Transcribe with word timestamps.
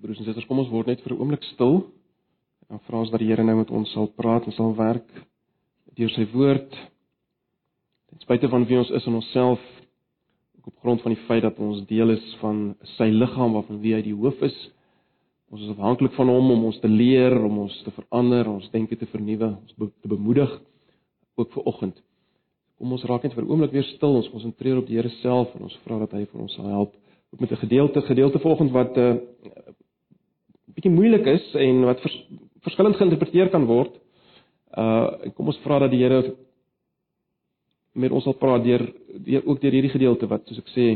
Broers 0.00 0.16
en 0.16 0.24
susters, 0.24 0.46
kom 0.48 0.62
ons 0.62 0.70
word 0.72 0.86
net 0.88 1.02
vir 1.04 1.12
'n 1.12 1.20
oomblik 1.20 1.42
stil. 1.44 1.82
En 2.70 2.78
vra 2.86 3.00
ons 3.00 3.10
dat 3.10 3.20
die 3.20 3.28
Here 3.28 3.44
nou 3.44 3.56
met 3.56 3.70
ons 3.70 3.90
sal 3.92 4.06
praat 4.06 4.46
en 4.46 4.52
sal 4.52 4.74
werk 4.74 5.08
deur 5.94 6.08
sy 6.10 6.24
woord. 6.32 6.70
Ten 8.08 8.20
spyte 8.20 8.48
van 8.48 8.64
wie 8.64 8.78
ons 8.78 8.90
is 8.90 9.06
in 9.06 9.14
onsself, 9.14 9.60
ook 10.56 10.66
op 10.66 10.78
grond 10.80 11.02
van 11.02 11.12
die 11.12 11.24
feit 11.26 11.42
dat 11.42 11.58
ons 11.58 11.84
deel 11.86 12.10
is 12.10 12.36
van 12.40 12.76
sy 12.96 13.10
liggaam 13.10 13.52
waarvan 13.52 13.80
wie 13.80 13.94
hy 13.94 14.02
die 14.02 14.14
hoof 14.14 14.40
is. 14.42 14.56
Ons 15.50 15.62
is 15.62 15.74
afhanklik 15.76 16.12
van 16.12 16.28
hom 16.28 16.50
om 16.50 16.64
ons 16.64 16.80
te 16.80 16.88
leer, 16.88 17.36
om 17.44 17.58
ons 17.58 17.82
te 17.82 17.90
verander, 17.90 18.48
ons 18.48 18.70
denke 18.70 18.96
te 18.96 19.06
vernuwe, 19.06 19.56
ons 19.60 19.92
te 20.00 20.08
bemoedig 20.08 20.60
ook 21.36 21.52
vir 21.52 21.62
oggend. 21.66 21.96
Kom 22.78 22.92
ons 22.92 23.04
raak 23.04 23.22
net 23.22 23.34
vir 23.34 23.44
'n 23.44 23.50
oomblik 23.50 23.72
weer 23.72 23.84
stil. 23.84 24.16
Ons 24.16 24.30
konsentreer 24.30 24.78
op 24.78 24.86
die 24.86 24.96
Here 24.96 25.10
self 25.20 25.54
en 25.56 25.62
ons 25.62 25.78
vra 25.84 25.98
dat 25.98 26.12
hy 26.12 26.24
vir 26.24 26.40
ons 26.40 26.54
sal 26.54 26.68
help 26.68 26.94
ook 27.32 27.40
met 27.40 27.50
'n 27.50 27.56
gedeelte 27.56 28.00
gedeelte 28.00 28.38
vanoggend 28.38 28.70
wat 28.70 28.96
'n 28.96 29.00
uh, 29.00 29.14
bietjie 30.80 30.96
moeilik 30.96 31.26
is 31.28 31.48
en 31.60 31.82
wat 31.84 32.00
vers, 32.00 32.14
verskillend 32.64 32.96
geïnterpreteer 32.96 33.50
kan 33.52 33.66
word. 33.68 33.92
Uh 34.72 35.32
kom 35.36 35.50
ons 35.52 35.60
vra 35.64 35.82
dat 35.84 35.92
die 35.92 36.00
Here 36.00 36.22
met 37.92 38.12
ons 38.14 38.24
sal 38.24 38.36
praat 38.38 38.64
deur 38.64 38.86
deur 39.26 39.44
ook 39.44 39.60
deur 39.60 39.74
hierdie 39.76 39.92
gedeelte 39.92 40.28
wat 40.30 40.46
soos 40.48 40.62
ek 40.62 40.70
sê 40.72 40.86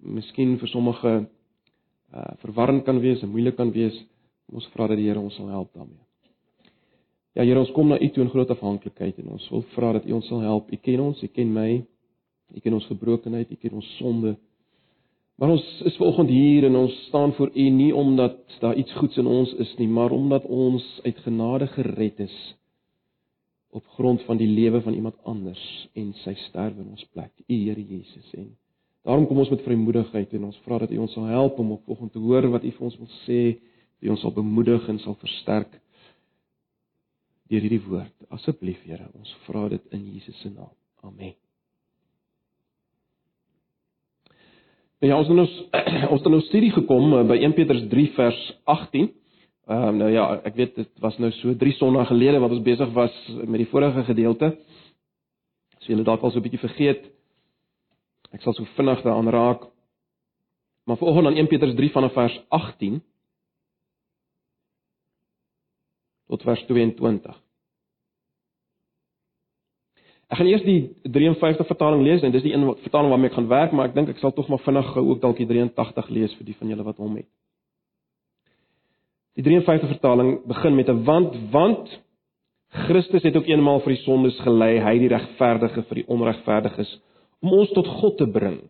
miskien 0.00 0.56
vir 0.58 0.70
sommige 0.70 1.12
uh 1.18 2.32
verwarrend 2.44 2.86
kan 2.86 3.00
wees 3.02 3.20
en 3.22 3.32
moeilik 3.34 3.56
kan 3.56 3.72
wees. 3.74 3.98
Ons 4.52 4.68
vra 4.72 4.88
dat 4.88 4.96
die 4.96 5.10
Here 5.10 5.20
ons 5.20 5.36
sal 5.36 5.50
help 5.52 5.74
daarmee. 5.74 6.00
Ja 7.34 7.44
Here, 7.44 7.60
ons 7.60 7.72
kom 7.76 7.88
na 7.88 7.98
U 8.00 8.08
toe 8.12 8.24
in 8.24 8.30
groot 8.32 8.50
afhanklikheid 8.50 9.18
en 9.18 9.34
ons 9.36 9.50
wil 9.50 9.64
vra 9.76 9.92
dat 9.98 10.06
U 10.08 10.16
ons 10.20 10.28
sal 10.28 10.40
help. 10.40 10.72
U 10.72 10.76
ken 10.76 11.00
ons, 11.00 11.20
U 11.22 11.28
ken 11.28 11.52
my. 11.52 11.82
U 12.52 12.60
ken 12.60 12.74
ons 12.76 12.88
gebrokenheid, 12.88 13.50
U 13.50 13.56
ken 13.60 13.76
ons 13.80 13.88
sonde. 13.98 14.36
Maar 15.42 15.50
ons 15.50 15.80
is 15.82 15.96
vanoggend 15.98 16.28
hier 16.30 16.64
en 16.64 16.76
ons 16.76 16.92
staan 17.08 17.32
voor 17.34 17.50
U 17.54 17.68
nie 17.74 17.94
omdat 17.94 18.36
daar 18.60 18.76
iets 18.78 18.92
goeds 18.94 19.16
in 19.18 19.26
ons 19.26 19.54
is 19.64 19.72
nie, 19.76 19.88
maar 19.88 20.14
omdat 20.14 20.44
ons 20.46 20.84
uit 21.02 21.18
genade 21.18 21.66
gered 21.66 22.20
is 22.22 22.36
op 23.74 23.82
grond 23.96 24.22
van 24.22 24.38
die 24.38 24.46
lewe 24.46 24.82
van 24.86 24.94
iemand 24.94 25.18
anders 25.26 25.64
en 25.98 26.14
sy 26.22 26.36
sterwe 26.44 26.84
in 26.84 26.94
ons 26.94 27.08
plek, 27.10 27.34
U 27.48 27.58
Here 27.58 27.86
Jesus. 27.88 28.30
En 28.38 28.52
daarom 29.02 29.26
kom 29.26 29.42
ons 29.42 29.50
met 29.50 29.66
vrymoedigheid 29.66 30.38
en 30.38 30.44
ons 30.52 30.62
vra 30.62 30.78
dat 30.86 30.94
U 30.94 31.02
ons 31.08 31.18
sal 31.18 31.26
help 31.34 31.58
om 31.58 31.74
op 31.74 31.84
vanoggend 31.90 32.14
te 32.14 32.22
hoor 32.22 32.50
wat 32.54 32.62
U 32.62 32.74
vir 32.78 32.88
ons 32.92 33.02
wil 33.02 33.12
sê, 33.26 33.42
dat 33.98 34.06
U 34.06 34.14
ons 34.14 34.26
sal 34.28 34.38
bemoedig 34.38 34.90
en 34.94 35.02
sal 35.02 35.18
versterk 35.26 35.74
deur 37.50 37.66
hierdie 37.66 37.82
woord. 37.90 38.14
Asseblief 38.30 38.86
Here, 38.86 39.10
ons 39.18 39.38
vra 39.48 39.66
dit 39.74 39.96
in 39.98 40.12
Jesus 40.14 40.38
se 40.38 40.54
naam. 40.54 40.70
Amen. 41.02 41.41
Nou 45.02 45.10
ja, 45.10 45.18
ons 45.18 45.26
het 45.26 45.36
nou 45.36 45.46
ons 46.14 46.20
het 46.22 46.30
nou 46.30 46.40
studie 46.46 46.70
gekom 46.70 47.16
eh, 47.16 47.24
by 47.26 47.40
1 47.42 47.56
Petrus 47.56 47.88
3 47.90 48.04
vers 48.14 48.38
18. 48.70 49.08
Ehm 49.66 49.88
um, 49.88 49.96
nou 49.98 50.10
ja, 50.14 50.28
ek 50.46 50.54
weet 50.58 50.76
dit 50.78 50.90
was 51.02 51.16
nou 51.18 51.30
so 51.40 51.54
3 51.58 51.72
sonnae 51.74 52.06
gelede 52.06 52.38
wat 52.42 52.54
ons 52.54 52.62
besig 52.62 52.92
was 52.94 53.16
met 53.42 53.58
die 53.64 53.66
vorige 53.70 54.04
gedeelte. 54.06 54.52
So, 55.80 55.90
julle 55.90 56.06
dalk 56.06 56.22
al 56.22 56.30
so 56.30 56.38
'n 56.38 56.46
bietjie 56.46 56.62
vergeet. 56.62 57.10
Ek 58.30 58.42
sal 58.42 58.54
so 58.54 58.64
vinnig 58.76 59.02
daaraan 59.02 59.28
raak. 59.28 59.66
Maar 60.86 60.96
vanoggend 60.96 61.26
aan 61.26 61.36
1 61.36 61.50
Petrus 61.50 61.74
3 61.74 61.90
vanaf 61.90 62.12
vers 62.12 62.40
18 62.48 63.02
tot 66.28 66.42
vers 66.42 66.62
22. 66.66 67.34
Ek 70.32 70.38
gaan 70.40 70.48
eers 70.48 70.62
die 70.64 70.94
53 71.12 71.68
vertaling 71.68 72.06
lees 72.06 72.22
en 72.24 72.32
dis 72.32 72.44
die 72.46 72.54
een 72.54 72.64
vertaling 72.86 73.10
waarmee 73.12 73.28
ek 73.28 73.36
gaan 73.36 73.50
werk, 73.50 73.72
maar 73.76 73.90
ek 73.90 73.96
dink 73.98 74.08
ek 74.14 74.20
sal 74.22 74.32
tog 74.32 74.48
maar 74.48 74.62
vinnig 74.64 74.94
ook 74.96 75.20
dalk 75.20 75.36
die 75.36 75.48
83 75.50 76.08
lees 76.08 76.32
vir 76.38 76.46
die 76.48 76.56
van 76.56 76.70
julle 76.72 76.86
wat 76.86 77.02
hom 77.02 77.18
het. 77.20 77.28
Die 79.36 79.44
53 79.44 79.92
vertaling 79.92 80.38
begin 80.48 80.76
met 80.76 80.88
'n 80.88 81.04
want 81.04 81.36
want 81.52 81.92
Christus 82.86 83.22
het 83.22 83.36
ook 83.36 83.46
eenmaal 83.46 83.80
vir 83.84 83.92
die 83.92 84.02
sondes 84.02 84.38
gelei, 84.40 84.80
hy 84.80 84.98
die 84.98 85.08
regverdige 85.12 85.82
vir 85.82 85.94
die 86.00 86.08
onregverdiges 86.08 87.00
om 87.42 87.52
ons 87.52 87.72
tot 87.76 87.86
God 87.86 88.16
te 88.16 88.26
bring. 88.26 88.62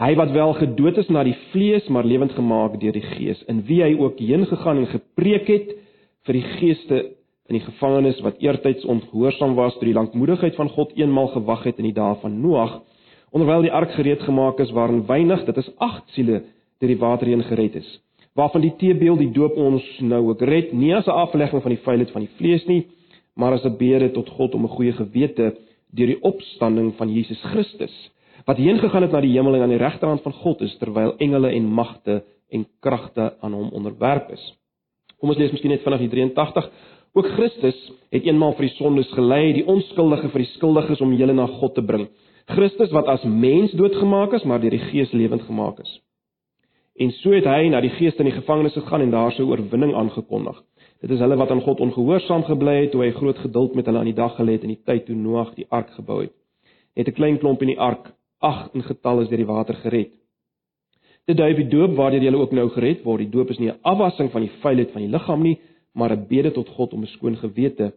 Hy 0.00 0.14
wat 0.16 0.30
wel 0.32 0.52
gedood 0.52 0.98
is 0.98 1.08
na 1.08 1.24
die 1.24 1.36
vlees, 1.52 1.88
maar 1.88 2.04
lewend 2.04 2.32
gemaak 2.32 2.80
deur 2.80 2.92
die 2.92 3.04
Gees, 3.04 3.42
in 3.48 3.62
wie 3.68 3.82
hy 3.82 3.94
ook 3.98 4.18
heen 4.18 4.46
gegaan 4.46 4.78
en 4.78 4.86
gepreek 4.86 5.48
het 5.48 5.72
vir 6.26 6.32
die 6.32 6.46
geeste 6.60 7.00
in 7.50 7.58
die 7.58 7.66
gevangenes 7.66 8.20
wat 8.22 8.38
eertyds 8.38 8.86
ongehoorsaam 8.86 9.56
was 9.58 9.74
deur 9.80 9.90
die 9.90 9.96
lankmoedigheid 9.96 10.54
van 10.54 10.70
God 10.70 10.92
eenmal 10.94 11.32
gewag 11.34 11.64
het 11.66 11.80
in 11.82 11.88
die 11.88 11.96
dae 11.96 12.14
van 12.22 12.36
Noag, 12.40 12.76
onderwyl 13.34 13.66
die 13.66 13.72
ark 13.74 13.90
gereed 13.96 14.22
gemaak 14.22 14.60
is 14.62 14.70
waarin 14.74 15.02
weinig, 15.06 15.42
dit 15.48 15.58
is 15.58 15.70
8 15.78 16.14
siele 16.14 16.44
deur 16.78 16.92
die 16.92 17.00
water 17.00 17.26
heen 17.26 17.42
gered 17.44 17.74
is, 17.82 17.88
waarvan 18.38 18.62
die 18.62 18.72
teebeeld 18.78 19.18
die 19.18 19.32
doop 19.34 19.58
ons 19.58 19.84
nou 20.00 20.22
ook 20.30 20.44
red, 20.46 20.72
nie 20.72 20.94
as 20.94 21.06
'n 21.06 21.18
aflegging 21.24 21.62
van 21.62 21.74
die 21.74 21.82
vuilheid 21.82 22.10
van 22.10 22.22
die 22.22 22.34
vlees 22.38 22.66
nie, 22.66 22.86
maar 23.34 23.52
as 23.52 23.64
'n 23.64 23.76
bede 23.76 24.12
tot 24.12 24.28
God 24.28 24.54
om 24.54 24.64
'n 24.64 24.76
goeie 24.76 24.92
gewete 24.92 25.56
deur 25.92 26.06
die 26.06 26.22
opstanding 26.22 26.94
van 26.96 27.12
Jesus 27.12 27.42
Christus, 27.42 28.10
wat 28.46 28.56
heen 28.56 28.78
gegaan 28.78 29.02
het 29.02 29.12
na 29.12 29.20
die 29.20 29.32
hemel 29.32 29.54
en 29.54 29.62
aan 29.62 29.74
die 29.74 29.78
regterhand 29.78 30.22
van 30.22 30.32
God 30.32 30.60
is 30.60 30.76
terwyl 30.78 31.16
engele 31.18 31.50
en 31.50 31.66
magte 31.66 32.24
en 32.50 32.66
kragte 32.80 33.34
aan 33.40 33.52
hom 33.52 33.68
onderwerp 33.72 34.30
is. 34.30 34.56
Kom 35.20 35.28
ons 35.28 35.38
lees 35.38 35.52
miskien 35.52 35.70
net 35.70 35.82
vinnig 35.84 36.00
die 36.00 36.08
83 36.08 36.70
Ook 37.12 37.26
Christus 37.26 37.78
het 38.10 38.24
eenmaal 38.24 38.52
vir 38.58 38.68
die 38.68 38.76
sondes 38.76 39.10
gelei, 39.16 39.52
die 39.52 39.66
onskuldige 39.66 40.28
vir 40.30 40.44
die 40.44 40.52
skuldiges 40.52 41.00
om 41.00 41.14
julle 41.18 41.34
na 41.34 41.46
God 41.46 41.74
te 41.74 41.82
bring. 41.82 42.06
Christus 42.50 42.92
wat 42.94 43.08
as 43.10 43.24
mens 43.24 43.74
doodgemaak 43.78 44.32
is, 44.38 44.44
maar 44.44 44.62
deur 44.62 44.74
die 44.74 44.86
Gees 44.90 45.12
lewend 45.12 45.42
gemaak 45.42 45.80
is. 45.82 45.98
En 47.00 47.10
so 47.22 47.32
het 47.32 47.46
hy 47.48 47.70
na 47.72 47.80
die 47.80 47.92
geeste 47.96 48.20
in 48.20 48.28
die 48.28 48.36
gevangenes 48.36 48.74
gegaan 48.76 49.06
en 49.06 49.12
daar 49.14 49.32
sy 49.32 49.46
oorwinning 49.46 49.94
aangekondig. 49.96 50.58
Dit 51.00 51.14
is 51.14 51.22
hulle 51.22 51.38
wat 51.40 51.50
aan 51.50 51.62
God 51.64 51.80
ongehoorsaam 51.80 52.44
gebly 52.44 52.74
het 52.82 52.90
toe 52.92 53.00
hy 53.06 53.10
groot 53.16 53.38
geduld 53.40 53.74
met 53.78 53.88
hulle 53.88 54.02
aan 54.02 54.10
die 54.10 54.18
dag 54.18 54.34
gelê 54.36 54.58
het 54.58 54.66
in 54.68 54.74
die 54.74 54.82
tyd 54.84 55.06
toe 55.06 55.16
Noag 55.16 55.54
die 55.56 55.66
ark 55.70 55.94
gebou 55.96 56.20
het. 56.26 56.34
Net 56.96 57.08
'n 57.08 57.16
klein 57.16 57.38
klomp 57.38 57.62
in 57.62 57.72
die 57.72 57.78
ark, 57.78 58.12
ag 58.40 58.68
in 58.74 58.82
getal 58.82 59.20
is 59.22 59.28
deur 59.28 59.38
die 59.38 59.46
water 59.46 59.74
gered. 59.74 60.12
Dit 61.26 61.36
dui 61.36 61.50
op 61.50 61.56
die 61.56 61.68
doop 61.68 61.96
waardeur 61.96 62.22
jy 62.22 62.34
ook 62.34 62.52
nou 62.52 62.68
gered 62.68 63.04
word. 63.04 63.18
Die 63.18 63.30
doop 63.30 63.50
is 63.50 63.58
nie 63.58 63.70
'n 63.70 63.78
afwassing 63.82 64.30
van 64.30 64.42
die 64.42 64.52
vuilheid 64.60 64.90
van 64.92 65.02
die 65.02 65.10
liggaam 65.10 65.42
nie, 65.42 65.58
maar 65.92 66.10
'n 66.16 66.26
bede 66.26 66.52
tot 66.52 66.68
God 66.68 66.92
om 66.92 67.02
'n 67.02 67.06
skoon 67.06 67.36
gewete 67.36 67.92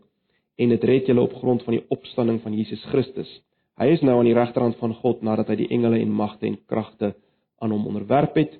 en 0.56 0.70
dit 0.70 0.84
red 0.84 1.06
julle 1.06 1.22
op 1.22 1.34
grond 1.34 1.64
van 1.64 1.74
die 1.74 1.86
opstanding 1.88 2.42
van 2.42 2.54
Jesus 2.54 2.84
Christus. 2.84 3.42
Hy 3.78 3.86
is 3.86 4.02
nou 4.02 4.18
aan 4.20 4.30
die 4.30 4.38
regterhand 4.38 4.76
van 4.78 4.94
God 4.94 5.22
nadat 5.22 5.48
hy 5.48 5.56
die 5.56 5.70
engele 5.74 6.00
en 6.00 6.12
magte 6.14 6.46
en 6.46 6.60
kragte 6.66 7.16
aan 7.60 7.72
hom 7.72 7.88
onderwerp 7.88 8.36
het 8.36 8.60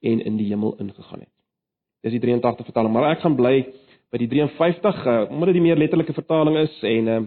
en 0.00 0.20
in 0.20 0.36
die 0.36 0.46
hemel 0.46 0.76
ingegaan 0.78 1.20
het. 1.20 1.32
Dis 2.02 2.12
die 2.12 2.20
83 2.20 2.66
vertaling, 2.66 2.92
maar 2.92 3.10
ek 3.10 3.22
gaan 3.24 3.36
bly 3.38 3.56
by 4.12 4.18
die 4.18 4.28
53 4.28 5.06
uh, 5.06 5.30
omdat 5.30 5.52
dit 5.52 5.58
die 5.58 5.64
meer 5.64 5.80
letterlike 5.80 6.12
vertaling 6.12 6.58
is 6.62 6.82
en 6.82 7.08
uh 7.08 7.22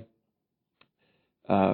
uh 1.49 1.73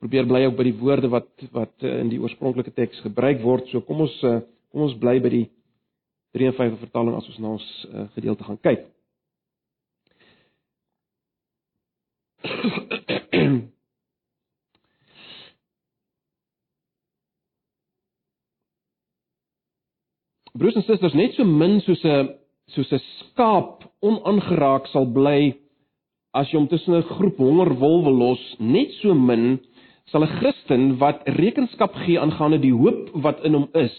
probeer 0.00 0.24
bly 0.24 0.46
ook 0.46 0.56
by 0.56 0.64
die 0.64 0.78
woorde 0.80 1.10
wat 1.12 1.28
wat 1.52 1.84
in 1.84 2.08
die 2.08 2.20
oorspronklike 2.20 2.72
teks 2.72 3.02
gebruik 3.04 3.42
word. 3.44 3.66
So 3.68 3.82
kom 3.84 4.00
ons 4.06 4.14
uh, 4.24 4.38
kom 4.72 4.86
ons 4.86 4.96
bly 4.96 5.18
by 5.20 5.32
die 5.34 5.46
53 6.38 6.78
vertaling 6.80 7.18
as 7.18 7.26
ons 7.28 7.40
na 7.42 7.50
ons 7.58 7.66
uh, 7.90 8.06
gedeelte 8.14 8.46
gaan 8.46 8.60
kyk. 8.64 8.86
Broers 20.58 20.76
en 20.76 20.84
susters, 20.84 21.14
net 21.14 21.34
so 21.36 21.44
min 21.44 21.80
soos 21.84 22.02
'n 22.04 22.28
soos 22.74 22.90
'n 22.92 23.00
skaap 23.18 23.84
onaangeraak 24.02 24.84
sal 24.88 25.06
bly 25.16 25.54
as 26.34 26.46
jy 26.48 26.56
hom 26.58 26.68
tussen 26.68 26.94
'n 26.94 27.08
groep 27.14 27.36
hongerwolwe 27.38 28.10
los, 28.22 28.42
net 28.58 28.90
so 29.00 29.14
min 29.14 29.58
sal 30.10 30.22
'n 30.24 30.34
Christen 30.38 30.82
wat 30.98 31.18
rekenskap 31.40 31.92
gee 32.04 32.18
aangaande 32.18 32.58
die 32.60 32.72
hoop 32.80 33.10
wat 33.24 33.44
in 33.44 33.54
hom 33.54 33.68
is, 33.74 33.96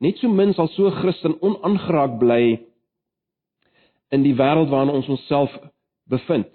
net 0.00 0.18
so 0.18 0.28
min 0.28 0.52
sal 0.54 0.68
so 0.68 0.82
'n 0.86 0.98
Christen 1.00 1.34
onaangeraak 1.46 2.12
bly 2.18 2.44
in 4.10 4.22
die 4.22 4.34
wêreld 4.40 4.70
waarin 4.70 4.96
ons 4.98 5.08
onsself 5.08 5.50
bevind 6.08 6.52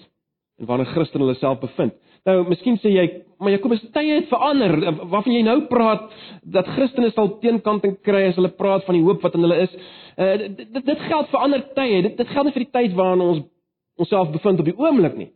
en 0.60 0.66
waar 0.66 0.80
'n 0.80 0.86
Christen 0.86 1.20
hulle 1.20 1.36
self 1.36 1.60
bevind. 1.60 1.94
Nou, 2.26 2.48
miskien 2.48 2.78
sê 2.78 2.90
jy, 2.92 3.06
maar 3.40 3.52
Jakobus 3.52 3.84
tye 3.94 4.16
het 4.16 4.28
verander. 4.28 4.74
Waarvan 5.08 5.34
jy 5.34 5.42
nou 5.42 5.62
praat 5.70 6.10
dat 6.44 6.68
Christene 6.68 7.12
sal 7.12 7.38
teenkanting 7.40 8.02
kry 8.04 8.26
as 8.28 8.36
hulle 8.36 8.50
praat 8.50 8.84
van 8.86 8.96
die 8.96 9.04
hoop 9.04 9.22
wat 9.22 9.36
in 9.36 9.46
hulle 9.46 9.62
is. 9.62 9.76
Uh, 10.18 10.38
dit 10.58 10.86
dit 10.86 11.00
geld 11.00 11.30
vir 11.30 11.40
ander 11.40 11.64
tye. 11.76 12.02
Dit 12.02 12.18
dit 12.18 12.28
geld 12.28 12.46
nie 12.46 12.56
vir 12.58 12.66
die 12.66 12.72
tyd 12.72 12.98
waarin 12.98 13.22
ons 13.22 13.46
onsself 13.98 14.32
bevind 14.32 14.60
op 14.60 14.66
die 14.66 14.78
oomblik 14.78 15.16
nie. 15.18 15.30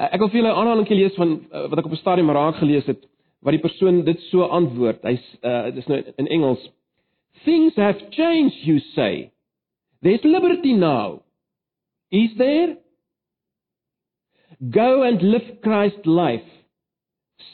Uh, 0.00 0.08
ek 0.10 0.20
wil 0.20 0.28
vir 0.32 0.40
julle 0.40 0.52
'n 0.52 0.60
aanhaling 0.62 0.88
lees 0.88 1.14
van 1.14 1.40
uh, 1.52 1.68
wat 1.68 1.78
ek 1.78 1.86
op 1.86 1.92
'n 1.92 2.02
stadium 2.02 2.30
raak 2.30 2.56
gelees 2.56 2.86
het 2.86 3.06
wat 3.42 3.52
die 3.52 3.62
persoon 3.62 4.04
dit 4.04 4.20
so 4.30 4.42
antwoord. 4.42 5.02
Hy's 5.02 5.24
uh, 5.42 5.70
dis 5.74 5.86
nou 5.86 6.02
in 6.16 6.26
Engels. 6.26 6.60
Things 7.44 7.76
have 7.76 8.00
changed, 8.10 8.66
you 8.66 8.80
say. 8.94 9.30
There's 10.02 10.24
liberty 10.24 10.74
now. 10.74 11.22
Is 12.10 12.34
there? 12.36 12.76
Go 14.68 15.02
and 15.02 15.22
live 15.22 15.62
Christ's 15.62 16.04
life. 16.04 16.44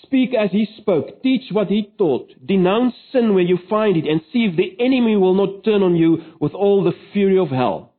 Speak 0.02 0.34
as 0.34 0.50
he 0.50 0.66
spoke, 0.78 1.22
teach 1.22 1.52
what 1.52 1.68
he 1.68 1.92
taught, 1.98 2.32
denounce 2.44 2.94
sin 3.12 3.34
where 3.34 3.44
you 3.44 3.58
find 3.70 3.96
it 3.96 4.08
and 4.08 4.20
see 4.32 4.48
if 4.50 4.56
the 4.56 4.84
enemy 4.84 5.16
will 5.16 5.34
not 5.34 5.62
turn 5.64 5.82
on 5.82 5.94
you 5.94 6.18
with 6.40 6.52
all 6.54 6.82
the 6.82 6.92
fury 7.12 7.38
of 7.38 7.48
hell. 7.48 7.92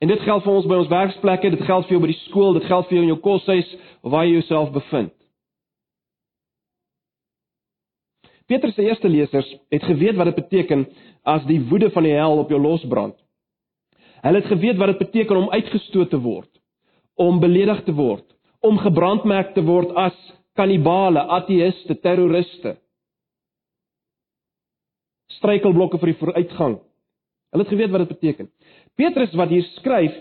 En 0.00 0.08
dit 0.08 0.20
geld 0.24 0.44
vir 0.44 0.52
ons 0.56 0.68
by 0.68 0.76
ons 0.80 0.88
werksplekke, 0.88 1.50
dit 1.52 1.64
geld 1.68 1.86
vir 1.86 1.92
jou 1.92 2.00
by 2.00 2.08
die 2.08 2.20
skool, 2.22 2.54
dit 2.56 2.68
geld 2.68 2.86
vir 2.88 2.96
jou 2.96 3.02
in 3.04 3.10
jou 3.12 3.18
koshuis 3.20 3.72
of 4.00 4.12
waar 4.14 4.24
jy 4.24 4.38
jouself 4.38 4.70
bevind. 4.72 5.12
Petrus 8.48 8.74
se 8.74 8.82
eerste 8.82 9.08
lesers 9.12 9.50
het 9.70 9.84
geweet 9.86 10.16
wat 10.18 10.32
dit 10.32 10.40
beteken 10.40 10.86
as 11.28 11.44
die 11.46 11.60
woede 11.68 11.90
van 11.94 12.08
die 12.08 12.16
hel 12.16 12.40
op 12.40 12.48
jou 12.50 12.58
losbrand. 12.60 13.14
Hulle 14.24 14.40
het 14.40 14.48
geweet 14.50 14.80
wat 14.80 14.94
dit 14.94 15.04
beteken 15.04 15.36
om 15.36 15.52
uitgestoot 15.52 16.10
te 16.10 16.18
word, 16.24 16.49
om 17.20 17.40
beledig 17.40 17.82
te 17.84 17.92
word, 17.92 18.24
om 18.64 18.78
gebrandmerk 18.80 19.52
te 19.54 19.64
word 19.64 19.92
as 19.98 20.16
kannibale, 20.58 21.22
ateïste, 21.36 21.96
terroriste. 22.00 22.74
Struikelblokke 25.36 26.00
vir 26.00 26.12
die 26.12 26.18
vooruitgang. 26.20 26.78
Hulle 27.50 27.66
het 27.66 27.72
geweet 27.72 27.92
wat 27.92 28.04
dit 28.04 28.14
beteken. 28.14 28.50
Petrus 28.98 29.36
wat 29.38 29.52
hier 29.52 29.66
skryf, 29.76 30.16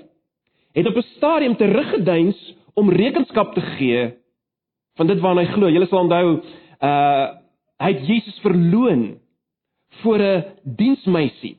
het 0.76 0.88
op 0.88 0.96
'n 0.96 1.12
stadium 1.16 1.56
teruggeduins 1.56 2.40
om 2.74 2.92
rekenskap 2.92 3.54
te 3.54 3.62
gee 3.62 4.14
van 4.98 5.08
dit 5.08 5.20
waarna 5.20 5.42
hy 5.42 5.54
glo. 5.54 5.70
Julle 5.70 5.88
sal 5.88 6.04
onthou, 6.04 6.42
uh 6.82 7.28
hy 7.80 7.94
het 7.94 8.08
Jesus 8.08 8.40
verloon 8.44 9.20
vir 10.04 10.20
'n 10.20 10.44
diensmeisie 10.64 11.58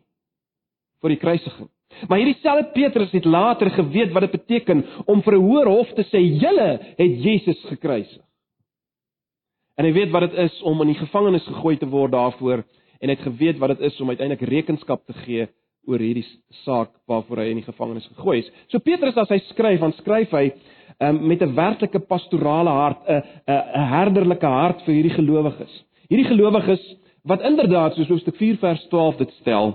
vir 1.00 1.08
die 1.08 1.20
kruisiging. 1.20 1.68
Maar 2.08 2.18
hierdie 2.18 2.38
selfde 2.40 2.70
Petrus 2.72 3.12
het 3.12 3.24
later 3.24 3.70
geweet 3.70 4.12
wat 4.12 4.26
dit 4.28 4.38
beteken 4.38 4.84
om 5.06 5.22
vir 5.22 5.34
'n 5.34 5.44
hoër 5.44 5.68
hof 5.68 5.92
te 5.94 6.04
sê: 6.04 6.20
"Julle 6.40 6.80
het 6.96 7.22
Jesus 7.24 7.64
gekruisig." 7.68 8.22
En 9.76 9.84
hy 9.84 9.92
weet 9.92 10.10
wat 10.10 10.30
dit 10.30 10.38
is 10.38 10.62
om 10.62 10.80
in 10.80 10.92
die 10.92 11.00
gevangenis 11.00 11.46
gegooi 11.46 11.76
te 11.76 11.88
word 11.88 12.12
daarvoor 12.12 12.64
en 13.00 13.08
hy 13.08 13.14
het 13.14 13.24
geweet 13.24 13.58
wat 13.58 13.68
dit 13.68 13.80
is 13.80 14.00
om 14.00 14.08
uiteindelik 14.08 14.48
rekenskap 14.48 15.06
te 15.06 15.12
gee 15.12 15.48
oor 15.88 15.98
hierdie 15.98 16.26
saak 16.64 16.90
waarvoor 17.08 17.38
hy 17.38 17.46
in 17.50 17.62
die 17.62 17.68
gevangenis 17.68 18.08
gegooi 18.14 18.38
is. 18.38 18.50
So 18.68 18.78
Petrus 18.78 19.16
as 19.16 19.28
hy 19.28 19.38
skryf, 19.38 19.80
dan 19.80 19.92
skryf 19.92 20.30
hy 20.36 20.52
um, 21.00 21.26
met 21.28 21.42
'n 21.42 21.54
werklike 21.54 21.98
pastorale 21.98 22.70
hart, 22.70 23.08
'n 23.08 23.22
'n 23.48 23.88
herderlike 23.94 24.46
hart 24.46 24.82
vir 24.82 24.94
hierdie 24.94 25.16
gelowiges. 25.16 25.84
Hierdie 26.08 26.28
gelowiges 26.28 26.96
wat 27.24 27.42
inderdaad 27.42 27.94
soos 27.94 28.08
Hoofstuk 28.08 28.36
4 28.36 28.56
vers 28.56 28.86
12 28.88 29.16
dit 29.16 29.30
stel 29.40 29.74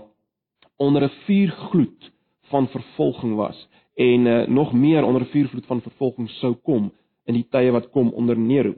onder 0.77 1.03
'n 1.03 1.11
vuurgloed 1.25 2.11
van 2.41 2.67
vervolging 2.67 3.35
was 3.35 3.67
en 3.95 4.25
uh, 4.25 4.47
nog 4.47 4.73
meer 4.73 5.03
onder 5.03 5.21
'n 5.21 5.31
vuurgloed 5.31 5.65
van 5.65 5.81
vervolging 5.81 6.29
sou 6.29 6.53
kom 6.53 6.91
in 7.25 7.33
die 7.33 7.47
tye 7.49 7.71
wat 7.71 7.89
kom 7.89 8.09
onder 8.09 8.37
Nero. 8.37 8.73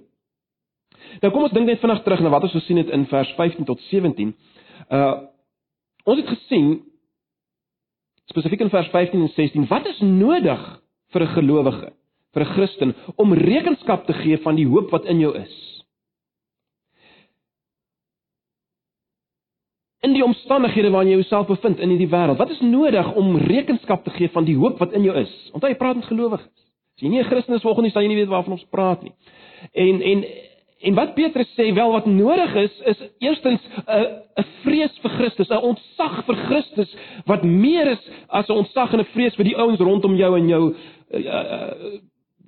Nou 1.21 1.33
kom 1.33 1.43
ons 1.43 1.51
dink 1.51 1.65
net 1.65 1.79
vinnig 1.79 2.03
terug 2.03 2.19
na 2.19 2.29
wat 2.29 2.43
ons 2.47 2.51
gesien 2.51 2.77
het 2.77 2.89
in 2.89 3.05
vers 3.05 3.29
15 3.35 3.65
tot 3.65 3.81
17. 3.89 4.35
Uh 4.89 5.13
ons 6.07 6.19
het 6.19 6.27
gesien 6.27 6.81
spesifiek 8.25 8.59
in 8.59 8.69
vers 8.69 8.87
15 8.87 9.21
en 9.21 9.29
16, 9.29 9.67
wat 9.67 9.87
is 9.87 9.99
nodig 9.99 10.81
vir 11.11 11.21
'n 11.21 11.33
gelowige, 11.33 11.93
vir 12.33 12.41
'n 12.41 12.53
Christen 12.53 12.95
om 13.15 13.33
rekenskap 13.33 14.05
te 14.05 14.13
gee 14.13 14.37
van 14.37 14.55
die 14.55 14.67
hoop 14.67 14.89
wat 14.89 15.05
in 15.05 15.19
jou 15.19 15.35
is? 15.37 15.66
In 20.07 20.15
die 20.15 20.23
omstandighede 20.23 20.91
waarin 20.93 21.11
jy 21.11 21.19
jouself 21.19 21.49
bevind 21.49 21.81
in 21.83 21.91
hierdie 21.91 22.09
wêreld, 22.11 22.39
wat 22.39 22.53
is 22.53 22.63
nodig 22.63 23.07
om 23.19 23.35
rekenskap 23.43 24.05
te 24.05 24.13
gee 24.15 24.31
van 24.31 24.47
die 24.47 24.55
hoop 24.55 24.79
wat 24.79 24.95
in 24.95 25.03
jou 25.03 25.15
is? 25.19 25.33
Onthou 25.51 25.71
jy 25.71 25.79
praat 25.79 25.99
met 25.99 26.07
gelowiges. 26.07 26.53
As 26.95 27.03
jy 27.03 27.09
nie 27.09 27.19
'n 27.19 27.29
Christen 27.29 27.55
is 27.55 27.61
volgens 27.61 27.83
nie, 27.83 27.91
sal 27.91 28.01
jy 28.01 28.07
nie 28.07 28.21
weet 28.21 28.31
waarvan 28.31 28.55
ons 28.55 28.69
praat 28.71 29.03
nie. 29.03 29.13
En 29.73 30.01
en 30.01 30.23
En 30.79 30.93
wat 30.93 31.13
Petrus 31.13 31.49
sê 31.57 31.73
wel 31.73 31.91
wat 31.91 32.05
nodig 32.05 32.55
is 32.55 32.79
is 32.85 32.99
eerstens 33.17 33.61
'n 33.85 34.05
'n 34.37 34.45
vrees 34.63 34.97
vir 35.01 35.11
Christus, 35.11 35.49
'n 35.49 35.63
ontzag 35.69 36.25
vir 36.25 36.35
Christus 36.35 36.95
wat 37.25 37.43
meer 37.43 37.87
is 37.87 38.09
as 38.27 38.47
'n 38.47 38.51
ontzag 38.61 38.93
en 38.93 38.99
'n 38.99 39.05
vrees 39.13 39.35
vir 39.35 39.45
die 39.45 39.57
ouens 39.57 39.79
rondom 39.79 40.15
jou 40.15 40.37
en 40.37 40.47
jou 40.47 40.75
uh, 41.11 41.19
uh, 41.19 41.99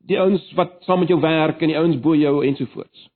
die 0.06 0.20
ouens 0.20 0.52
wat 0.54 0.72
saam 0.80 1.00
met 1.00 1.10
jou 1.10 1.20
werk 1.20 1.62
en 1.62 1.68
die 1.68 1.78
ouens 1.78 2.00
bo 2.00 2.16
jou 2.16 2.46
ensovoorts. 2.46 3.10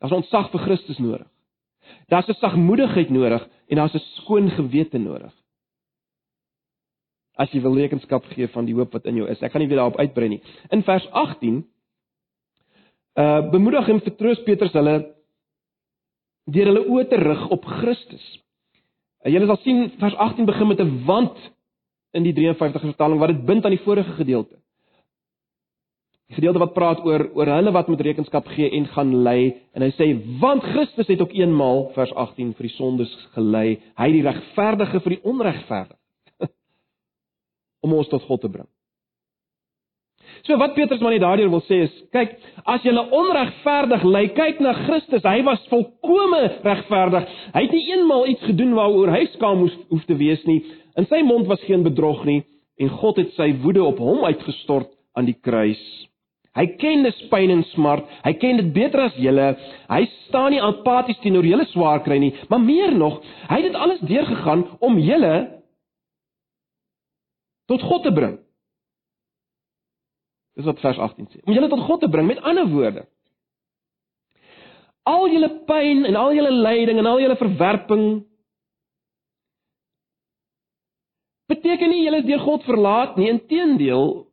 Daar's 0.00 0.12
ontzag 0.12 0.50
vir 0.50 0.60
Christus 0.60 0.98
nodig. 0.98 1.26
Daar's 2.08 2.28
'n 2.28 2.38
sagmoedigheid 2.40 3.10
nodig 3.10 3.48
en 3.68 3.76
daar's 3.76 3.94
'n 3.94 4.04
skoon 4.22 4.50
gewete 4.50 4.98
nodig. 4.98 5.32
As 7.36 7.50
jy 7.50 7.60
wil 7.60 7.76
rekenskap 7.76 8.24
gee 8.24 8.48
van 8.48 8.64
die 8.64 8.74
hoop 8.74 8.92
wat 8.92 9.04
in 9.04 9.16
jou 9.16 9.28
is. 9.28 9.42
Ek 9.42 9.52
gaan 9.52 9.60
nie 9.60 9.68
weer 9.68 9.76
daarop 9.76 9.98
uitbrei 9.98 10.28
nie. 10.28 10.42
In 10.70 10.82
vers 10.82 11.10
18 11.10 11.66
uh 13.14 13.50
bemoedig 13.50 13.88
en 13.88 14.00
vertroos 14.00 14.42
Petrus 14.42 14.72
hulle 14.72 15.14
deur 16.44 16.66
hulle 16.66 16.86
oë 16.86 17.08
te 17.08 17.16
rig 17.16 17.48
op 17.48 17.64
Christus. 17.64 18.26
Uh, 19.24 19.32
julle 19.32 19.46
sal 19.46 19.56
sien 19.56 19.90
vers 19.98 20.14
18 20.14 20.44
begin 20.44 20.68
met 20.68 20.80
'n 20.80 21.04
want 21.04 21.36
in 22.12 22.22
die 22.22 22.32
53 22.32 22.80
vertaling 22.80 23.18
wat 23.18 23.28
dit 23.28 23.44
bind 23.44 23.64
aan 23.64 23.74
die 23.74 23.84
vorige 23.84 24.12
gedeelte. 24.12 24.56
Die 26.26 26.40
gedeelte 26.40 26.58
wat 26.58 26.74
praat 26.74 27.04
oor 27.06 27.28
oor 27.38 27.50
hulle 27.54 27.72
wat 27.74 27.88
met 27.88 28.00
rekenskap 28.02 28.48
gee 28.56 28.70
en 28.74 28.88
gaan 28.90 29.12
lei 29.22 29.54
en 29.78 29.84
hy 29.84 29.92
sê 29.94 30.08
want 30.42 30.64
Christus 30.72 31.06
het 31.06 31.20
ook 31.22 31.34
eenmaal 31.38 31.84
vers 31.94 32.10
18 32.12 32.54
vir 32.58 32.66
die 32.66 32.74
sondes 32.74 33.12
gelei, 33.36 33.78
hy 33.94 34.08
die 34.10 34.24
regverdige 34.26 35.02
vir 35.04 35.14
die 35.14 35.22
onregverdige 35.22 36.48
om 37.86 37.94
ons 37.94 38.10
tot 38.10 38.26
God 38.26 38.42
te 38.42 38.50
bring. 38.50 38.66
So 40.46 40.58
wat 40.58 40.74
Petrus 40.74 41.00
maar 41.00 41.14
net 41.14 41.22
daardeur 41.22 41.50
wil 41.50 41.62
sê 41.66 41.78
is, 41.86 41.94
kyk, 42.14 42.34
as 42.68 42.82
jy 42.86 42.92
onregverdig 42.94 44.02
ly, 44.06 44.24
kyk 44.34 44.60
na 44.62 44.74
Christus. 44.82 45.24
Hy 45.24 45.40
was 45.46 45.62
volkome 45.70 46.42
regverdig. 46.66 47.30
Hy 47.54 47.62
het 47.64 47.74
nie 47.74 47.86
eenmal 47.94 48.26
iets 48.30 48.44
gedoen 48.46 48.74
waaroor 48.76 49.14
hy 49.14 49.24
skaam 49.36 49.62
moes 49.62 49.78
hoef 49.90 50.04
te 50.10 50.18
wees 50.18 50.42
nie. 50.50 50.60
In 50.98 51.06
sy 51.10 51.22
mond 51.26 51.48
was 51.50 51.62
geen 51.66 51.86
bedrog 51.86 52.24
nie 52.28 52.42
en 52.82 52.92
God 53.00 53.22
het 53.22 53.32
sy 53.38 53.52
woede 53.62 53.82
op 53.86 54.02
hom 54.02 54.26
uitgestort 54.26 54.90
aan 55.16 55.30
die 55.30 55.38
kruis. 55.38 55.80
Hy 56.56 56.66
ken 56.80 57.04
dis 57.04 57.18
pyn 57.30 57.52
en 57.52 57.62
smart. 57.74 58.06
Hy 58.24 58.32
ken 58.40 58.60
dit 58.62 58.70
beter 58.74 59.06
as 59.06 59.18
julle. 59.20 59.50
Hy 59.90 60.02
staan 60.26 60.54
nie 60.54 60.62
apaties 60.64 61.20
teenoor 61.20 61.44
julle 61.46 61.66
swaar 61.72 62.00
kry 62.06 62.18
nie, 62.22 62.32
maar 62.50 62.62
meer 62.62 62.94
nog, 62.96 63.20
hy 63.50 63.60
het 63.60 63.68
dit 63.68 63.78
alles 63.78 64.00
deurgegaan 64.08 64.64
om 64.80 64.98
julle 65.00 65.34
tot 67.70 67.82
God 67.82 68.06
te 68.06 68.14
bring. 68.14 68.38
Dis 70.56 70.64
wat 70.64 70.80
vers 70.80 70.98
18 70.98 71.28
sê. 71.28 71.42
Om 71.44 71.52
julle 71.52 71.68
tot 71.68 71.84
God 71.84 72.00
te 72.00 72.08
bring 72.08 72.28
met 72.30 72.40
ander 72.40 72.68
woorde. 72.70 73.04
Al 75.06 75.28
julle 75.30 75.50
pyn 75.68 76.06
en 76.08 76.16
al 76.18 76.32
julle 76.34 76.54
lyding 76.54 77.02
en 77.02 77.10
al 77.10 77.20
julle 77.22 77.36
verwerping 77.38 78.06
beteken 81.46 81.92
nie 81.92 82.02
julle 82.02 82.24
is 82.24 82.26
deur 82.26 82.42
God 82.42 82.64
verlaat 82.66 83.18
nie, 83.20 83.28
inteendeel 83.30 84.24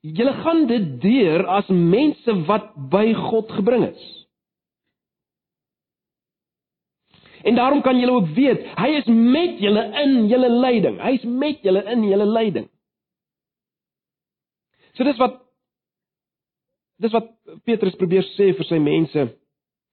julle 0.00 0.32
gaan 0.42 0.66
dit 0.70 0.88
deur 1.02 1.44
as 1.58 1.68
mense 1.68 2.36
wat 2.48 2.72
by 2.92 3.10
God 3.14 3.52
gebring 3.58 3.86
is. 3.90 4.08
En 7.44 7.56
daarom 7.56 7.80
kan 7.80 7.98
julle 8.00 8.12
ook 8.12 8.32
weet, 8.36 8.64
hy 8.76 8.88
is 9.00 9.06
met 9.08 9.60
julle 9.60 9.84
in 10.02 10.26
julle 10.28 10.50
lyding. 10.60 10.98
Hy's 11.00 11.24
met 11.24 11.62
julle 11.64 11.84
in 11.88 12.04
julle 12.04 12.26
lyding. 12.28 12.68
So 14.96 15.04
dis 15.04 15.20
wat 15.20 15.38
dis 17.00 17.12
wat 17.16 17.30
Petrus 17.64 17.96
probeer 17.96 18.26
sê 18.34 18.50
vir 18.56 18.66
sy 18.68 18.76
mense 18.82 19.22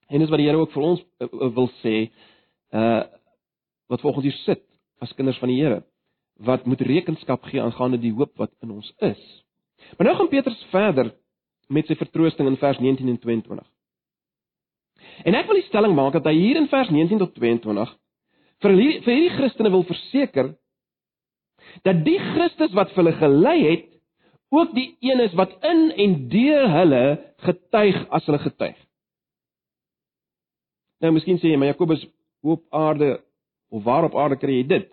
en 0.08 0.24
dis 0.24 0.32
wat 0.32 0.42
die 0.42 0.48
Here 0.50 0.60
ook 0.60 0.74
vir 0.74 0.84
ons 0.84 1.04
uh, 1.24 1.28
wil 1.56 1.70
sê 1.84 2.10
uh 2.76 3.06
wat 3.88 4.02
volgens 4.04 4.26
hier 4.28 4.36
sit 4.44 4.66
as 5.00 5.14
kinders 5.16 5.38
van 5.40 5.48
die 5.48 5.62
Here 5.62 5.86
wat 6.44 6.66
moet 6.68 6.84
rekenskap 6.84 7.48
gee 7.48 7.64
aangaande 7.64 8.02
die 8.04 8.12
hoop 8.12 8.34
wat 8.38 8.52
in 8.62 8.74
ons 8.76 8.90
is. 9.00 9.22
Maar 9.96 10.10
nou 10.10 10.16
gaan 10.18 10.30
Petrus 10.32 10.68
verder 10.74 11.14
met 11.68 11.88
sy 11.88 11.96
vertroosting 12.00 12.50
in 12.50 12.60
vers 12.60 12.80
19 12.80 13.08
en 13.08 13.20
22. 13.20 13.66
En 15.24 15.38
ek 15.38 15.48
wil 15.50 15.60
die 15.60 15.68
stelling 15.68 15.96
maak 15.96 16.16
dat 16.18 16.28
hy 16.30 16.36
hier 16.38 16.60
in 16.60 16.70
vers 16.72 16.90
19 16.94 17.22
tot 17.24 17.36
22 17.36 17.94
vir 18.64 18.74
hierdie, 18.74 19.02
vir 19.06 19.14
hierdie 19.14 19.36
Christene 19.36 19.74
wil 19.74 19.86
verseker 19.88 20.52
dat 21.86 22.02
die 22.06 22.18
Christus 22.34 22.74
wat 22.78 22.92
vir 22.94 23.04
hulle 23.04 23.16
gelei 23.20 23.58
het 23.66 23.88
ook 24.54 24.74
die 24.76 24.90
een 25.04 25.22
is 25.26 25.36
wat 25.38 25.54
in 25.68 25.90
en 25.92 26.14
deur 26.32 26.70
hulle 26.72 27.04
getuig 27.44 27.98
as 28.16 28.28
hulle 28.30 28.40
getuig. 28.42 28.78
Nou 31.04 31.12
miskien 31.14 31.38
sê 31.38 31.52
jy, 31.52 31.58
maar 31.60 31.74
Jakobus, 31.74 32.06
hoe 32.42 32.56
op 32.56 32.64
aarde 32.74 33.18
of 33.70 33.84
waar 33.86 34.08
op 34.08 34.16
aarde 34.18 34.40
kry 34.40 34.62
jy 34.62 34.68
dit? 34.70 34.88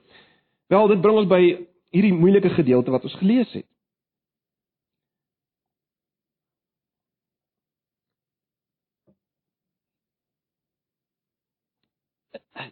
Wel, 0.73 0.89
dit 0.91 1.01
bring 1.05 1.21
ons 1.23 1.31
by 1.31 1.41
hierdie 1.95 2.13
moeilike 2.17 2.51
gedeelte 2.57 2.93
wat 2.93 3.07
ons 3.07 3.17
gelees 3.21 3.53
het. 3.55 3.69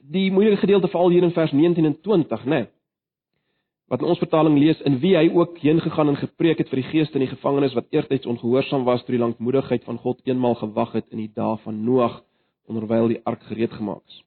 Die 0.02 0.30
moeilike 0.30 0.62
gedeelte 0.62 0.88
val 0.88 1.10
hier 1.10 1.24
in 1.26 1.34
vers 1.34 1.52
19 1.52 1.84
en 1.84 2.00
20, 2.00 2.44
né? 2.44 2.62
Nee, 2.62 2.70
wat 3.92 4.00
in 4.00 4.08
ons 4.08 4.20
vertaling 4.22 4.56
lees 4.56 4.78
in 4.88 4.94
wie 5.02 5.12
hy 5.18 5.26
ook 5.36 5.58
heen 5.60 5.80
gegaan 5.84 6.08
en 6.08 6.16
gepreek 6.16 6.62
het 6.62 6.70
vir 6.72 6.80
die 6.80 6.88
geeste 6.88 7.18
in 7.18 7.26
die 7.26 7.34
gevangenes 7.34 7.74
wat 7.76 7.90
eertyds 7.92 8.28
ongehoorsaam 8.30 8.86
was 8.88 9.02
toe 9.04 9.18
die 9.18 9.20
lankmoedigheid 9.20 9.84
van 9.84 9.98
God 10.00 10.22
eenmal 10.24 10.56
gewag 10.56 10.94
het 10.96 11.10
in 11.12 11.20
die 11.20 11.32
dae 11.36 11.58
van 11.60 11.82
Noag 11.84 12.22
onderwyl 12.72 13.10
die 13.12 13.20
ark 13.28 13.42
gereed 13.50 13.74
gemaak 13.76 14.00
is. 14.08 14.22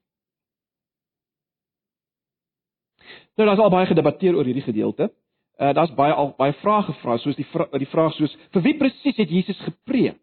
Nou 3.36 3.48
daar's 3.48 3.64
al 3.64 3.74
baie 3.74 3.90
gedebatteer 3.90 4.38
oor 4.38 4.46
hierdie 4.46 4.64
gedeelte. 4.68 5.10
Uh 5.58 5.72
daar's 5.74 5.94
baie 5.98 6.14
al 6.14 6.30
baie 6.38 6.54
vrae 6.62 6.86
gevra, 6.92 7.18
soos 7.18 7.36
die 7.36 7.48
vra, 7.50 7.66
die 7.74 7.90
vraag 7.90 8.14
soos 8.14 8.38
vir 8.54 8.66
wie 8.68 8.76
presies 8.78 9.18
het 9.18 9.34
Jesus 9.34 9.58
gepreek? 9.66 10.20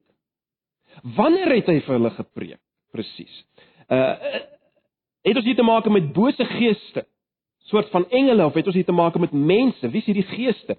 Wanneer 1.17 1.51
het 1.57 1.67
hy 1.67 1.81
vir 1.83 1.97
hulle 1.97 2.15
gepreek? 2.15 2.61
Presies. 2.95 3.43
Uh 3.91 4.15
het 5.23 5.39
ons 5.39 5.45
hier 5.47 5.55
te 5.55 5.65
maak 5.65 5.87
met 5.89 6.11
bose 6.13 6.45
geeste, 6.45 7.05
soort 7.69 7.89
van 7.89 8.05
engele 8.09 8.45
of 8.45 8.53
het 8.53 8.67
ons 8.67 8.75
hier 8.75 8.87
te 8.87 8.95
maak 8.95 9.15
met 9.19 9.31
mense? 9.31 9.89
Wie 9.89 10.01
is 10.01 10.09
hierdie 10.09 10.27
geeste? 10.35 10.77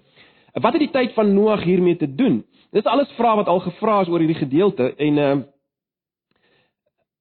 Wat 0.53 0.71
het 0.71 0.85
die 0.85 0.93
tyd 0.93 1.13
van 1.17 1.33
Noag 1.33 1.63
hiermee 1.63 1.97
te 1.97 2.07
doen? 2.07 2.43
Dis 2.71 2.87
alles 2.87 3.11
vrae 3.17 3.35
wat 3.41 3.49
al 3.51 3.59
gevra 3.65 3.99
is 4.01 4.09
oor 4.11 4.23
hierdie 4.23 4.39
gedeelte 4.43 4.93
en 4.95 5.17
uh 5.17 5.35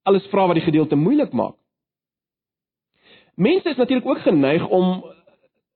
alles 0.05 0.27
vrae 0.29 0.51
wat 0.51 0.59
die 0.59 0.67
gedeelte 0.67 0.99
moeilik 1.01 1.33
maak. 1.33 1.55
Mense 3.41 3.71
is 3.71 3.79
natuurlik 3.81 4.07
ook 4.07 4.21
geneig 4.21 4.67
om 4.69 4.99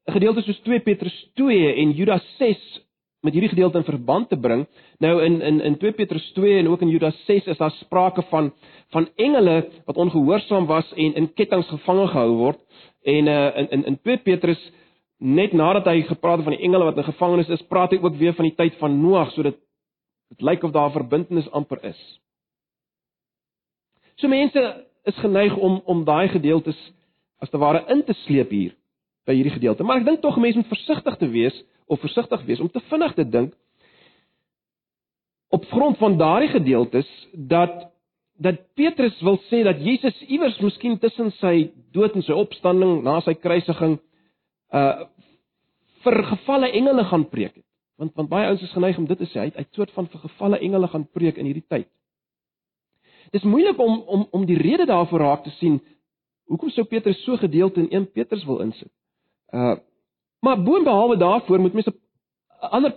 gedeeltes 0.05 0.45
soos 0.45 0.61
2 0.67 0.81
Petrus 0.85 1.17
2 1.41 1.73
en 1.75 1.95
Judas 1.97 2.27
6 2.37 2.61
met 3.21 3.33
hierdie 3.33 3.51
gedeelte 3.51 3.79
in 3.79 3.85
verband 3.85 4.29
te 4.29 4.39
bring. 4.39 4.67
Nou 4.99 5.23
in 5.25 5.41
in 5.41 5.61
in 5.61 5.77
2 5.79 5.93
Petrus 5.93 6.33
2 6.33 6.59
en 6.59 6.69
ook 6.69 6.81
in 6.81 6.89
Judas 6.89 7.25
6 7.25 7.45
is 7.45 7.57
daar 7.57 7.71
sprake 7.71 8.23
van 8.31 8.53
van 8.91 9.09
engele 9.17 9.69
wat 9.85 9.97
ongehoorsaam 9.97 10.67
was 10.67 10.93
en 10.93 11.15
in 11.15 11.33
kettinge 11.35 11.63
gevange 11.63 12.07
gehou 12.07 12.37
word. 12.37 12.61
En 13.03 13.27
uh 13.27 13.57
in 13.57 13.71
in 13.71 13.85
in 13.85 13.99
2 14.03 14.19
Petrus 14.19 14.73
net 15.19 15.53
nadat 15.53 15.85
hy 15.85 16.03
gepraat 16.03 16.37
het 16.37 16.47
van 16.47 16.57
die 16.57 16.65
engele 16.65 16.85
wat 16.85 16.97
in 16.97 17.05
gevangenis 17.05 17.49
is, 17.49 17.63
praat 17.63 17.91
hy 17.91 17.99
ook 18.03 18.17
weer 18.17 18.35
van 18.35 18.45
die 18.45 18.55
tyd 18.55 18.75
van 18.79 19.01
Noag 19.01 19.33
sodat 19.33 19.57
dit 20.29 20.41
lyk 20.41 20.63
of 20.63 20.71
daar 20.71 20.89
'n 20.89 20.93
verbintenis 20.93 21.51
amper 21.51 21.85
is. 21.85 22.21
So 24.17 24.29
mense 24.29 24.87
is 25.05 25.17
geneig 25.17 25.57
om 25.57 25.83
om 25.85 26.05
daai 26.05 26.29
gedeeltes 26.29 26.93
as 27.39 27.51
te 27.51 27.59
ware 27.59 27.85
in 27.89 28.05
te 28.05 28.13
sleep 28.13 28.51
hier 28.51 28.75
by 29.27 29.35
hierdie 29.35 29.53
gedeelte. 29.53 29.85
Maar 29.85 29.97
ek 29.97 30.05
dink 30.05 30.21
tog 30.21 30.37
mense 30.37 30.59
moet 30.59 30.73
versigtig 30.75 31.17
te 31.17 31.29
wees 31.29 31.65
of 31.89 32.01
versigtig 32.01 32.45
wees 32.49 32.61
om 32.61 32.71
te 32.71 32.83
vinnig 32.91 33.15
te 33.17 33.27
dink 33.29 33.55
op 35.49 35.65
grond 35.73 35.99
van 35.99 36.19
daardie 36.21 36.51
gedeeltes 36.55 37.09
dat 37.33 37.89
dat 38.39 38.61
Petrus 38.79 39.17
wil 39.27 39.41
sê 39.51 39.65
dat 39.67 39.81
Jesus 39.83 40.21
iewers 40.31 40.59
miskien 40.63 40.99
tussen 41.03 41.33
sy 41.41 41.73
dood 41.93 42.15
en 42.15 42.23
sy 42.23 42.37
opstanding 42.39 43.01
na 43.03 43.19
sy 43.27 43.35
kruisiging 43.35 43.99
uh 44.73 45.07
vir 45.99 46.15
gevalle 46.25 46.69
engele 46.79 47.03
gaan 47.05 47.25
preek 47.27 47.57
het. 47.57 47.65
Want 47.99 48.15
want 48.15 48.29
baie 48.31 48.47
ouens 48.47 48.63
is 48.63 48.71
geneig 48.71 48.99
om 49.01 49.07
dit 49.11 49.19
te 49.19 49.27
sê, 49.27 49.41
hy 49.41 49.47
het 49.51 49.59
'n 49.59 49.67
soort 49.75 49.91
van 49.91 50.07
vir 50.07 50.21
gevalle 50.21 50.59
engele 50.63 50.89
gaan 50.89 51.07
preek 51.13 51.37
in 51.37 51.47
hierdie 51.47 51.67
tyd. 51.69 51.89
Dis 53.33 53.43
moeilik 53.43 53.79
om 53.79 54.03
om 54.07 54.29
om 54.31 54.47
die 54.47 54.57
rede 54.57 54.87
daarvoor 54.87 55.21
raak 55.21 55.43
te 55.45 55.51
sien 55.51 55.81
Hoekom 56.49 56.73
sou 56.73 56.85
Petrus 56.89 57.21
so 57.25 57.37
gedeelte 57.37 57.83
in 57.83 57.91
1 57.93 58.13
Petrus 58.13 58.45
wil 58.49 58.65
insit? 58.65 58.91
Uh 59.53 59.77
maar 60.41 60.63
boonbehalwe 60.63 61.17
daarvoor 61.17 61.61
moet 61.61 61.73
mense 61.73 61.93
'n 61.93 62.67
ander 62.71 62.95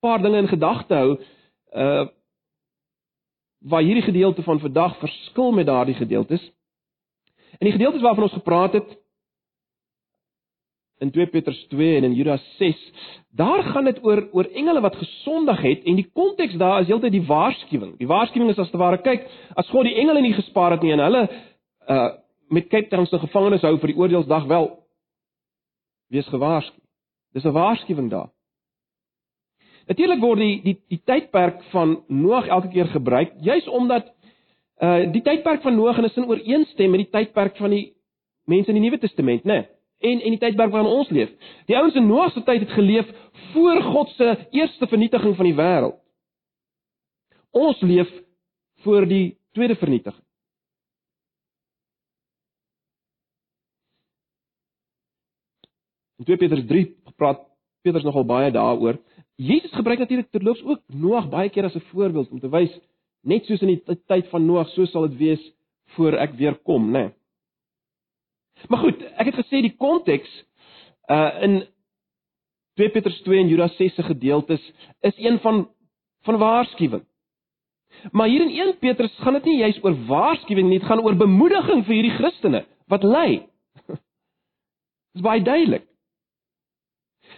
paar 0.00 0.22
dinge 0.22 0.36
in 0.36 0.48
gedagte 0.48 0.94
hou 0.94 1.20
uh 1.72 2.08
waar 3.62 3.82
hierdie 3.82 4.02
gedeelte 4.02 4.42
van 4.42 4.60
vandag 4.60 4.98
verskil 4.98 5.52
met 5.52 5.66
daardie 5.66 5.94
gedeeltes. 5.94 6.52
In 7.58 7.66
die 7.68 7.72
gedeeltes 7.72 8.02
waarvan 8.02 8.22
ons 8.22 8.32
gepraat 8.32 8.72
het 8.72 8.98
in 10.98 11.10
2 11.10 11.26
Petrus 11.26 11.66
2 11.68 11.96
en 11.96 12.04
in 12.04 12.14
Judas 12.14 12.56
6, 12.58 12.92
daar 13.30 13.62
gaan 13.62 13.84
dit 13.84 14.04
oor 14.04 14.28
oor 14.32 14.44
engele 14.44 14.80
wat 14.80 14.96
gesondig 14.96 15.62
het 15.62 15.84
en 15.84 15.94
die 15.94 16.10
konteks 16.12 16.54
daar 16.54 16.80
is 16.80 16.86
heeltyd 16.86 17.12
die 17.12 17.26
waarskuwing. 17.26 17.96
Die 17.98 18.06
waarskuwing 18.06 18.50
is 18.50 18.58
as 18.58 18.70
te 18.70 18.78
ware 18.78 18.98
kyk, 19.02 19.26
as 19.54 19.70
God 19.70 19.86
die 19.86 19.94
engele 19.94 20.20
nie 20.20 20.34
gespaar 20.34 20.70
het 20.70 20.82
nie 20.82 20.92
en 20.92 21.06
hulle 21.06 21.24
uh 21.88 22.10
met 22.52 22.66
Cape 22.68 22.88
Town 22.88 23.06
se 23.06 23.18
gevangenes 23.18 23.62
hou 23.64 23.78
vir 23.80 23.94
die 23.94 23.96
oordeelsdag 23.96 24.44
wel 24.44 24.66
wees 26.12 26.28
gewaarsku. 26.28 26.78
Dis 27.32 27.44
'n 27.44 27.52
waarskuwing 27.56 28.10
daar. 28.10 28.30
Natuurlik 29.86 30.20
word 30.20 30.38
die 30.38 30.62
die 30.62 30.76
die 30.88 31.00
tydperk 31.04 31.62
van 31.72 32.04
Noag 32.08 32.46
elke 32.46 32.68
keer 32.68 32.86
gebruik 32.86 33.32
juis 33.40 33.68
omdat 33.68 34.12
uh 34.82 35.12
die 35.12 35.22
tydperk 35.22 35.62
van 35.62 35.76
Noag 35.76 35.98
in 35.98 36.04
'n 36.04 36.14
sin 36.14 36.28
ooreenstem 36.28 36.90
met 36.90 37.00
die 37.00 37.10
tydperk 37.10 37.56
van 37.56 37.70
die 37.70 37.94
mense 38.44 38.68
in 38.68 38.80
die 38.80 38.84
Nuwe 38.84 38.98
Testament, 38.98 39.44
né? 39.44 39.52
Nee, 39.52 39.66
en 39.98 40.20
en 40.20 40.30
die 40.30 40.38
tydperk 40.38 40.70
waarin 40.70 40.90
ons 40.90 41.08
leef. 41.08 41.30
Die 41.66 41.76
ouens 41.76 41.94
in 41.94 42.06
Noag 42.06 42.32
se 42.32 42.42
tyd 42.42 42.60
het 42.60 42.70
geleef 42.70 43.08
voor 43.52 43.82
God 43.82 44.08
se 44.08 44.36
eerste 44.50 44.86
vernietiging 44.86 45.36
van 45.36 45.44
die 45.44 45.54
wêreld. 45.54 45.98
Ons 47.50 47.80
leef 47.80 48.10
voor 48.82 49.06
die 49.06 49.36
tweede 49.52 49.76
vernietiging. 49.76 50.24
In 56.22 56.28
2 56.28 56.36
Petrus 56.38 56.66
3 56.70 56.84
praat 57.18 57.40
Petrus 57.82 58.04
nogal 58.06 58.24
baie 58.24 58.50
daaroor. 58.54 59.00
Jesus 59.42 59.72
gebruik 59.74 59.98
natuurlik 59.98 60.30
terloops 60.30 60.62
ook 60.62 60.82
Noag 60.86 61.26
baie 61.32 61.50
keer 61.50 61.66
as 61.66 61.74
'n 61.74 61.82
voorbeeld 61.90 62.30
om 62.30 62.40
te 62.40 62.48
wys 62.48 62.70
net 63.22 63.44
soos 63.46 63.62
in 63.62 63.74
die 63.74 63.98
tyd 64.06 64.28
van 64.30 64.46
Noag, 64.46 64.68
so 64.68 64.84
sal 64.84 65.08
dit 65.08 65.18
wees 65.18 65.42
voor 65.96 66.14
ek 66.14 66.34
weer 66.38 66.54
kom, 66.54 66.90
né? 66.90 66.98
Nee. 66.98 67.10
Maar 68.68 68.78
goed, 68.78 69.02
ek 69.02 69.32
het 69.32 69.38
gesê 69.40 69.62
die 69.64 69.76
konteks 69.76 70.30
uh 71.10 71.42
in 71.42 71.62
2 72.78 72.90
Petrus 72.94 73.20
2 73.26 73.38
en 73.38 73.48
Judas 73.48 73.76
6 73.76 73.94
se 73.94 74.02
gedeeltes 74.02 74.72
is 75.00 75.18
een 75.18 75.38
van 75.38 75.68
van 76.22 76.38
waarskuwing. 76.38 77.04
Maar 78.12 78.28
hier 78.28 78.40
in 78.40 78.68
1 78.68 78.78
Petrus 78.78 79.14
gaan 79.18 79.32
dit 79.32 79.44
nie 79.44 79.58
juis 79.58 79.82
oor 79.82 79.96
waarskuwing 80.06 80.68
nie, 80.68 80.78
dit 80.78 80.88
gaan 80.88 81.02
oor 81.02 81.16
bemoediging 81.16 81.84
vir 81.84 81.94
hierdie 81.94 82.16
Christene 82.16 82.64
wat 82.86 83.02
ly. 83.02 83.42
Dit 85.12 85.20
is 85.20 85.24
baie 85.26 85.42
duidelik. 85.42 85.91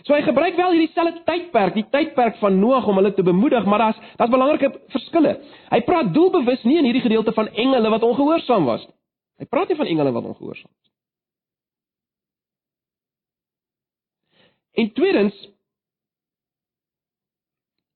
So 0.03 0.15
hy 0.15 0.23
gebruik 0.27 0.57
wel 0.59 0.75
hierdie 0.75 0.91
selfde 0.93 1.23
tydperk, 1.29 1.75
die 1.79 1.87
tydperk 1.93 2.37
van 2.41 2.59
Noag 2.61 2.87
om 2.91 2.99
hulle 3.01 3.15
te 3.15 3.23
bemoedig, 3.23 3.65
maar 3.65 3.79
daar's 3.87 4.01
daar's 4.19 4.33
belangrike 4.33 4.73
verskille. 4.93 5.37
Hy 5.71 5.81
praat 5.87 6.13
doelbewus 6.15 6.65
nie 6.69 6.79
in 6.81 6.89
hierdie 6.89 7.05
gedeelte 7.05 7.33
van 7.33 7.49
engele 7.53 7.93
wat 7.95 8.03
ongehoorsaam 8.03 8.67
was 8.69 8.83
nie. 8.87 8.97
Hy 9.43 9.47
praat 9.51 9.71
nie 9.71 9.79
van 9.79 9.91
engele 9.91 10.13
wat 10.13 10.29
ongehoorsaam 10.33 10.73
was 10.73 10.89
nie. 10.89 10.93
En 14.85 14.93
tweedens 14.93 15.37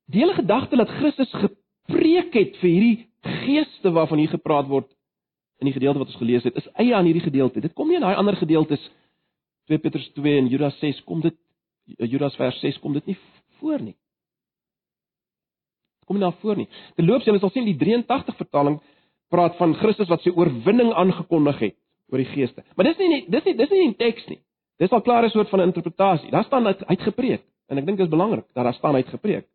die 0.09 0.23
hele 0.23 0.35
gedagte 0.39 0.77
dat 0.77 0.95
Christus 1.01 1.33
gepreek 1.43 2.33
het 2.35 2.57
vir 2.63 2.71
hierdie 2.71 3.09
geeste 3.43 3.91
waarvan 3.93 4.23
hier 4.23 4.33
gepraat 4.33 4.71
word 4.71 4.89
in 5.59 5.67
die 5.67 5.75
gedeelte 5.75 5.99
wat 5.99 6.13
ons 6.13 6.21
gelees 6.21 6.47
het, 6.47 6.57
is 6.57 6.69
eie 6.79 6.95
aan 6.95 7.05
hierdie 7.09 7.25
gedeelte. 7.25 7.61
Dit 7.61 7.75
kom 7.75 7.91
nie 7.91 7.99
in 7.99 8.07
daai 8.07 8.15
ander 8.15 8.37
gedeeltes 8.39 8.81
2 9.69 9.83
Petrus 9.83 10.07
2 10.17 10.39
en 10.39 10.49
Judas 10.49 10.79
6 10.81 11.03
kom 11.05 11.21
dit 11.21 11.35
Judas 11.97 12.37
vers 12.37 12.61
6 12.61 12.79
kom 12.83 12.93
dit 12.93 13.07
nie 13.07 13.17
voor 13.61 13.81
nie. 13.83 13.97
Kom 16.07 16.17
nie 16.17 16.25
daar 16.25 16.37
voor 16.41 16.57
nie. 16.57 16.69
Terloops, 16.97 17.27
julle 17.29 17.41
sal 17.41 17.53
sien 17.53 17.67
die 17.69 17.77
83 17.77 18.37
vertaling 18.37 18.79
praat 19.33 19.57
van 19.61 19.75
Christus 19.77 20.09
wat 20.09 20.25
sy 20.25 20.33
oorwinning 20.33 20.93
aangekondig 20.97 21.61
het 21.67 21.77
oor 22.09 22.23
die 22.23 22.31
geeste. 22.31 22.65
Maar 22.77 22.91
dis 22.91 23.01
nie 23.01 23.25
dis 23.29 23.45
nie 23.45 23.55
dis 23.59 23.73
nie 23.75 23.85
in 23.91 23.97
teks 23.99 24.27
nie. 24.31 24.41
Dis 24.81 24.93
al 24.95 25.03
klaar 25.03 25.25
'n 25.25 25.31
soort 25.31 25.49
van 25.49 25.61
interpretasie. 25.61 26.31
Daar 26.31 26.45
staan 26.45 26.65
dat 26.65 26.81
hy 26.81 26.95
het 26.95 27.03
gepreek 27.03 27.45
en 27.69 27.79
ek 27.79 27.87
dink 27.87 27.99
dit 27.99 28.07
is 28.07 28.11
belangrik 28.11 28.47
dat 28.55 28.65
daar 28.65 28.75
staan 28.75 28.95
hy 28.95 29.01
het 29.01 29.13
gepreek. 29.13 29.47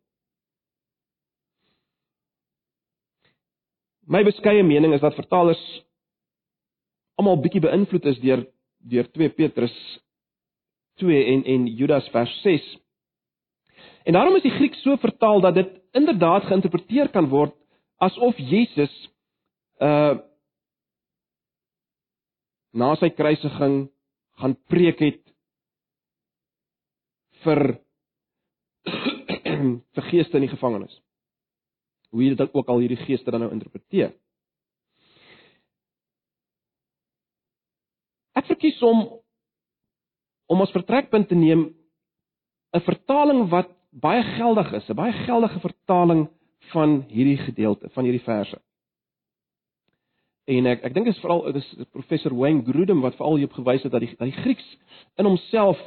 My 4.06 4.22
beskeie 4.24 4.62
mening 4.62 4.92
is 4.94 5.00
dat 5.00 5.14
vertalers 5.14 5.62
almal 7.16 7.40
bietjie 7.40 7.60
beïnvloed 7.60 8.04
is 8.04 8.20
deur 8.20 8.46
deur 8.78 9.06
2 9.10 9.28
Petrus 9.28 9.74
2 11.00 11.24
en 11.32 11.44
en 11.44 11.66
Judas 11.66 12.08
vers 12.14 12.40
6. 12.42 12.78
En 14.04 14.12
daarom 14.12 14.36
is 14.36 14.42
die 14.42 14.54
Grieks 14.54 14.82
so 14.82 14.96
vertaal 14.96 15.40
dat 15.40 15.54
dit 15.54 15.70
inderdaad 15.92 16.44
geïnterpreteer 16.44 17.08
kan 17.08 17.28
word 17.28 17.54
asof 18.02 18.38
Jesus 18.38 18.94
uh 19.80 20.18
na 22.74 22.88
sy 22.98 23.06
kruisiging 23.14 23.84
gaan 24.42 24.56
preek 24.66 24.98
het 24.98 25.20
vir 27.44 27.60
vir 29.94 30.08
geeste 30.10 30.40
in 30.40 30.46
die 30.48 30.50
gevangenis. 30.50 30.96
Hoe 32.10 32.24
jy 32.24 32.34
dit 32.34 32.54
ook 32.54 32.68
al 32.68 32.82
hierdie 32.82 32.98
geeste 33.04 33.30
dan 33.30 33.44
nou 33.46 33.52
interpreteer. 33.54 34.10
Ek 38.34 38.50
verkies 38.50 38.80
om 38.82 39.06
om 40.46 40.60
as 40.60 40.74
vertrekpunt 40.74 41.28
te 41.28 41.34
neem 41.34 41.74
'n 42.74 42.80
vertaling 42.80 43.48
wat 43.48 43.68
baie 43.90 44.22
geldig 44.22 44.72
is, 44.72 44.88
'n 44.88 44.94
baie 44.94 45.12
geldige 45.12 45.60
vertaling 45.60 46.28
van 46.72 47.04
hierdie 47.08 47.38
gedeelte, 47.38 47.88
van 47.90 48.04
hierdie 48.04 48.24
verse. 48.24 48.58
En 50.44 50.66
ek 50.66 50.84
ek 50.84 50.94
dink 50.94 51.06
dit 51.06 51.14
is 51.14 51.20
veral 51.20 51.52
dis 51.52 51.68
professor 51.92 52.34
Wayne 52.36 52.64
Grudem 52.64 53.00
wat 53.00 53.16
veral 53.16 53.36
hierop 53.36 53.52
gewys 53.52 53.82
het 53.82 53.92
dat 53.92 54.00
die 54.00 54.16
dat 54.16 54.28
die 54.28 54.42
Grieks 54.42 54.66
in 55.16 55.24
homself 55.24 55.80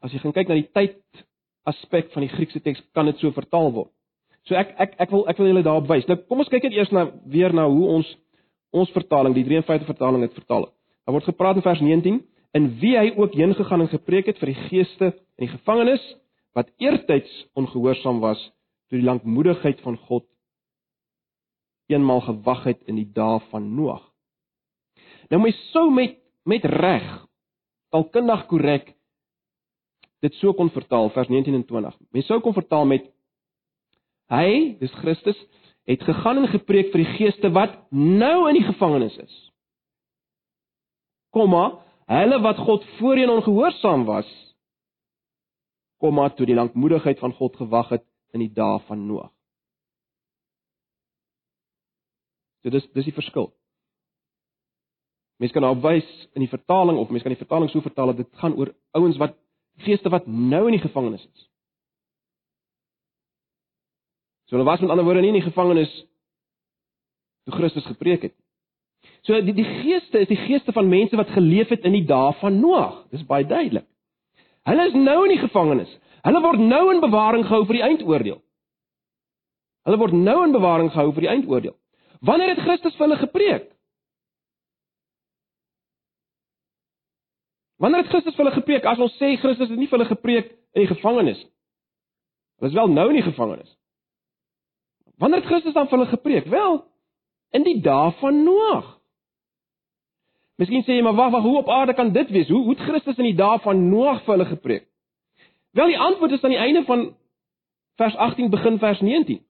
as 0.00 0.12
jy 0.12 0.18
gaan 0.18 0.32
kyk 0.32 0.48
na 0.48 0.54
die 0.54 0.70
tyd 0.72 1.00
aspek 1.64 2.12
van 2.12 2.26
die 2.26 2.28
Griekse 2.28 2.60
teks, 2.60 2.82
kan 2.92 3.06
dit 3.06 3.18
so 3.18 3.32
vertaal 3.32 3.72
word. 3.72 3.90
So 4.44 4.54
ek 4.54 4.74
ek 4.78 4.94
ek 5.00 5.10
wil 5.10 5.24
ek 5.28 5.38
wil 5.40 5.48
julle 5.48 5.64
daarop 5.64 5.88
wys. 5.88 6.06
Nou 6.06 6.18
kom 6.28 6.44
ons 6.44 6.52
kyk 6.52 6.66
net 6.68 6.76
eers 6.76 6.92
na 6.92 7.08
weer 7.26 7.54
na 7.56 7.64
hoe 7.66 7.88
ons 7.96 8.10
ons 8.74 8.90
vertaling, 8.90 9.34
die 9.34 9.46
53 9.46 9.86
vertaling 9.86 10.24
dit 10.26 10.34
vertaal. 10.34 10.68
Daar 11.06 11.14
word 11.14 11.28
gepraat 11.30 11.56
in 11.56 11.64
vers 11.64 11.80
19 11.80 12.20
in 12.54 12.70
wie 12.80 12.94
hy 12.98 13.10
ook 13.16 13.34
heen 13.34 13.54
gegaan 13.54 13.84
en 13.84 13.90
gepreek 13.90 14.30
het 14.30 14.38
vir 14.38 14.52
die 14.52 14.60
geeste 14.68 15.10
in 15.38 15.46
die 15.46 15.54
gevangenis 15.56 16.04
wat 16.54 16.70
eertyds 16.78 17.32
ongehoorsaam 17.58 18.20
was 18.22 18.40
toe 18.88 19.00
die 19.00 19.06
lankmoedigheid 19.06 19.80
van 19.82 19.98
God 20.06 20.26
eenmal 21.92 22.22
gewag 22.24 22.64
het 22.70 22.82
in 22.88 22.96
die 22.96 23.10
dae 23.12 23.40
van 23.50 23.66
Noag. 23.76 24.02
Nou 25.30 25.42
my 25.42 25.52
sou 25.72 25.90
met 25.92 26.20
met 26.44 26.64
reg 26.68 27.04
taalkundig 27.92 28.46
korrek 28.50 28.92
dit 30.24 30.34
so 30.40 30.52
kon 30.56 30.70
vertaal 30.72 31.10
vers 31.12 31.28
19 31.28 31.54
en 31.58 31.64
20. 31.68 31.96
Mens 32.12 32.28
sou 32.28 32.40
kon 32.40 32.56
vertaal 32.56 32.86
met 32.88 33.08
hy, 34.32 34.76
dis 34.80 34.92
Christus, 35.02 35.38
het 35.88 36.04
gegaan 36.04 36.40
en 36.40 36.48
gepreek 36.52 36.92
vir 36.92 37.02
die 37.02 37.16
geeste 37.18 37.50
wat 37.52 37.76
nou 37.92 38.46
in 38.48 38.56
die 38.56 38.64
gevangenis 38.64 39.16
is. 39.20 39.34
Komma, 41.34 41.82
hulle 42.10 42.40
wat 42.44 42.58
God 42.66 42.84
voorheen 42.98 43.32
ongehoorsaam 43.32 44.04
was, 44.04 44.28
komma 46.02 46.28
toe 46.30 46.46
die 46.46 46.56
lankmoedigheid 46.58 47.18
van 47.18 47.32
God 47.32 47.56
gewag 47.56 47.94
het 47.96 48.04
in 48.34 48.42
die 48.44 48.52
dae 48.52 48.80
van 48.88 49.06
Noag. 49.06 49.30
So 52.64 52.72
dis 52.72 52.86
dis 52.96 53.08
die 53.08 53.16
verskil. 53.16 53.50
Mens 55.40 55.52
kan 55.52 55.64
nou 55.66 55.74
wys 55.82 56.06
in 56.32 56.44
die 56.44 56.50
vertaling 56.50 56.98
of 56.98 57.10
mens 57.12 57.24
kan 57.24 57.34
die 57.34 57.40
vertaling 57.40 57.70
so 57.70 57.84
vertaal 57.84 58.12
dat 58.12 58.22
dit 58.22 58.40
gaan 58.40 58.54
oor 58.56 58.70
ouens 58.96 59.18
wat 59.20 59.34
geeste 59.84 60.08
wat 60.12 60.26
nou 60.26 60.64
in 60.68 60.76
die 60.78 60.84
gevangenis 60.84 61.24
is. 61.26 61.48
So 64.48 64.56
hulle 64.56 64.68
was 64.68 64.80
met 64.80 64.92
ander 64.92 65.04
woorde 65.04 65.20
nie 65.24 65.32
in 65.34 65.40
die 65.40 65.48
gevangenis 65.48 65.92
toe 67.44 67.56
Christus 67.58 67.86
gepreek 67.86 68.28
het. 68.28 68.36
So 69.24 69.40
die 69.40 69.54
die 69.56 69.64
geeste 69.64 70.20
is 70.20 70.28
die 70.28 70.40
geeste 70.40 70.72
van 70.76 70.88
mense 70.88 71.16
wat 71.16 71.32
geleef 71.32 71.68
het 71.72 71.84
in 71.88 71.96
die 71.96 72.04
dae 72.04 72.32
van 72.40 72.60
Noag. 72.60 73.04
Dis 73.10 73.24
baie 73.26 73.46
duidelik. 73.46 73.86
Hulle 74.68 74.88
is 74.88 74.96
nou 74.96 75.22
in 75.24 75.32
die 75.32 75.40
gevangenis. 75.40 75.92
Hulle 76.24 76.40
word 76.40 76.60
nou 76.60 76.82
in 76.92 77.00
bewaring 77.00 77.44
gehou 77.44 77.64
vir 77.68 77.78
die 77.78 77.84
eindoordeel. 77.84 78.40
Hulle 79.84 80.00
word 80.00 80.16
nou 80.16 80.38
in 80.46 80.52
bewaring 80.52 80.90
gehou 80.92 81.12
vir 81.12 81.26
die 81.26 81.32
eindoordeel. 81.34 81.76
Wanneer 82.24 82.54
het 82.54 82.64
Christus 82.64 82.96
vir 82.96 83.06
hulle 83.06 83.20
gepreek? 83.20 83.66
Wanneer 87.80 88.04
het 88.04 88.12
Christus 88.12 88.36
vir 88.36 88.46
hulle 88.46 88.56
gepreek? 88.56 88.86
As 88.88 89.00
ons 89.04 89.16
sê 89.20 89.34
Christus 89.40 89.68
het 89.68 89.78
nie 89.78 89.88
vir 89.90 89.98
hulle 89.98 90.08
gepreek 90.08 90.52
in 90.72 90.84
die 90.86 90.92
gevangenis. 90.94 91.40
Hulle 92.60 92.72
is 92.72 92.76
wel 92.76 92.92
nou 92.92 93.08
in 93.10 93.18
die 93.18 93.26
gevangenis. 93.26 93.72
Wanneer 95.20 95.42
het 95.42 95.50
Christus 95.50 95.76
dan 95.76 95.88
vir 95.90 95.98
hulle 95.98 96.12
gepreek? 96.12 96.48
Wel, 96.50 96.80
in 97.52 97.66
die 97.66 97.80
dae 97.84 98.12
van 98.20 98.40
Noag. 98.46 98.93
Miskien 100.60 100.84
sê 100.86 100.98
jy 100.98 101.02
maar 101.02 101.16
wag, 101.18 101.32
wag, 101.34 101.42
hoe 101.42 101.58
op 101.58 101.68
aarde 101.68 101.94
kan 101.98 102.12
dit 102.14 102.30
wees? 102.30 102.48
Hoe 102.48 102.62
hoe 102.62 102.76
het 102.76 102.84
Christus 102.86 103.18
in 103.18 103.30
die 103.30 103.38
dae 103.38 103.58
van 103.64 103.88
Noag 103.90 104.22
vir 104.24 104.36
hulle 104.36 104.50
gepreek? 104.52 104.84
Wel, 105.74 105.90
die 105.90 105.98
antwoord 105.98 106.36
is 106.36 106.44
aan 106.44 106.54
die 106.54 106.62
einde 106.62 106.84
van 106.86 107.08
vers 107.98 108.16
18 108.16 108.50
begin 108.50 108.78
vers 108.78 109.00
19. 109.00 109.40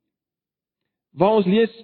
Waar 1.13 1.41
ons 1.41 1.47
lees 1.47 1.75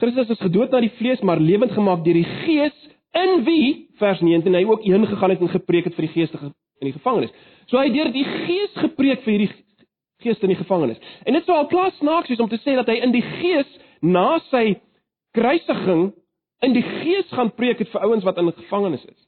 Christus 0.00 0.32
is 0.32 0.40
gedood 0.40 0.72
na 0.72 0.80
die 0.80 0.92
vlees, 0.96 1.20
maar 1.20 1.40
lewend 1.40 1.74
gemaak 1.76 2.04
deur 2.04 2.16
die 2.16 2.28
Gees 2.44 2.76
in 3.20 3.42
wie 3.44 3.64
vers 4.00 4.22
19 4.24 4.54
hy 4.56 4.62
ook 4.64 4.86
heen 4.86 5.06
gegaan 5.06 5.34
het 5.34 5.42
en 5.44 5.52
gepreek 5.52 5.90
het 5.90 5.96
vir 5.98 6.06
die 6.06 6.14
geeste 6.14 6.38
in 6.80 6.88
die 6.88 6.94
gevangenis. 6.96 7.34
So 7.68 7.78
hy 7.78 7.90
deur 7.92 8.08
die 8.14 8.24
Gees 8.24 8.78
gepreek 8.80 9.26
vir 9.26 9.34
hierdie 9.34 9.50
geeste 10.24 10.48
in 10.48 10.54
die 10.54 10.60
gevangenis. 10.60 11.00
En 11.28 11.36
dit 11.36 11.44
sou 11.44 11.56
al 11.56 11.68
klaar 11.68 11.92
snaaks 11.98 12.32
wees 12.32 12.40
om 12.40 12.48
te 12.48 12.60
sê 12.64 12.74
dat 12.78 12.88
hy 12.88 13.00
in 13.04 13.12
die 13.12 13.24
Gees 13.24 13.68
na 14.00 14.40
sy 14.48 14.80
kruisiging 15.36 16.10
in 16.60 16.74
die 16.76 16.84
Gees 16.84 17.28
gaan 17.32 17.52
preek 17.56 17.78
het 17.80 17.90
vir 17.92 18.04
ouens 18.04 18.24
wat 18.24 18.38
in 18.38 18.52
gevangenis 18.52 19.04
is. 19.04 19.20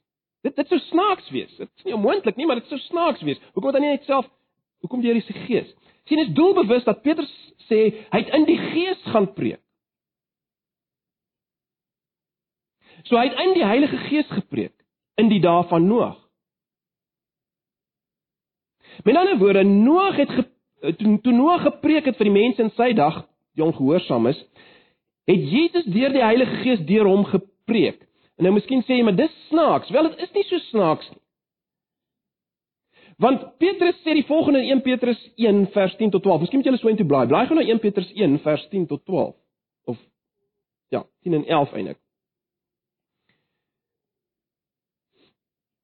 Dit 0.43 0.55
dit 0.55 0.67
sou 0.67 0.79
snaaks 0.89 1.29
wees. 1.31 1.55
Dit 1.57 1.69
is 1.77 1.87
nie 1.87 1.95
onmoontlik 1.95 2.35
nie, 2.35 2.45
maar 2.45 2.59
dit 2.59 2.67
sou 2.71 2.79
snaaks 2.89 3.21
wees. 3.23 3.39
Hoekom 3.53 3.71
het 3.71 3.79
hy 3.79 3.85
nie 3.85 3.95
net 3.95 4.09
self 4.09 4.27
hoekom 4.83 5.01
deur 5.01 5.15
die 5.15 5.43
Gees? 5.47 5.69
Sien, 6.09 6.19
is 6.19 6.33
doelbewus 6.35 6.83
dat 6.83 7.01
Petrus 7.05 7.31
sê 7.69 7.79
hy 8.11 8.19
het 8.19 8.33
in 8.35 8.47
die 8.49 8.57
Gees 8.59 9.05
gaan 9.13 9.29
preek. 9.33 9.61
So 13.07 13.17
hy 13.19 13.27
het 13.29 13.39
in 13.39 13.55
die 13.57 13.65
Heilige 13.67 13.99
Gees 14.09 14.27
gepreek 14.31 14.75
in 15.19 15.29
die 15.31 15.41
dae 15.43 15.63
van 15.69 15.87
Noag. 15.87 16.19
Met 19.03 19.17
ander 19.17 19.37
woorde, 19.37 19.63
Noag 19.63 20.19
het 20.21 20.29
ge, 20.31 20.45
toe, 20.99 21.17
toe 21.21 21.33
Noag 21.33 21.63
gepreek 21.67 22.07
het 22.09 22.19
vir 22.19 22.29
die 22.29 22.35
mense 22.35 22.63
in 22.63 22.71
sy 22.77 22.91
dag, 22.97 23.23
die 23.57 23.63
ongehoorsaam 23.65 24.27
is, 24.31 24.39
het 25.29 25.49
Jesus 25.49 25.85
deur 25.91 26.13
die 26.13 26.23
Heilige 26.23 26.61
Gees 26.63 26.85
deur 26.87 27.07
hom 27.07 27.25
gepreek. 27.25 28.01
En 28.37 28.47
nou 28.47 28.53
miskien 28.55 28.81
sê 28.83 28.97
jy, 28.97 29.05
maar 29.07 29.15
dis 29.17 29.33
snaaks. 29.49 29.91
Wel, 29.93 30.09
dit 30.11 30.25
is 30.25 30.33
nie 30.35 30.45
so 30.49 30.59
snaaks 30.71 31.09
nie. 31.11 31.21
Want 33.21 33.43
Petrus 33.61 33.99
sê 34.01 34.15
die 34.17 34.25
volgende 34.25 34.63
in 34.63 34.79
1 34.79 34.81
Petrus 34.81 35.19
1 35.35 35.67
vers 35.71 35.95
10 35.95 36.09
tot 36.15 36.23
12. 36.25 36.41
Miskien 36.41 36.59
moet 36.59 36.69
jy 36.71 36.79
so 36.81 36.89
intoe 36.91 37.07
blaai. 37.07 37.27
Blaai 37.29 37.45
gou 37.47 37.57
na 37.57 37.65
1 37.65 37.79
Petrus 37.83 38.09
1 38.17 38.39
vers 38.43 38.63
10 38.71 38.87
tot 38.89 39.03
12. 39.05 39.35
Of 39.93 39.99
ja, 40.89 41.03
10 41.21 41.37
en 41.37 41.45
11 41.45 41.75
eintlik. 41.77 41.99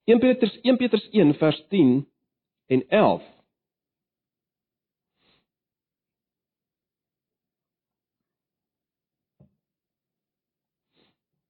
1 0.09 0.19
Petrus 0.19 0.57
1 0.65 0.81
Petrus 0.81 1.05
1 1.13 1.35
vers 1.37 1.61
10 1.69 1.93
en 2.73 2.83
11. 2.87 3.29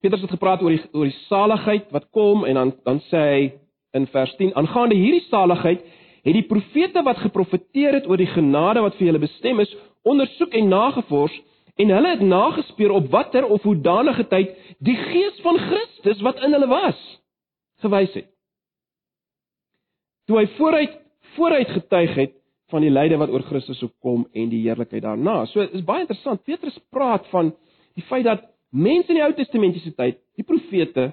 Petrus 0.01 0.21
het 0.23 0.31
gepraat 0.31 0.61
oor 0.63 0.75
die 0.75 0.83
oor 0.93 1.09
die 1.09 1.25
saligheid 1.27 1.89
wat 1.95 2.07
kom 2.15 2.45
en 2.47 2.59
dan 2.59 2.73
dan 2.87 3.01
sê 3.09 3.23
hy 3.33 3.41
in 3.97 4.07
vers 4.13 4.35
10 4.39 4.55
aangaande 4.61 4.95
hierdie 4.95 5.25
saligheid 5.27 5.83
het 6.23 6.35
die 6.35 6.47
profete 6.47 7.03
wat 7.03 7.21
geprofeteer 7.23 7.99
het 7.99 8.07
oor 8.07 8.21
die 8.21 8.31
genade 8.31 8.83
wat 8.85 8.97
vir 8.99 9.09
julle 9.09 9.23
bestem 9.23 9.59
is 9.63 9.75
ondersoek 10.07 10.55
en 10.55 10.71
nagevors 10.71 11.35
en 11.79 11.93
hulle 11.95 12.15
het 12.15 12.23
nagespeur 12.23 12.95
op 12.95 13.11
watter 13.11 13.45
of 13.45 13.63
hoedanige 13.67 14.27
tyd 14.31 14.55
die 14.79 14.97
gees 15.09 15.39
van 15.45 15.59
Christus 15.67 16.23
wat 16.27 16.41
in 16.43 16.55
hulle 16.55 16.71
was 16.71 16.99
gewys 17.83 18.15
het 18.15 18.29
toe 20.29 20.39
hy 20.39 20.47
vooruit 20.57 20.99
vooruit 21.35 21.71
getuig 21.75 22.15
het 22.15 22.35
van 22.69 22.85
die 22.85 22.93
lyde 22.93 23.17
wat 23.17 23.31
oor 23.33 23.43
Christus 23.49 23.79
sou 23.81 23.89
kom 24.03 24.25
en 24.37 24.49
die 24.51 24.61
heerlikheid 24.61 25.03
daarna. 25.03 25.41
So 25.49 25.65
is 25.65 25.85
baie 25.85 26.05
interessant. 26.05 26.43
Petrus 26.45 26.77
praat 26.93 27.25
van 27.33 27.51
die 27.97 28.05
feit 28.05 28.27
dat 28.27 28.45
mense 28.69 29.09
in 29.09 29.19
die 29.19 29.25
Ou 29.25 29.33
Testamentiese 29.37 29.93
tyd, 29.97 30.19
die 30.37 30.45
profete, 30.45 31.09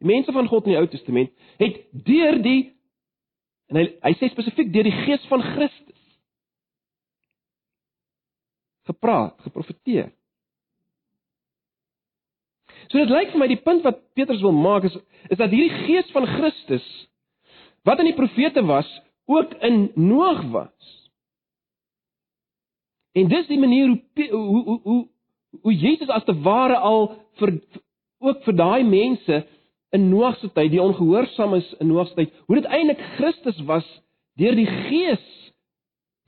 die 0.00 0.08
mense 0.08 0.32
van 0.32 0.48
God 0.48 0.66
in 0.66 0.74
die 0.74 0.80
Ou 0.80 0.88
Testament, 0.90 1.32
het 1.60 1.82
deur 2.06 2.40
die 2.44 2.72
en 3.70 3.80
hy 3.80 3.86
hy 4.04 4.12
sê 4.20 4.30
spesifiek 4.30 4.70
deur 4.74 4.86
die 4.86 4.98
gees 5.04 5.24
van 5.30 5.42
Christus 5.42 5.94
gepraat, 8.86 9.34
geprofeteer. 9.42 10.12
So 12.86 13.00
dit 13.00 13.10
lyk 13.10 13.32
vir 13.32 13.42
my 13.42 13.48
die 13.50 13.58
punt 13.58 13.82
wat 13.82 13.98
Petrus 14.14 14.44
wil 14.44 14.54
maak 14.54 14.86
is 14.86 14.94
is 15.26 15.40
dat 15.40 15.50
hierdie 15.50 15.86
gees 15.88 16.12
van 16.14 16.28
Christus 16.36 16.86
wat 17.86 18.00
in 18.02 18.10
die 18.10 18.18
profete 18.18 18.64
was, 18.66 18.86
ook 19.30 19.52
in 19.62 19.90
Noag 19.94 20.42
was. 20.50 20.94
En 23.14 23.28
dis 23.30 23.46
die 23.46 23.58
manier 23.58 23.88
hoe 23.88 24.30
hoe 24.30 24.62
hoe 24.64 24.80
hoe, 24.82 25.02
hoe 25.62 25.74
Jesus 25.74 26.10
as 26.12 26.24
te 26.24 26.34
ware 26.44 26.78
al 26.78 27.12
vir 27.40 27.58
ook 28.24 28.42
vir 28.44 28.56
daai 28.56 28.84
mense 28.84 29.42
in 29.94 30.08
Noag 30.10 30.38
se 30.40 30.48
tyd, 30.52 30.72
die 30.72 30.82
ongehoorsaam 30.82 31.54
is 31.54 31.68
in 31.80 31.90
Noag 31.92 32.08
se 32.08 32.14
tyd, 32.14 32.32
hoe 32.46 32.58
dit 32.58 32.68
eintlik 32.68 33.02
Christus 33.16 33.60
was 33.68 33.86
deur 34.40 34.56
die 34.56 34.66
Gees, 34.66 35.26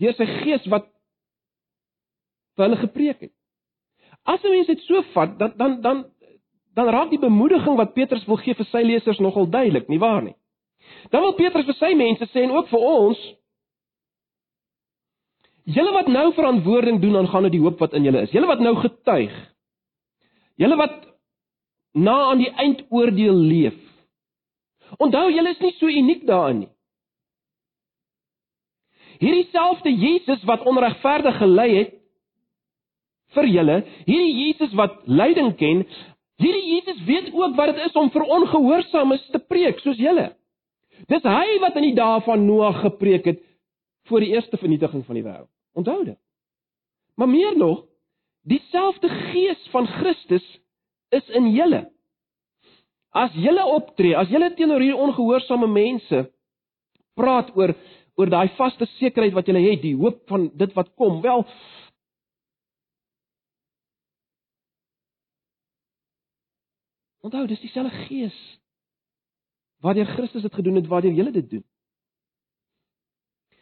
deur 0.00 0.14
sy 0.16 0.26
Gees 0.42 0.68
wat 0.72 0.86
vir 2.56 2.66
hulle 2.66 2.80
gepreek 2.80 3.26
het. 3.26 3.34
As 4.24 4.44
'n 4.44 4.50
mens 4.50 4.66
dit 4.66 4.80
so 4.86 5.02
vat, 5.14 5.38
dan 5.38 5.52
dan 5.56 5.80
dan 5.80 6.04
dan 6.74 6.88
raak 6.88 7.10
die 7.10 7.18
bemoediging 7.18 7.76
wat 7.76 7.94
Petrus 7.94 8.26
wil 8.26 8.36
gee 8.36 8.54
vir 8.54 8.66
sy 8.70 8.82
lesers 8.82 9.18
nogal 9.18 9.46
duidelik, 9.50 9.88
nie 9.88 9.98
waar 9.98 10.22
nie? 10.22 10.36
Dan 11.10 11.22
wil 11.22 11.34
Petrus 11.34 11.66
vir 11.66 11.74
sy 11.74 11.94
mense 11.94 12.26
sê 12.32 12.44
en 12.44 12.50
ook 12.50 12.68
vir 12.68 12.80
ons 12.80 13.18
Julle 15.68 15.92
wat 15.92 16.09
nou 16.09 16.31
verantwoording 16.33 17.00
doen 17.02 17.18
aangaande 17.20 17.52
die 17.52 17.61
hoop 17.61 17.81
wat 17.83 17.92
in 17.96 18.07
julle 18.09 18.24
is. 18.24 18.33
Julle 18.33 18.48
wat 18.48 18.62
nou 18.64 18.72
getuig. 18.81 19.35
Julle 20.57 20.78
wat 20.81 20.96
na 21.92 22.16
aan 22.31 22.40
die 22.40 22.50
eindoordeel 22.50 23.37
leef. 23.50 23.76
Onthou 24.96 25.28
julle 25.28 25.52
is 25.52 25.61
nie 25.61 25.74
so 25.76 25.90
uniek 25.92 26.24
daarin 26.28 26.62
nie. 26.64 26.70
Hierdie 29.18 29.48
selfde 29.52 29.90
Jesus 29.90 30.44
wat 30.46 30.64
onregverdig 30.68 31.37
gelei 31.40 31.68
het 31.74 31.94
vir 33.37 33.48
julle, 33.50 33.81
hierdie 34.07 34.37
Jesus 34.46 34.72
wat 34.78 35.02
lyding 35.11 35.50
ken, 35.59 35.83
hierdie 36.40 36.76
Jesus 36.76 37.02
weet 37.04 37.33
ook 37.35 37.57
wat 37.59 37.74
dit 37.74 37.85
is 37.88 37.98
om 37.98 38.09
vir 38.14 38.24
ongehoorsaames 38.38 39.26
te 39.35 39.42
preek 39.42 39.83
soos 39.85 39.98
julle. 40.00 40.31
Dis 41.11 41.26
hy 41.26 41.59
wat 41.62 41.76
in 41.76 41.90
die 41.90 41.96
dae 41.98 42.22
van 42.24 42.46
Noag 42.46 42.81
gepreek 42.87 43.26
het 43.28 43.44
voor 44.09 44.24
die 44.24 44.33
eerste 44.33 44.57
vernietiging 44.57 45.04
van 45.04 45.18
die 45.18 45.26
wêreld. 45.26 45.50
Onthou 45.78 46.04
dit. 46.04 46.18
Maar 47.14 47.28
meer 47.28 47.56
nog, 47.56 47.84
dieselfde 48.42 49.08
gees 49.08 49.68
van 49.70 49.86
Christus 49.86 50.46
is 51.08 51.28
in 51.28 51.50
julle. 51.54 51.84
As 53.10 53.32
julle 53.32 53.64
optree, 53.66 54.16
as 54.16 54.30
julle 54.30 54.50
teenoor 54.54 54.82
hierdie 54.82 55.04
ongehoorsame 55.06 55.70
mense 55.70 56.26
praat 57.18 57.54
oor 57.56 57.74
oor 58.18 58.30
daai 58.30 58.48
vaste 58.58 58.86
sekerheid 58.96 59.34
wat 59.36 59.46
julle 59.46 59.62
het, 59.62 59.82
die 59.82 59.94
hoop 59.94 60.24
van 60.30 60.48
dit 60.58 60.72
wat 60.74 60.90
kom, 60.98 61.20
wel 61.22 61.46
Onthou, 67.22 67.44
dis 67.50 67.60
dieselfde 67.60 68.06
gees 68.08 68.36
waardeur 69.84 70.06
Christus 70.16 70.42
dit 70.42 70.54
gedoen 70.54 70.78
het, 70.80 70.86
waardeur 70.90 71.14
julle 71.14 71.30
dit 71.34 71.50
doen. 71.50 71.64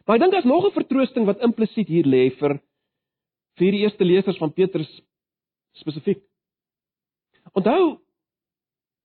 Maar 0.06 0.16
ek 0.16 0.22
dink 0.22 0.32
daar's 0.32 0.48
nog 0.48 0.66
'n 0.66 0.78
vertroosting 0.78 1.26
wat 1.26 1.42
implisiet 1.42 1.88
hier 1.88 2.06
lê 2.06 2.30
vir 2.38 2.60
vir 3.58 3.72
die 3.72 3.82
eerste 3.82 4.04
lesers 4.04 4.38
van 4.38 4.52
Petrus 4.52 4.90
spesifiek. 5.72 6.22
Onthou 7.52 7.98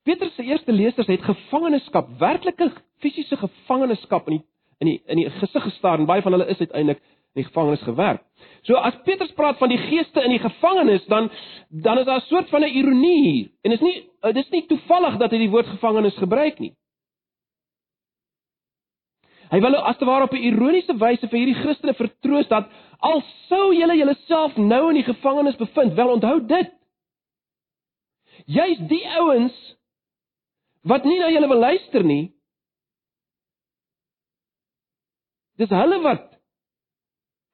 Petrus 0.03 0.35
se 0.35 0.43
eerste 0.43 0.71
lesers 0.71 1.07
het 1.07 1.21
gevangenskap, 1.21 2.07
werklike 2.19 2.71
fisiese 2.99 3.37
gevangenskap 3.37 4.27
in 4.27 4.37
die 4.37 4.45
in 4.81 4.87
die 4.87 5.01
in 5.05 5.17
die 5.17 5.29
gesig 5.29 5.63
gestaar 5.63 5.99
en 5.99 6.05
baie 6.09 6.21
van 6.21 6.31
hulle 6.31 6.47
is 6.49 6.59
uiteindelik 6.59 6.97
in 6.97 7.43
die 7.43 7.47
gevangenis 7.47 7.83
gewerk. 7.85 8.23
So 8.65 8.75
as 8.75 8.97
Petrus 9.05 9.31
praat 9.37 9.57
van 9.57 9.69
die 9.69 9.77
geeste 9.77 10.23
in 10.25 10.33
die 10.33 10.41
gevangenis, 10.41 11.05
dan 11.05 11.29
dan 11.69 11.97
is 11.97 12.05
daar 12.05 12.21
'n 12.21 12.27
soort 12.27 12.49
van 12.49 12.61
'n 12.61 12.75
ironie 12.77 13.21
hier. 13.21 13.49
En 13.61 13.71
is 13.71 13.79
nie 13.81 14.09
dit 14.21 14.45
is 14.45 14.49
nie 14.49 14.65
toevallig 14.65 15.17
dat 15.17 15.31
hy 15.31 15.37
die 15.37 15.49
woord 15.49 15.67
gevangenis 15.67 16.17
gebruik 16.17 16.59
nie. 16.59 16.73
Hy 19.51 19.59
wil 19.59 19.75
as 19.75 19.97
te 19.99 20.07
ware 20.07 20.23
op 20.23 20.33
'n 20.33 20.47
ironiese 20.47 20.95
wyse 20.95 21.27
vir 21.27 21.39
hierdie 21.39 21.61
Christene 21.61 21.93
vertroos 21.93 22.47
dat 22.47 22.69
al 22.99 23.21
sou 23.49 23.73
julle 23.75 23.97
julleself 23.97 24.55
nou 24.57 24.89
in 24.89 25.01
die 25.01 25.09
gevangenis 25.09 25.57
bevind, 25.59 25.93
wel 25.93 26.13
onthou 26.15 26.39
dit. 26.47 26.71
Jy's 28.45 28.79
die 28.87 29.03
ouens 29.19 29.55
wat 30.83 31.03
nie 31.03 31.19
na 31.19 31.29
julle 31.29 31.47
wil 31.47 31.59
luister 31.59 32.03
nie. 32.03 32.31
Dis 35.57 35.69
hulle 35.69 35.99
wat 36.01 36.27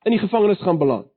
in 0.05 0.11
die 0.11 0.21
gevangenis 0.21 0.61
gaan 0.61 0.77
beland. 0.77 1.09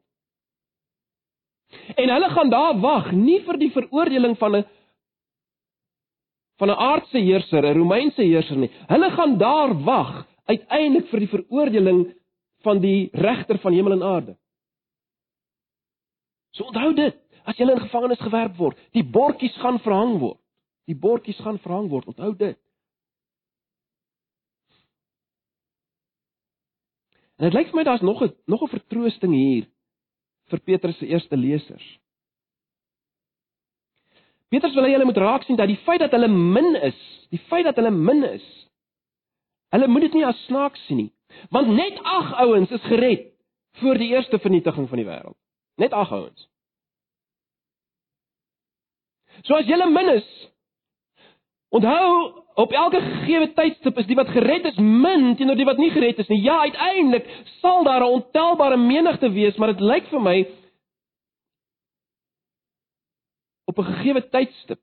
En 1.97 2.09
hulle 2.09 2.31
gaan 2.31 2.51
daar 2.51 2.81
wag 2.81 3.13
nie 3.13 3.39
vir 3.45 3.59
die 3.59 3.71
veroordeling 3.71 4.39
van 4.39 4.57
'n 4.57 4.65
van 6.59 6.71
'n 6.71 6.81
aardse 6.89 7.19
heerser, 7.19 7.65
'n 7.65 7.77
Romeinse 7.77 8.23
heerser 8.23 8.57
nie. 8.57 8.71
Hulle 8.89 9.11
gaan 9.11 9.39
daar 9.39 9.85
wag 9.85 10.30
uiteindelik 10.51 11.09
vir 11.11 11.25
die 11.25 11.33
veroordeling 11.33 12.01
van 12.67 12.81
die 12.83 13.09
regter 13.13 13.59
van 13.63 13.77
hemel 13.77 13.97
en 13.97 14.07
aarde. 14.07 14.37
So 16.57 16.67
onthou 16.69 16.93
dit, 16.95 17.17
as 17.47 17.59
jy 17.59 17.69
in 17.69 17.83
gevangenis 17.87 18.21
gewerp 18.21 18.57
word, 18.59 18.79
die 18.97 19.07
bordjies 19.07 19.57
gaan 19.63 19.79
verhang 19.85 20.19
word. 20.21 20.39
Die 20.91 20.99
bordjies 20.99 21.39
gaan 21.45 21.61
verhang 21.63 21.89
word, 21.93 22.09
onthou 22.11 22.33
dit. 22.37 22.59
En 27.41 27.49
dit 27.49 27.57
lyk 27.57 27.71
vir 27.71 27.81
my 27.81 27.85
daar's 27.89 28.05
nog 28.05 28.21
'n 28.23 28.35
nog 28.45 28.63
'n 28.63 28.75
vertroosting 28.75 29.33
hier 29.33 29.67
vir 30.51 30.61
Petrus 30.61 30.99
se 30.99 31.07
eerste 31.07 31.37
lesers. 31.37 31.87
Petrus 34.49 34.75
wil 34.75 34.85
hê 34.85 34.93
hulle 34.93 35.05
moet 35.05 35.17
raak 35.17 35.43
sien 35.43 35.57
dat 35.57 35.69
die 35.69 35.81
feit 35.87 36.01
dat 36.01 36.11
hulle 36.11 36.29
min 36.29 36.77
is, 36.77 36.99
die 37.31 37.39
feit 37.39 37.65
dat 37.65 37.77
hulle 37.77 37.91
min 37.91 38.25
is, 38.25 38.70
Hulle 39.71 39.89
moet 39.89 40.09
dit 40.09 40.19
nie 40.19 40.27
as 40.27 40.45
snaaks 40.47 40.87
sien 40.87 41.05
nie. 41.05 41.11
Want 41.55 41.71
net 41.75 41.99
8 42.03 42.35
ouens 42.45 42.71
is 42.71 42.87
gered 42.91 43.29
voor 43.81 43.99
die 43.99 44.11
eerste 44.11 44.39
vernietiging 44.39 44.89
van 44.89 44.99
die 44.99 45.07
wêreld. 45.07 45.39
Net 45.79 45.93
8 45.93 46.13
ouens. 46.13 46.49
So 49.47 49.55
as 49.55 49.69
jy 49.69 49.79
min 49.87 50.11
is, 50.17 50.27
onthou 51.71 52.41
op 52.61 52.73
elke 52.73 53.01
gegee 53.01 53.53
tydstip 53.55 53.99
is 54.03 54.09
die 54.09 54.19
wat 54.19 54.33
gered 54.35 54.67
is 54.69 54.79
min 54.79 55.35
teenoor 55.39 55.57
die 55.57 55.69
wat 55.69 55.79
nie 55.81 55.91
gered 55.95 56.19
is 56.19 56.29
nie. 56.29 56.43
Ja, 56.43 56.59
uiteindelik 56.67 57.29
sal 57.61 57.85
daar 57.85 58.03
'n 58.03 58.13
ontelbare 58.19 58.77
menigte 58.77 59.31
wees, 59.31 59.57
maar 59.57 59.73
dit 59.73 59.81
lyk 59.81 60.07
vir 60.11 60.21
my 60.21 60.37
op 63.65 63.79
'n 63.79 63.85
gegee 63.85 64.29
tydstip 64.29 64.81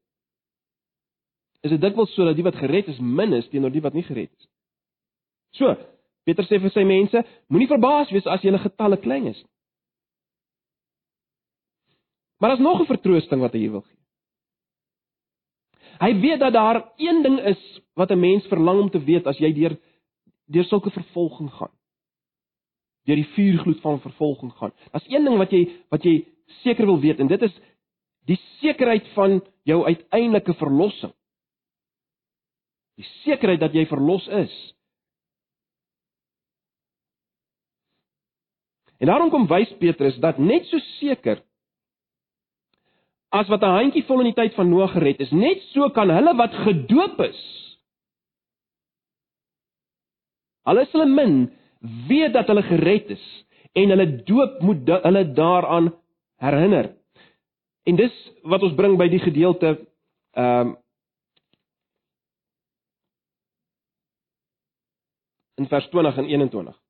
is 1.61 1.71
dit 1.71 1.81
dikwels 1.81 2.13
so 2.13 2.25
dat 2.25 2.35
die 2.35 2.43
wat 2.43 2.55
gered 2.55 2.87
is 2.87 2.99
min 2.99 3.33
is 3.33 3.49
teenoor 3.49 3.71
die 3.71 3.81
wat 3.81 3.93
nie 3.93 4.03
gered 4.03 4.31
is 4.31 4.45
nie. 4.45 4.56
So, 5.57 5.75
Petrus 6.27 6.49
sê 6.51 6.59
vir 6.61 6.73
sy 6.73 6.83
mense, 6.87 7.23
moenie 7.49 7.69
verbaas 7.69 8.11
wees 8.13 8.27
as 8.29 8.43
julle 8.45 8.59
getalle 8.61 8.99
klein 9.01 9.29
is. 9.31 9.39
Maar 12.37 12.49
daar's 12.53 12.61
nog 12.61 12.81
'n 12.81 12.85
vertroosting 12.85 13.41
wat 13.41 13.53
hy 13.53 13.59
hier 13.59 13.71
wil 13.71 13.81
gee. 13.81 13.97
Hy 15.99 16.19
weet 16.19 16.39
dat 16.39 16.53
daar 16.53 16.91
een 16.97 17.23
ding 17.23 17.39
is 17.39 17.81
wat 17.93 18.11
'n 18.11 18.19
mens 18.19 18.45
verlang 18.45 18.79
om 18.81 18.89
te 18.89 19.03
weet 19.03 19.27
as 19.27 19.37
jy 19.37 19.53
deur 19.53 19.77
deur 20.45 20.63
sulke 20.63 20.91
vervolging 20.91 21.51
gaan. 21.51 21.71
Deur 23.03 23.15
die 23.15 23.31
vuurgloed 23.33 23.81
van 23.81 23.99
vervolging 23.99 24.51
gaan. 24.51 24.71
Daar's 24.91 25.09
een 25.09 25.23
ding 25.23 25.37
wat 25.37 25.51
jy 25.51 25.69
wat 25.89 26.03
jy 26.03 26.25
seker 26.63 26.85
wil 26.85 26.99
weet 26.99 27.19
en 27.19 27.27
dit 27.27 27.41
is 27.41 27.59
die 28.25 28.39
sekerheid 28.59 29.07
van 29.07 29.41
jou 29.63 29.85
uiteindelike 29.85 30.53
verlossing. 30.53 31.13
Die 32.95 33.07
sekerheid 33.23 33.59
dat 33.59 33.73
jy 33.73 33.85
verlos 33.85 34.27
is. 34.27 34.73
En 38.97 39.07
daarom 39.07 39.29
kom 39.29 39.47
wys 39.47 39.69
Petrus 39.77 40.17
dat 40.23 40.37
net 40.37 40.65
so 40.65 40.79
seker 40.97 41.43
as 43.29 43.47
wat 43.51 43.61
'n 43.61 43.77
handjie 43.79 44.05
vol 44.07 44.19
in 44.23 44.31
die 44.31 44.39
tyd 44.39 44.55
van 44.55 44.69
Noag 44.69 44.91
gered 44.91 45.19
is, 45.19 45.31
net 45.31 45.61
so 45.73 45.89
kan 45.89 46.09
hulle 46.09 46.33
wat 46.35 46.53
gedoop 46.53 47.19
is. 47.19 47.41
Hulle 50.63 50.81
is 50.81 50.91
hulle 50.91 51.05
min 51.05 51.51
weet 52.07 52.33
dat 52.33 52.47
hulle 52.47 52.63
gered 52.63 53.09
is 53.09 53.25
en 53.73 53.89
hulle 53.89 54.23
doop 54.23 54.61
moet 54.61 54.87
hulle 54.87 55.23
daaraan 55.33 55.93
herinner. 56.35 56.95
En 57.83 57.95
dis 57.95 58.15
wat 58.43 58.63
ons 58.63 58.75
bring 58.75 58.97
by 58.97 59.07
die 59.07 59.23
gedeelte 59.23 59.77
ehm 60.33 60.67
um, 60.67 60.75
in 65.57 65.67
vers 65.67 65.87
20 65.89 66.17
en 66.17 66.25
21. 66.25 66.86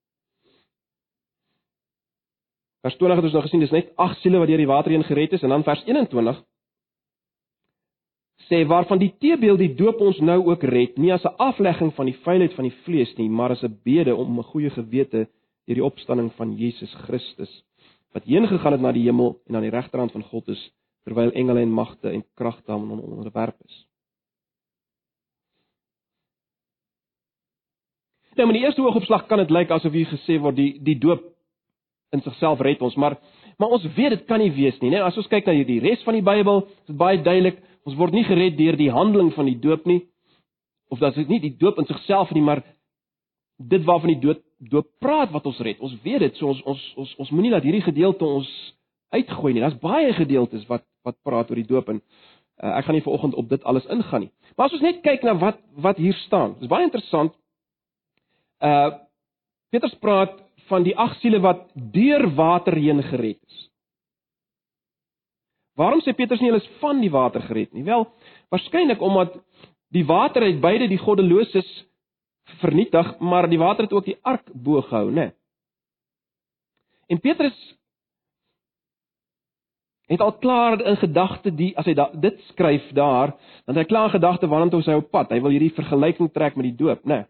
Vers 2.86 2.98
20 2.98 3.16
het 3.18 3.26
ons 3.26 3.34
nou 3.34 3.44
gesien 3.44 3.63
dis 3.63 3.74
net 3.74 3.90
8 3.96 4.22
siele 4.22 4.40
wat 4.40 4.48
deur 4.48 4.62
die 4.62 4.70
water 4.70 4.92
heen 4.92 5.04
gered 5.04 5.34
is 5.34 5.44
en 5.44 5.50
dan 5.50 5.63
vers 5.63 5.84
21 5.86 6.44
sê 8.48 8.62
waarvan 8.68 9.00
die 9.02 9.12
teebeeld 9.20 9.60
die 9.60 9.74
doop 9.76 10.00
ons 10.02 10.20
nou 10.24 10.38
ook 10.48 10.63
red, 10.63 10.98
nie 10.98 11.12
as 11.13 11.26
'n 11.26 11.36
aflegging 11.38 11.94
van 11.96 12.06
die 12.06 12.18
fynheid 12.24 12.54
van 12.54 12.63
die 12.63 12.78
vlees 12.86 13.18
nie, 13.18 13.30
maar 13.30 13.52
as 13.52 13.63
'n 13.63 13.80
bede 13.84 14.16
om 14.16 14.40
'n 14.40 14.44
goeie 14.44 14.70
gewete 14.70 15.28
deur 15.66 15.76
die 15.76 15.84
opstanding 15.84 16.32
van 16.34 16.56
Jesus 16.56 16.94
Christus 16.94 17.63
wat 18.13 18.24
heen 18.24 18.48
gegaan 18.48 18.72
het 18.72 18.82
na 18.82 18.92
die 18.92 19.04
hemel 19.04 19.42
en 19.48 19.56
aan 19.56 19.62
die 19.62 19.72
regterhand 19.72 20.12
van 20.12 20.24
God 20.24 20.48
is 20.48 20.72
terwyl 21.04 21.32
engele 21.32 21.62
en 21.62 21.72
magte 21.72 22.10
en 22.10 22.24
kragte 22.36 22.72
aan 22.72 22.88
hom 22.90 23.00
onderwerp 23.00 23.56
is. 23.66 23.86
Nou, 28.36 28.48
in 28.48 28.54
die 28.54 28.63
eerste 28.63 28.82
oogopslag 28.82 29.26
kan 29.28 29.38
dit 29.38 29.50
lyk 29.50 29.72
asof 29.72 29.92
hier 29.92 30.06
gesê 30.06 30.40
word 30.40 30.56
die 30.56 30.80
die 30.84 30.98
doop 31.00 31.37
in 32.15 32.24
sigself 32.24 32.62
red 32.63 32.82
ons, 32.82 32.96
maar 32.96 33.17
maar 33.58 33.74
ons 33.74 33.86
weet 33.96 34.13
dit 34.13 34.26
kan 34.30 34.38
nie 34.39 34.52
wees 34.54 34.76
nie, 34.84 34.91
né? 34.93 35.00
As 35.02 35.17
ons 35.17 35.28
kyk 35.32 35.48
na 35.50 35.56
die 35.65 35.80
res 35.82 36.04
van 36.06 36.13
die 36.13 36.26
Bybel, 36.26 36.62
is 36.67 36.91
dit 36.91 36.98
baie 36.98 37.17
duidelik, 37.17 37.58
ons 37.89 37.96
word 37.98 38.13
nie 38.13 38.26
gered 38.28 38.58
deur 38.58 38.78
die 38.78 38.91
handeling 38.93 39.32
van 39.34 39.50
die 39.50 39.58
doop 39.58 39.88
nie. 39.89 40.04
Of 40.93 41.02
dat 41.02 41.17
dit 41.17 41.30
nie 41.32 41.39
die 41.41 41.56
doop 41.58 41.80
in 41.82 41.88
sigself 41.89 42.30
nie, 42.36 42.43
maar 42.46 42.62
dit 43.58 43.84
waarvan 43.88 44.13
die 44.13 44.22
doop 44.22 44.43
doop 44.58 44.88
praat 45.02 45.30
wat 45.34 45.46
ons 45.46 45.60
red. 45.62 45.82
Ons 45.86 45.93
weet 46.02 46.24
dit, 46.26 46.38
so 46.38 46.50
ons 46.50 46.62
ons 46.65 46.86
ons 46.98 47.15
ons 47.22 47.34
moenie 47.34 47.52
laat 47.54 47.65
hierdie 47.65 47.86
gedeelte 47.86 48.26
ons 48.26 48.48
uitgooi 49.13 49.54
nie. 49.54 49.62
Daar's 49.62 49.78
baie 49.82 50.13
gedeeltes 50.17 50.65
wat 50.70 50.86
wat 51.06 51.17
praat 51.26 51.52
oor 51.52 51.60
die 51.60 51.67
doop 51.67 51.89
en 51.93 52.02
uh, 52.02 52.72
ek 52.78 52.88
gaan 52.88 52.98
nie 52.98 53.06
vanoggend 53.06 53.38
op 53.38 53.50
dit 53.50 53.63
alles 53.70 53.86
ingaan 53.93 54.26
nie. 54.26 54.32
Maar 54.56 54.67
as 54.67 54.78
ons 54.78 54.86
net 54.86 55.04
kyk 55.06 55.26
na 55.26 55.38
wat 55.39 55.62
wat 55.86 56.02
hier 56.02 56.17
staan. 56.26 56.58
Dis 56.62 56.72
baie 56.72 56.88
interessant. 56.88 57.36
Uh 58.62 58.98
Petrus 59.70 59.98
praat 60.00 60.38
van 60.67 60.84
die 60.84 60.95
ag 60.97 61.15
siele 61.21 61.39
wat 61.43 61.65
deur 61.73 62.27
water 62.36 62.75
heen 62.75 63.03
gered 63.03 63.39
is. 63.39 63.63
Waarom 65.77 66.01
sê 66.01 66.15
Petrus 66.17 66.41
nie 66.41 66.49
hulle 66.49 66.63
is 66.63 66.77
van 66.82 67.01
die 67.01 67.12
water 67.13 67.43
gered 67.45 67.73
nie? 67.73 67.86
Wel, 67.86 68.08
waarskynlik 68.53 69.01
omdat 69.01 69.36
die 69.93 70.06
water 70.06 70.43
het 70.43 70.62
beide 70.62 70.89
die 70.89 70.99
goddeloses 70.99 71.67
vernietig, 72.62 73.17
maar 73.19 73.49
die 73.49 73.60
water 73.60 73.86
het 73.86 73.93
ook 73.93 74.08
die 74.08 74.17
ark 74.21 74.47
bo 74.53 74.82
gehou, 74.82 75.12
né? 75.12 75.32
En 77.08 77.19
Petrus 77.19 77.56
het 80.08 80.21
al 80.23 80.38
klaar 80.39 80.82
in 80.82 80.97
gedagte 80.97 81.51
die 81.51 81.73
as 81.77 81.86
hy 81.88 81.93
da, 81.93 82.08
dit 82.15 82.39
skryf 82.51 82.88
daar, 82.95 83.34
dan 83.67 83.75
het 83.75 83.84
hy 83.84 83.88
klaar 83.91 84.10
gedagte 84.10 84.47
waarna 84.47 84.80
hy 84.80 84.95
op 84.95 85.12
pad. 85.12 85.32
Hy 85.32 85.41
wil 85.43 85.51
hierdie 85.56 85.75
vergelyking 85.75 86.32
trek 86.32 86.56
met 86.56 86.69
die 86.69 86.77
doop, 86.80 87.03
né? 87.03 87.25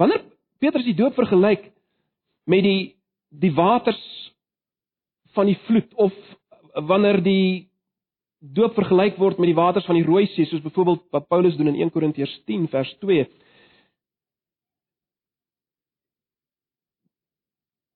Wanneer 0.00 0.24
Petrus 0.60 0.84
die 0.84 0.96
doop 0.96 1.16
vergelyk 1.16 1.70
met 2.50 2.64
die 2.66 2.80
die 3.30 3.52
waters 3.54 4.00
van 5.36 5.46
die 5.46 5.58
vloed 5.66 5.92
of 5.94 6.14
wanneer 6.88 7.20
die 7.22 7.68
doop 8.40 8.74
vergelyk 8.74 9.18
word 9.20 9.38
met 9.38 9.52
die 9.52 9.58
waters 9.58 9.86
van 9.86 9.98
die 9.98 10.06
Rooi 10.06 10.26
See 10.32 10.48
soos 10.48 10.64
byvoorbeeld 10.64 11.06
wat 11.14 11.28
Paulus 11.28 11.56
doen 11.56 11.70
in 11.72 11.80
1 11.86 11.92
Korintiërs 11.94 12.34
10 12.48 12.66
vers 12.72 12.90
2 13.04 13.28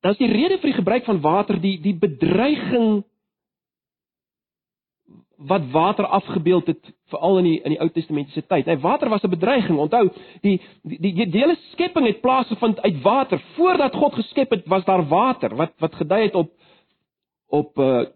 Dan 0.05 0.13
is 0.13 0.21
die 0.21 0.29
rede 0.29 0.59
vir 0.61 0.69
die 0.69 0.77
gebruik 0.77 1.07
van 1.09 1.21
water 1.25 1.57
die 1.61 1.79
die 1.81 1.97
bedreiging 1.97 3.05
wat 5.47 5.71
water 5.71 6.07
afgebeeld 6.07 6.67
het 6.67 6.95
veral 7.07 7.39
in 7.39 7.45
die 7.45 7.61
in 7.63 7.75
die 7.75 7.81
Ou 7.81 7.89
Testamentiese 7.91 8.47
tyd. 8.47 8.67
Hy 8.67 8.77
water 8.81 9.09
was 9.09 9.23
'n 9.23 9.31
bedreiging. 9.31 9.79
Onthou, 9.79 10.09
die 10.41 10.61
die 10.83 10.99
die, 11.13 11.27
die 11.31 11.41
hele 11.41 11.57
skepping 11.73 12.07
het 12.07 12.21
plaasgevind 12.21 12.81
uit 12.81 13.03
water. 13.03 13.43
Voordat 13.55 13.95
God 13.95 14.15
geskep 14.15 14.51
het, 14.51 14.67
was 14.67 14.85
daar 14.85 15.09
water 15.09 15.57
wat 15.57 15.73
wat 15.79 15.95
gedui 15.95 16.23
het 16.23 16.35
op 16.35 16.51
op 17.49 17.79
uh 17.79 18.07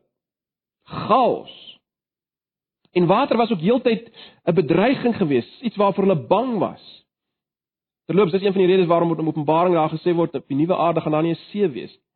chaos. 0.88 1.78
En 2.92 3.06
water 3.06 3.36
was 3.36 3.50
ook 3.50 3.60
heeltyd 3.60 4.10
'n 4.44 4.54
bedreiging 4.54 5.16
geweest, 5.16 5.60
iets 5.60 5.76
waarvoor 5.76 6.04
hulle 6.04 6.26
bang 6.26 6.58
was. 6.58 7.06
Terloops, 8.06 8.32
dis 8.32 8.42
een 8.42 8.52
van 8.52 8.62
die 8.62 8.70
redes 8.70 8.86
waarom 8.86 9.18
in 9.18 9.26
Openbaring 9.26 9.74
daar 9.74 9.90
gesê 9.90 10.14
word 10.14 10.34
op 10.34 10.48
die 10.48 10.56
nuwe 10.56 10.76
aarde 10.76 11.00
gaan 11.00 11.12
daar 11.12 11.22
nie 11.22 11.32
'n 11.32 11.44
see 11.50 11.68
wees 11.68 11.92
nie. 11.92 12.06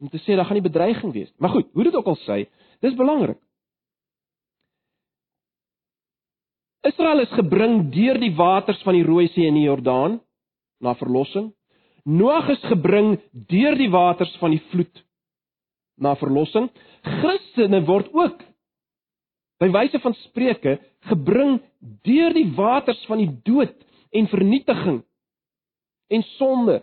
Om 0.00 0.08
te 0.08 0.18
sê 0.18 0.34
daar 0.34 0.44
gaan 0.44 0.58
nie 0.58 0.70
bedreiging 0.70 1.12
wees 1.12 1.28
nie. 1.28 1.38
Maar 1.38 1.50
goed, 1.50 1.66
hoe 1.72 1.84
dit 1.84 1.94
ook 1.94 2.06
al 2.06 2.18
sê, 2.18 2.48
dis 2.80 2.94
belangrik. 2.94 3.38
Israel 6.82 7.22
is 7.22 7.34
gebring 7.38 7.90
deur 7.94 8.18
die 8.18 8.32
waters 8.34 8.80
van 8.82 8.96
die 8.98 9.04
Rooi 9.06 9.28
See 9.30 9.46
en 9.46 9.58
die 9.58 9.68
Jordaan 9.68 10.18
na 10.82 10.96
verlossing. 10.98 11.52
Noag 12.02 12.48
is 12.56 12.62
gebring 12.66 13.14
deur 13.50 13.76
die 13.78 13.90
waters 13.90 14.32
van 14.40 14.56
die 14.56 14.62
vloed 14.72 15.02
na 16.02 16.16
verlossing. 16.18 16.66
Christene 17.06 17.84
word 17.86 18.10
ook 18.16 18.42
by 19.62 19.68
wyse 19.70 20.00
van 20.02 20.16
spreuke 20.24 20.80
gebring 21.06 21.60
deur 22.02 22.34
die 22.34 22.48
waters 22.56 23.02
van 23.06 23.22
die 23.22 23.30
dood 23.46 23.76
en 24.10 24.26
vernietiging 24.30 25.02
en 26.12 26.24
sonde 26.34 26.80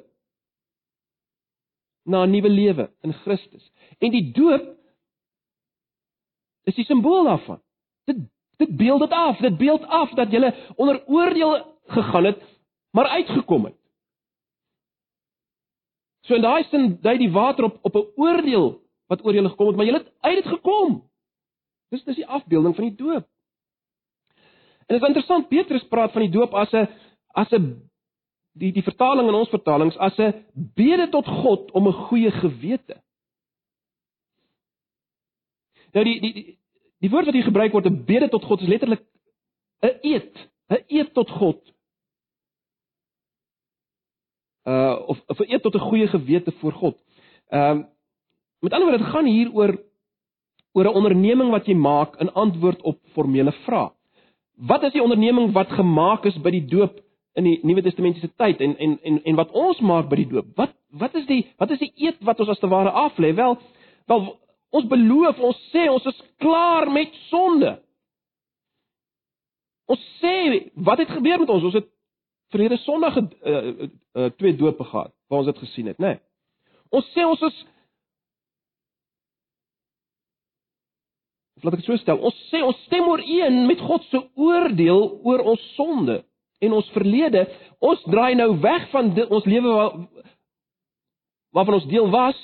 na 2.09 2.23
'n 2.23 2.31
nuwe 2.31 2.49
lewe 2.49 2.89
in 3.03 3.13
Christus. 3.13 3.71
En 3.99 4.11
die 4.11 4.31
doop 4.31 4.75
is 6.63 6.75
die 6.75 6.85
simbool 6.85 7.27
daarvan. 7.27 7.59
Dit 8.07 8.17
dit 8.59 8.75
beeld 8.77 8.99
dit 8.99 9.11
af, 9.11 9.37
dit 9.37 9.57
beeld 9.57 9.85
af 9.87 10.11
dat 10.19 10.31
jy 10.31 10.51
onder 10.75 11.03
oordeel 11.07 11.53
gegaan 11.87 12.25
het, 12.25 12.41
maar 12.91 13.07
uitgekom 13.07 13.65
het. 13.69 13.77
So 16.27 16.35
in 16.35 16.43
daai 16.45 16.63
sin 16.69 16.97
dui 17.01 17.17
die 17.17 17.31
water 17.31 17.69
op 17.69 17.79
op 17.81 17.95
'n 17.95 18.07
oordeel 18.15 18.81
wat 19.07 19.25
oor 19.25 19.33
julle 19.33 19.49
gekom 19.49 19.67
het, 19.67 19.75
maar 19.75 19.85
julle 19.85 19.97
het 19.97 20.13
uit 20.19 20.43
dit 20.43 20.51
gekom. 20.53 21.03
Dis 21.89 22.03
dis 22.03 22.15
die 22.15 22.27
afbeelding 22.27 22.75
van 22.75 22.83
die 22.83 22.95
doop. 22.95 23.25
En 24.87 24.95
dit 24.95 25.01
is 25.01 25.07
interessant 25.07 25.47
Petrus 25.47 25.87
praat 25.87 26.11
van 26.11 26.21
die 26.21 26.31
doop 26.31 26.53
as 26.53 26.71
'n 26.73 26.87
as 27.27 27.51
'n 27.51 27.89
die 28.53 28.71
die 28.71 28.83
vertaling 28.83 29.27
in 29.27 29.33
ons 29.33 29.49
vertalings 29.49 29.97
as 29.97 30.17
'n 30.17 30.45
bede 30.53 31.09
tot 31.09 31.27
God 31.27 31.71
om 31.71 31.87
'n 31.87 31.93
goeie 31.93 32.31
gewete. 32.31 33.01
Nou 35.91 36.05
die 36.05 36.19
die 36.21 36.33
die, 36.33 36.58
die 36.99 37.09
woord 37.09 37.25
wat 37.25 37.33
hier 37.33 37.47
gebruik 37.47 37.71
word 37.71 37.85
'n 37.85 38.05
bede 38.05 38.29
tot 38.29 38.43
God 38.43 38.61
is 38.61 38.67
letterlik 38.67 39.03
'n 39.81 39.99
eed, 40.01 40.49
'n 40.69 40.83
eed 40.87 41.13
tot 41.13 41.29
God. 41.29 41.59
Uh 44.67 44.99
of 45.07 45.21
of 45.27 45.39
'n 45.39 45.51
eed 45.51 45.61
tot 45.61 45.75
'n 45.75 45.87
goeie 45.89 46.07
gewete 46.07 46.51
voor 46.51 46.73
God. 46.73 46.97
Ehm 47.49 47.77
um, 47.77 47.87
met 48.59 48.73
ander 48.73 48.89
woorde 48.89 49.03
dit 49.03 49.13
gaan 49.13 49.25
hier 49.25 49.53
oor 49.53 49.77
oor 50.71 50.85
'n 50.85 50.95
onderneming 50.99 51.49
wat 51.49 51.65
jy 51.65 51.73
maak 51.73 52.15
in 52.15 52.33
antwoord 52.33 52.81
op 52.81 52.99
formele 53.13 53.51
vrae. 53.51 53.91
Wat 54.55 54.83
is 54.83 54.91
die 54.91 55.03
onderneming 55.03 55.51
wat 55.51 55.69
gemaak 55.69 56.25
is 56.25 56.41
by 56.41 56.51
die 56.51 56.65
doop 56.65 56.99
in 57.33 57.43
die 57.43 57.59
Nuwe 57.63 57.81
Testamentiese 57.81 58.31
tyd 58.35 58.59
en 58.59 58.77
en 58.77 58.99
en 59.03 59.23
en 59.23 59.35
wat 59.35 59.51
ons 59.51 59.79
maak 59.79 60.09
by 60.09 60.15
die 60.15 60.27
doop? 60.27 60.45
Wat 60.55 60.73
wat 60.89 61.15
is 61.15 61.25
die 61.25 61.47
wat 61.57 61.71
is 61.71 61.79
die 61.79 61.93
eed 61.95 62.17
wat 62.19 62.39
ons 62.39 62.49
as 62.49 62.59
te 62.59 62.67
ware 62.67 62.91
aflê? 62.91 63.33
Wel, 63.35 63.57
wel 64.05 64.39
ons 64.75 64.89
beloof, 64.89 65.39
ons 65.39 65.61
sê 65.73 65.87
ons 65.89 66.05
is 66.11 66.19
klaar 66.41 66.89
met 66.93 67.13
sonde. 67.29 67.75
Ons 69.89 70.01
sê 70.21 70.35
wat 70.85 71.01
het 71.01 71.09
gebeur 71.09 71.41
met 71.41 71.49
ons? 71.49 71.65
Ons 71.71 71.79
het 71.79 71.89
verlede 72.53 72.77
Sondag 72.83 73.17
uh, 73.17 73.25
uh, 73.25 73.89
uh, 74.17 74.29
twee 74.37 74.55
doope 74.57 74.85
gehad 74.85 75.13
waar 75.29 75.43
ons 75.43 75.49
dit 75.49 75.61
gesien 75.65 75.89
het, 75.89 75.99
né? 76.01 76.15
Nee. 76.15 76.21
Ons 76.89 77.09
sê 77.13 77.25
ons 77.25 77.41
is 77.49 77.65
Of 81.59 81.65
laat 81.67 81.75
ek 81.75 81.81
dit 81.81 81.89
so 81.89 81.99
stel, 81.99 82.21
ons 82.23 82.35
sê 82.47 82.61
ons 82.63 82.77
stem 82.87 83.09
ooreen 83.11 83.65
met 83.67 83.81
God 83.83 84.05
se 84.07 84.19
oordeel 84.39 85.01
oor 85.27 85.41
ons 85.51 85.63
sonde 85.75 86.21
en 86.63 86.75
ons 86.77 86.91
verlede. 86.95 87.41
Ons 87.83 87.99
draai 88.07 88.31
nou 88.39 88.53
weg 88.63 88.85
van 88.93 89.09
dit, 89.17 89.27
ons 89.27 89.43
lewe 89.43 89.73
waar, 89.75 89.97
waarvan 91.57 91.81
ons 91.81 91.89
deel 91.91 92.07
was. 92.13 92.39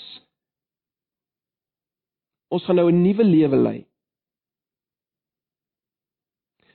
Ons 2.49 2.63
gaan 2.65 2.75
nou 2.75 2.91
'n 2.91 3.01
nuwe 3.01 3.23
lewe 3.23 3.55
lei. 3.55 3.86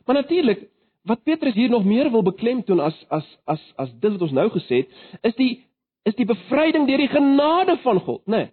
Maar 0.05 0.15
natuurlik, 0.15 0.69
wat 1.03 1.23
Petrus 1.23 1.55
hier 1.55 1.71
nog 1.71 1.85
meer 1.85 2.11
wil 2.11 2.23
beklemtoon 2.23 2.81
as 2.81 3.05
as 3.09 3.39
as 3.45 3.73
as 3.77 3.93
dit 3.93 4.11
wat 4.11 4.23
ons 4.23 4.33
nou 4.33 4.51
gesê 4.51 4.77
het, 4.77 4.89
is 5.23 5.35
die 5.35 5.67
is 6.03 6.15
die 6.15 6.27
bevryding 6.27 6.87
deur 6.87 6.99
die 6.99 7.13
genade 7.13 7.77
van 7.83 8.01
God, 8.01 8.27
né? 8.27 8.37
Nee. 8.37 8.51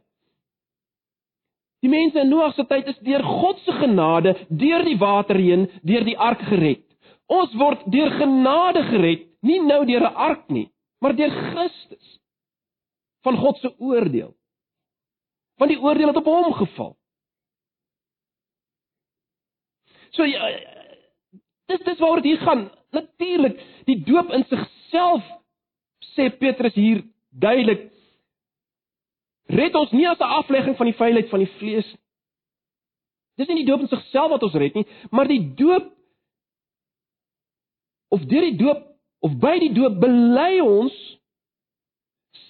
Die 1.85 1.89
mense 1.89 2.19
in 2.19 2.29
Noag 2.29 2.55
se 2.57 2.65
tyd 2.65 2.87
is 2.89 2.97
deur 3.05 3.23
God 3.23 3.59
se 3.65 3.71
genade 3.71 4.33
deur 4.49 4.83
die 4.85 4.97
water 4.97 5.37
heen, 5.37 5.67
deur 5.85 6.05
die 6.07 6.17
ark 6.17 6.41
gered. 6.49 6.83
Ons 7.29 7.53
word 7.59 7.83
deur 7.91 8.13
genade 8.17 8.81
gered, 8.89 9.27
nie 9.45 9.59
nou 9.61 9.83
deur 9.85 10.07
'n 10.09 10.15
ark 10.15 10.49
nie, 10.49 10.69
maar 11.01 11.15
deur 11.15 11.29
Christus. 11.29 12.19
Van 13.23 13.37
God 13.37 13.57
se 13.57 13.73
oordeel. 13.77 14.33
Want 15.57 15.71
die 15.71 15.81
oordeel 15.81 16.07
het 16.07 16.17
op 16.17 16.25
hom 16.25 16.53
geval. 16.53 16.95
So 20.17 20.25
ja, 20.25 20.49
dis 21.69 21.83
dis 21.85 21.99
waaroor 22.01 22.23
dit 22.23 22.33
hier 22.33 22.41
gaan. 22.45 22.65
Natuurlik, 22.95 23.61
die 23.85 23.99
doop 24.07 24.33
in 24.33 24.45
sigself 24.49 25.23
sê 26.15 26.31
Petrus 26.33 26.75
hier 26.75 27.03
duidelik 27.29 27.91
red 29.47 29.75
ons 29.79 29.91
nie 29.95 30.07
as 30.09 30.19
'n 30.19 30.33
aflegging 30.41 30.75
van 30.75 30.89
die 30.89 30.97
veiligheid 30.97 31.29
van 31.31 31.39
die 31.39 31.53
vlees 31.59 31.87
nie. 31.93 32.03
Dis 33.37 33.47
nie 33.47 33.61
die 33.61 33.67
doop 33.69 33.85
in 33.85 33.91
sigself 33.91 34.31
wat 34.33 34.43
ons 34.47 34.57
red 34.57 34.75
nie, 34.75 34.85
maar 35.13 35.29
die 35.29 35.53
doop 35.59 35.91
of 38.09 38.23
deur 38.25 38.45
die 38.47 38.57
doop 38.57 38.81
of 39.21 39.35
by 39.41 39.57
die 39.61 39.73
doop 39.75 39.99
bely 40.01 40.57
ons 40.63 40.95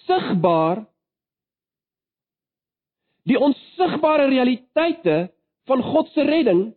sigbaar 0.05 0.85
die 3.27 3.39
onsigbare 3.39 4.29
realiteite 4.31 5.17
van 5.67 5.83
God 5.83 6.13
se 6.13 6.23
redding 6.23 6.69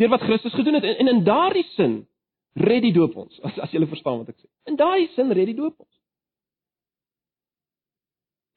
deur 0.00 0.12
wat 0.12 0.24
Christus 0.24 0.56
gedoen 0.56 0.78
het 0.78 0.86
en, 0.88 0.96
en 1.02 1.12
in 1.12 1.24
daardie 1.26 1.66
sin 1.76 2.00
red 2.58 2.82
die 2.82 2.94
doop 2.96 3.16
ons 3.20 3.40
as 3.46 3.58
as 3.66 3.72
jy 3.74 3.84
verstaan 3.86 4.22
wat 4.22 4.32
ek 4.32 4.38
sê. 4.40 4.48
In 4.70 4.78
daardie 4.80 5.10
sin 5.14 5.32
red 5.36 5.50
die 5.52 5.58
doop 5.58 5.76
ons. 5.76 5.96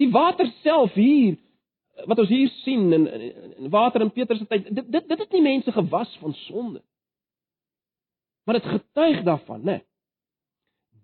Die 0.01 0.09
water 0.11 0.47
self 0.63 0.95
hier 0.97 1.37
wat 2.09 2.19
ons 2.23 2.31
hier 2.31 2.49
sien 2.63 2.89
in, 2.95 3.05
in 3.07 3.69
water 3.73 4.01
in 4.01 4.11
Petrus 4.11 4.41
se 4.41 4.47
tyd, 4.49 4.71
dit 4.73 4.89
dit 4.91 5.09
dit 5.11 5.19
het 5.19 5.35
nie 5.35 5.43
mense 5.45 5.71
gewas 5.75 6.15
van 6.21 6.33
sonde. 6.47 6.81
Maar 8.43 8.59
dit 8.59 8.71
getuig 8.71 9.21
daarvan, 9.23 9.61
né? 9.63 9.77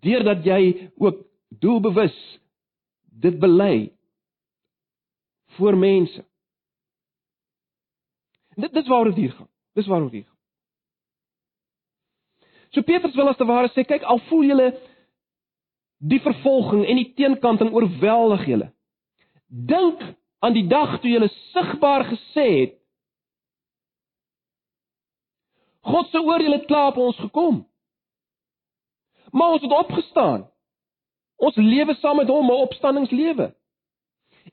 Deurdat 0.04 0.44
jy 0.44 0.90
ook 0.98 1.22
doelbewus 1.62 2.16
dit 3.20 3.38
bely 3.38 3.92
voor 5.56 5.76
mense. 5.76 6.24
Dit 8.56 8.74
dis 8.74 8.88
waaroor 8.88 9.14
dit 9.14 9.24
hier 9.24 9.32
gaan. 9.36 9.48
Dis 9.80 9.88
waaroor 9.88 10.12
dit 10.12 10.26
gaan. 10.26 10.38
So 12.70 12.84
Petrus 12.86 13.16
wil 13.18 13.30
as 13.32 13.38
te 13.38 13.46
ware 13.48 13.70
sê, 13.72 13.84
kyk, 13.86 14.04
al 14.04 14.20
voel 14.28 14.50
julle 14.52 14.68
die 16.00 16.20
vervolging 16.22 16.84
en 16.88 17.00
die 17.00 17.10
teenkanting 17.16 17.72
oorweldig 17.74 18.44
julle. 18.48 18.68
Dink 19.48 20.02
aan 20.40 20.54
die 20.56 20.66
dag 20.68 20.98
toe 21.00 21.10
jy 21.10 21.28
sigbaar 21.50 22.06
gesê 22.12 22.46
het 22.60 22.76
God 25.90 26.10
se 26.12 26.20
oordeel 26.20 26.58
het 26.58 26.66
klaar 26.68 26.90
op 26.92 26.98
ons 27.00 27.16
gekom. 27.16 27.62
Maar 29.32 29.54
ons 29.56 29.62
het 29.64 29.72
opgestaan. 29.72 30.42
Ons 31.40 31.56
lewe 31.56 31.94
saam 31.98 32.20
met 32.20 32.28
hom 32.28 32.50
'n 32.50 32.62
opstandingslewe. 32.66 33.46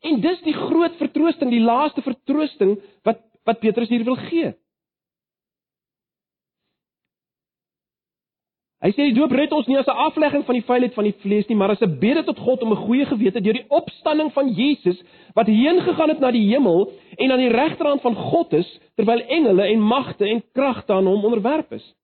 En 0.01 0.21
dis 0.21 0.41
die 0.41 0.53
groot 0.53 0.95
vertroosting, 0.95 1.51
die 1.51 1.63
laaste 1.63 2.01
vertroosting 2.01 2.79
wat 3.03 3.19
wat 3.43 3.59
Petrus 3.59 3.89
hier 3.89 4.03
wil 4.03 4.15
gee. 4.15 4.55
Hy 8.77 8.91
sê 8.93 9.07
die 9.07 9.15
doop 9.17 9.31
red 9.33 9.53
ons 9.57 9.65
nie 9.65 9.77
as 9.79 9.87
'n 9.89 10.01
aflegging 10.05 10.43
van 10.45 10.53
die 10.53 10.65
vuilheid 10.65 10.93
van 10.93 11.03
die 11.03 11.15
vlees 11.23 11.47
nie, 11.49 11.57
maar 11.57 11.71
as 11.71 11.81
'n 11.81 11.97
bede 11.99 12.23
tot 12.23 12.37
God 12.37 12.61
om 12.61 12.71
'n 12.71 12.85
goeie 12.85 13.05
gewete 13.05 13.41
deur 13.41 13.53
die 13.53 13.69
opstanding 13.69 14.31
van 14.33 14.53
Jesus 14.53 15.01
wat 15.33 15.47
heen 15.47 15.81
gegaan 15.81 16.09
het 16.09 16.19
na 16.19 16.31
die 16.31 16.47
hemel 16.53 16.91
en 17.17 17.31
aan 17.31 17.39
die 17.39 17.49
regterhand 17.49 18.01
van 18.01 18.15
God 18.15 18.53
is, 18.53 18.79
terwyl 18.95 19.19
engele 19.19 19.63
en 19.63 19.79
magte 19.79 20.25
en 20.25 20.43
kragte 20.53 20.93
aan 20.93 21.05
hom 21.05 21.25
onderwerp 21.25 21.71
is. 21.73 21.95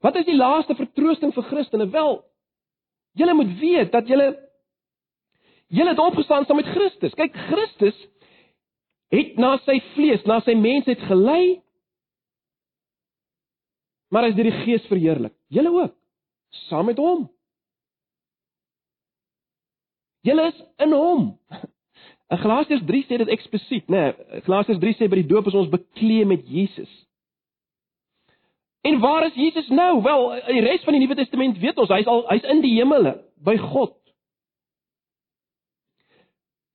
Wat 0.00 0.16
is 0.16 0.24
die 0.24 0.36
laaste 0.36 0.74
vertroosting 0.74 1.32
vir 1.34 1.42
Christene? 1.42 1.90
Wel, 1.90 2.22
julle 3.14 3.34
moet 3.34 3.58
weet 3.58 3.92
dat 3.92 4.06
julle 4.08 4.36
julle 5.68 5.88
het 5.88 5.98
opgestaan 5.98 6.44
saam 6.44 6.56
met 6.56 6.66
Christus. 6.66 7.14
Kyk, 7.14 7.36
Christus 7.36 8.08
het 9.10 9.36
na 9.36 9.56
sy 9.64 9.80
vlees, 9.94 10.24
na 10.24 10.40
sy 10.40 10.54
mensheid 10.54 11.00
gelei 11.00 11.62
maar 14.08 14.24
hy 14.24 14.32
is 14.32 14.38
deur 14.38 14.48
die 14.48 14.60
Gees 14.64 14.86
verheerlik. 14.88 15.37
Julle 15.48 15.72
ook 15.72 15.94
saam 16.68 16.84
met 16.84 16.96
hom. 16.96 17.26
Julle 20.20 20.46
is 20.52 20.62
in 20.76 20.92
hom. 20.92 21.26
In 22.28 22.38
Galasiërs 22.38 22.84
3 22.84 23.04
sê 23.08 23.16
dit 23.16 23.30
eksplisiet, 23.32 23.86
né? 23.88 24.02
Nee, 24.12 24.40
Galasiërs 24.44 24.80
3 24.82 24.96
sê 24.98 25.06
by 25.08 25.22
die 25.22 25.30
doop 25.30 25.46
is 25.48 25.56
ons 25.56 25.70
bekleë 25.72 26.26
met 26.28 26.42
Jesus. 26.44 26.90
En 28.84 28.98
waar 29.00 29.26
is 29.26 29.34
Jesus 29.34 29.68
nou? 29.72 30.02
Wel, 30.04 30.26
die 30.50 30.60
res 30.60 30.84
van 30.84 30.96
die 30.96 31.00
Nuwe 31.00 31.16
Testament 31.16 31.56
weet 31.58 31.80
ons, 31.80 31.88
hy's 31.92 32.08
al 32.08 32.26
hy's 32.28 32.44
in 32.52 32.60
die 32.64 32.74
hemele 32.76 33.14
by 33.44 33.56
God. 33.62 33.96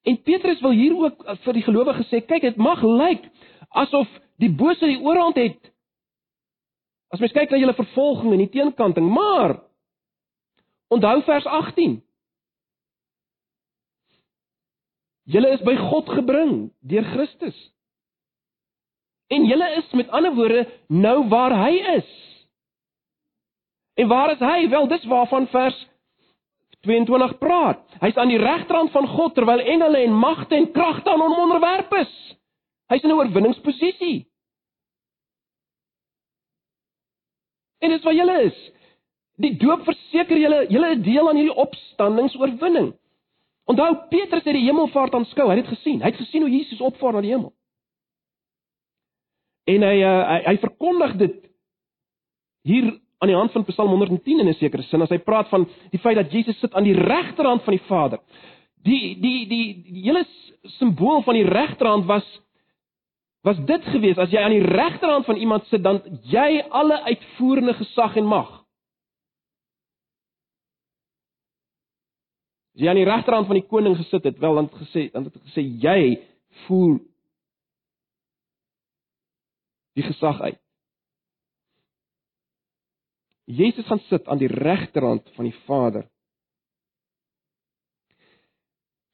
En 0.04 0.18
Petrus 0.26 0.60
wil 0.66 0.74
hier 0.76 0.98
ook 0.98 1.22
vir 1.46 1.58
die 1.60 1.64
gelowiges 1.64 2.10
sê, 2.12 2.24
kyk, 2.26 2.50
dit 2.50 2.58
mag 2.60 2.82
lyk 2.84 3.30
asof 3.84 4.10
die 4.42 4.52
bose 4.52 4.84
die 4.84 5.00
oorhand 5.00 5.38
het 5.40 5.73
As 7.14 7.22
mens 7.22 7.36
kyk 7.36 7.52
na 7.54 7.60
julle 7.62 7.76
vervolging 7.78 8.34
en 8.34 8.42
die 8.42 8.50
teenkanting, 8.50 9.06
maar 9.14 9.60
onthou 10.94 11.20
vers 11.28 11.46
18. 11.46 12.00
Julle 15.30 15.54
is 15.54 15.62
by 15.64 15.76
God 15.78 16.10
gebring 16.10 16.56
deur 16.82 17.06
Christus. 17.14 17.56
En 19.32 19.46
julle 19.46 19.70
is 19.78 19.94
met 19.98 20.10
ander 20.10 20.34
woorde 20.36 20.66
nou 20.90 21.28
waar 21.30 21.54
hy 21.62 21.78
is. 21.96 22.10
En 24.02 24.10
waar 24.10 24.34
is 24.34 24.42
hy? 24.42 24.68
Wel, 24.70 24.90
dis 24.90 25.06
waarvan 25.06 25.48
vers 25.54 25.78
22 26.84 27.38
praat. 27.40 27.86
Hy's 28.02 28.18
aan 28.20 28.34
die 28.34 28.42
regterhand 28.42 28.92
van 28.92 29.08
God 29.08 29.38
terwyl 29.38 29.62
engele 29.62 30.02
en 30.04 30.18
magte 30.18 30.58
en 30.58 30.72
kragte 30.74 31.14
aan 31.14 31.22
hom 31.22 31.38
onderwerp 31.46 31.94
is. 32.02 32.14
Hy's 32.92 33.06
in 33.06 33.14
'n 33.14 33.22
oorwinningsposisie. 33.22 34.33
En 37.84 37.92
dis 37.92 38.06
wat 38.08 38.16
julle 38.16 38.38
is. 38.48 38.60
Die 39.44 39.56
doop 39.60 39.84
verseker 39.88 40.40
julle, 40.40 40.62
julle 40.72 40.92
is 40.96 41.02
deel 41.04 41.30
aan 41.30 41.40
hierdie 41.40 41.62
opstandingsoorwinning. 41.66 42.94
Onthou 43.72 43.90
Petrus 44.12 44.44
het 44.44 44.56
die 44.56 44.66
hemelvaart 44.68 45.16
aanskou, 45.18 45.48
hy 45.50 45.58
het 45.58 45.66
dit 45.66 45.74
gesien. 45.76 46.02
Hy 46.04 46.12
het 46.12 46.20
gesien 46.22 46.46
hoe 46.46 46.52
Jesus 46.52 46.84
opvaar 46.84 47.16
na 47.16 47.24
die 47.24 47.34
hemel. 47.34 47.52
En 49.72 49.86
hy 49.88 49.96
uh, 50.04 50.14
hy, 50.28 50.40
hy 50.50 50.56
verkondig 50.64 51.16
dit 51.22 51.40
hier 52.68 52.92
aan 53.24 53.32
die 53.32 53.38
hand 53.38 53.54
van 53.56 53.64
Psalm 53.70 53.94
110 53.96 54.44
in 54.44 54.50
'n 54.52 54.60
sekere 54.60 54.84
sin 54.84 55.02
as 55.02 55.12
hy 55.12 55.18
praat 55.18 55.48
van 55.48 55.66
die 55.92 56.00
feit 56.00 56.20
dat 56.20 56.32
Jesus 56.32 56.60
sit 56.60 56.74
aan 56.74 56.84
die 56.84 56.98
regterhand 56.98 57.64
van 57.64 57.74
die 57.78 57.86
Vader. 57.88 58.20
Die 58.84 59.16
die 59.20 59.48
die 59.48 59.68
die 59.84 60.04
hele 60.04 60.26
simbool 60.80 61.24
van 61.24 61.34
die 61.40 61.48
regterhand 61.48 62.06
was 62.06 62.28
was 63.44 63.60
dit 63.68 63.88
gewees 63.92 64.20
as 64.22 64.32
jy 64.32 64.40
aan 64.40 64.56
die 64.56 64.64
regterhand 64.64 65.26
van 65.28 65.40
iemand 65.40 65.66
sit 65.68 65.84
dan 65.84 66.00
jy 66.32 66.62
alle 66.72 67.02
uitvoerende 67.10 67.74
gesag 67.76 68.16
en 68.20 68.30
mag. 68.32 68.52
As 72.74 72.82
jy 72.82 72.90
aan 72.90 73.02
die 73.02 73.10
regterhand 73.10 73.50
van 73.52 73.60
die 73.60 73.68
koning 73.68 73.98
gesit 74.00 74.24
het, 74.30 74.40
wel 74.40 74.56
dan 74.62 74.70
het 74.72 74.80
gesê 74.86 75.10
dan 75.12 75.28
het 75.28 75.36
gesê 75.50 75.66
jy 75.84 76.00
voer 76.66 77.02
die 80.00 80.08
gesag 80.08 80.40
uit. 80.42 80.62
Jesus 83.46 83.86
gaan 83.86 84.00
sit 84.08 84.28
aan 84.28 84.40
die 84.40 84.48
regterhand 84.48 85.28
van 85.36 85.52
die 85.52 85.58
Vader. 85.68 86.08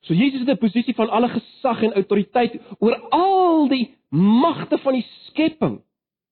So 0.01 0.13
Jesus 0.13 0.39
het 0.39 0.49
'n 0.49 0.57
posisie 0.57 0.95
van 0.95 1.09
alle 1.09 1.29
gesag 1.29 1.81
en 1.83 1.93
autoriteit 1.93 2.61
oor 2.79 2.95
al 3.09 3.67
die 3.67 3.97
magte 4.09 4.77
van 4.77 4.93
die 4.93 5.07
skepping. 5.25 5.83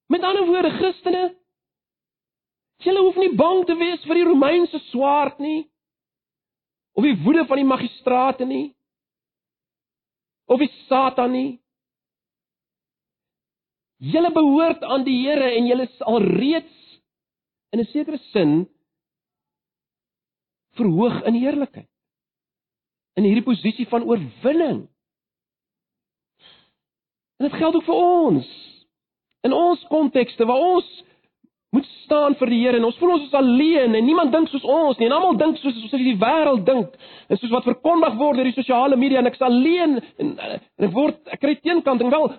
Met 0.08 0.23
ander 0.23 0.45
woorde, 0.45 0.69
Christene, 0.69 1.36
julle 2.77 2.99
hoef 2.99 3.15
nie 3.15 3.36
bang 3.36 3.65
te 3.65 3.75
wees 3.75 4.03
vir 4.06 4.15
die 4.15 4.27
Romeinse 4.27 4.80
swaard 4.80 5.39
nie 5.39 5.67
of 6.97 7.03
die 7.03 7.17
woede 7.23 7.45
van 7.45 7.58
die 7.58 7.67
magistrate 7.67 8.45
nie 8.45 8.75
of 10.47 10.60
die 10.60 10.71
Satan 10.88 11.32
nie. 11.32 11.60
Julle 13.97 14.32
behoort 14.32 14.84
aan 14.84 15.03
die 15.03 15.17
Here 15.25 15.51
en 15.58 15.67
julle 15.67 15.88
is 15.89 16.01
alreeds 16.01 17.01
in 17.73 17.80
'n 17.80 17.86
sekere 17.91 18.17
sin 18.32 18.69
verhoog 20.77 21.23
in 21.25 21.34
heerlikheid. 21.34 21.89
In 23.17 23.25
hierdie 23.25 23.45
posisie 23.45 23.88
van 23.89 24.06
oorwinning. 24.06 24.86
En 27.38 27.49
dit 27.49 27.58
geld 27.58 27.75
ook 27.75 27.86
vir 27.88 27.99
ons. 28.01 28.47
In 29.45 29.53
ons 29.53 29.86
kontekste 29.89 30.45
waar 30.45 30.62
ons 30.62 30.88
moet 31.69 31.86
staan 32.03 32.36
vir 32.39 32.51
die 32.51 32.60
Here 32.62 32.80
en 32.80 32.88
ons 32.88 32.97
voel 32.97 33.17
ons 33.17 33.25
is 33.27 33.36
alleen 33.36 33.95
en 33.97 34.06
niemand 34.06 34.32
dink 34.32 34.47
soos 34.49 34.63
ons 34.63 34.99
nie 34.99 35.10
en 35.10 35.15
almal 35.17 35.36
dink 35.39 35.58
soos 35.60 35.75
soos 35.82 35.99
die 35.99 36.15
wêreld 36.21 36.63
dink 36.67 36.95
en 37.27 37.39
soos 37.41 37.51
wat 37.51 37.67
verkondig 37.67 38.15
word 38.21 38.39
deur 38.39 38.47
die 38.47 38.56
sosiale 38.56 38.95
media 38.99 39.19
en 39.19 39.27
ek's 39.27 39.43
alleen 39.43 39.97
en, 39.99 40.32
en 40.39 40.88
ek 40.88 40.95
word 40.95 41.19
ek 41.36 41.43
kry 41.43 41.58
teenkant 41.60 42.01
en 42.01 42.13
wel 42.13 42.30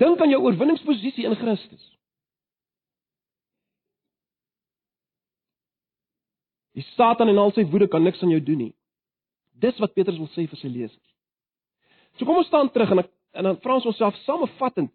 dink 0.00 0.22
aan 0.22 0.32
jou 0.32 0.40
oorwinningsposisie 0.46 1.26
in 1.28 1.36
Christus. 1.36 1.84
Die 6.78 6.86
Satan 6.94 7.28
en 7.28 7.40
al 7.42 7.52
sy 7.56 7.66
woede 7.68 7.90
kan 7.90 8.04
niks 8.06 8.22
aan 8.22 8.30
jou 8.30 8.40
doen 8.40 8.68
nie. 8.68 8.74
Dis 9.58 9.78
wat 9.82 9.94
Petrus 9.94 10.18
wil 10.20 10.30
sê 10.34 10.46
vir 10.46 10.60
sy 10.60 10.70
lesers. 10.70 11.14
So 12.18 12.26
kom 12.26 12.38
ons 12.40 12.48
staan 12.50 12.70
terug 12.74 12.92
en 12.94 13.04
ek 13.04 13.14
en 13.38 13.44
dan 13.44 13.58
vra 13.62 13.76
ons 13.76 13.86
onsself 13.90 14.16
samevattend, 14.24 14.90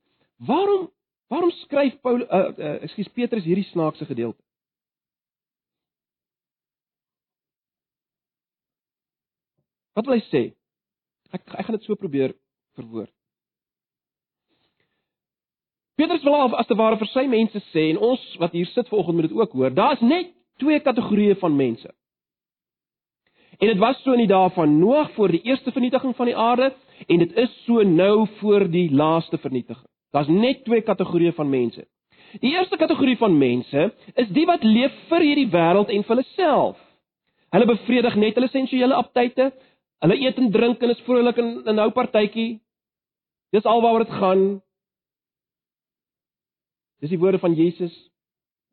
waarom 0.48 0.90
waarom 1.32 1.52
skryf 1.64 1.96
Paul 2.06 2.24
uh, 2.24 2.50
uh 2.52 2.74
ekskuus 2.86 3.12
Petrus 3.16 3.46
hierdie 3.48 3.68
snaakse 3.70 4.06
gedeelte? 4.10 4.42
Wat 9.94 10.08
wil 10.10 10.18
hy 10.18 10.24
sê? 10.30 10.44
Ek 11.34 11.44
ek 11.54 11.68
gaan 11.68 11.78
dit 11.78 11.88
so 11.88 11.98
probeer 12.00 12.34
verwoord. 12.78 13.12
Petrus 15.96 16.24
wil 16.26 16.36
af 16.42 16.56
as 16.58 16.70
te 16.70 16.78
ware 16.78 16.98
vir 16.98 17.10
sy 17.14 17.28
mense 17.30 17.60
sê 17.70 17.90
en 17.92 18.02
ons 18.02 18.22
wat 18.42 18.56
hier 18.58 18.70
sit 18.74 18.90
vanoggend 18.90 19.20
moet 19.20 19.28
dit 19.30 19.38
ook 19.38 19.52
hoor. 19.54 19.74
Daar's 19.74 20.02
net 20.02 20.34
twee 20.62 20.80
kategorieë 20.82 21.38
van 21.42 21.56
mense. 21.56 21.90
En 23.58 23.68
dit 23.68 23.78
was 23.78 24.02
so 24.02 24.12
in 24.12 24.24
die 24.24 24.30
dae 24.30 24.50
van 24.56 24.80
Noag 24.80 25.12
voor 25.14 25.32
die 25.32 25.42
eerste 25.42 25.72
vernietiging 25.72 26.16
van 26.16 26.26
die 26.26 26.38
aarde 26.38 26.74
en 27.08 27.20
dit 27.20 27.34
is 27.38 27.52
so 27.66 27.84
nou 27.84 28.28
voor 28.40 28.70
die 28.72 28.90
laaste 28.92 29.38
vernietiging. 29.38 29.88
Daar's 30.14 30.28
net 30.28 30.64
twee 30.64 30.82
kategorieë 30.82 31.34
van 31.34 31.50
mense. 31.50 31.86
Die 32.42 32.54
eerste 32.54 32.78
kategorie 32.78 33.18
van 33.18 33.38
mense 33.38 33.92
is 34.14 34.30
die 34.34 34.46
wat 34.50 34.64
leef 34.64 34.94
vir 35.10 35.22
hierdie 35.22 35.50
wêreld 35.54 35.92
en 35.94 36.04
vir 36.06 36.16
hulle 36.16 36.28
self. 36.34 36.80
Hulle 37.54 37.70
bevredig 37.70 38.16
net 38.18 38.38
hulle 38.38 38.50
sensuele 38.50 38.98
aptyte. 38.98 39.52
Hulle 40.02 40.18
eet 40.18 40.40
en 40.42 40.52
drink 40.52 40.82
en 40.82 40.94
is 40.94 41.02
vrolik 41.06 41.38
en, 41.38 41.52
en 41.70 41.82
hou 41.84 41.90
partytjie. 41.94 42.58
Dis 43.54 43.70
alwaaroor 43.70 44.08
dit 44.08 44.16
gaan. 44.18 44.46
Dis 47.02 47.14
die 47.14 47.22
woorde 47.22 47.42
van 47.42 47.54
Jesus. 47.58 47.94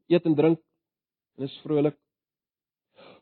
Eet 0.08 0.24
en 0.24 0.36
drink 0.38 0.60
en 1.36 1.48
is 1.48 1.58
vrolik. 1.64 1.96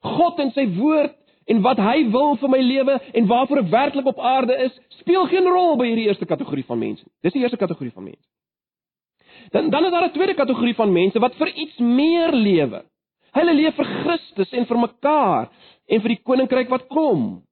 God 0.06 0.38
en 0.42 0.54
sy 0.54 0.68
woord 0.78 1.18
en 1.48 1.62
wat 1.64 1.80
hy 1.80 2.02
wil 2.12 2.36
vir 2.40 2.50
my 2.52 2.60
lewe 2.60 2.98
en 3.16 3.28
waarvoor 3.30 3.62
ek 3.62 3.70
werklik 3.72 4.10
op 4.10 4.20
aarde 4.20 4.56
is, 4.66 4.74
speel 5.00 5.26
geen 5.30 5.48
rol 5.48 5.78
by 5.80 5.86
hierdie 5.88 6.08
eerste 6.10 6.28
kategorie 6.28 6.66
van 6.68 6.80
mense. 6.80 7.06
Dis 7.24 7.32
die 7.32 7.42
eerste 7.42 7.60
kategorie 7.60 7.92
van 7.94 8.10
mense. 8.10 8.26
Dan 9.54 9.70
dan 9.72 9.84
is 9.84 9.90
daar 9.90 10.08
'n 10.08 10.12
tweede 10.12 10.34
kategorie 10.34 10.74
van 10.74 10.92
mense 10.92 11.18
wat 11.18 11.34
vir 11.34 11.48
iets 11.48 11.78
meer 11.78 12.32
lewe. 12.32 12.84
Hulle 13.32 13.54
leef 13.54 13.74
vir 13.74 13.84
Christus 13.84 14.52
en 14.52 14.66
vir 14.66 14.78
mekaar 14.78 15.48
en 15.86 16.00
vir 16.00 16.08
die 16.08 16.22
koninkryk 16.22 16.68
wat 16.68 16.86
kom. 16.88 17.42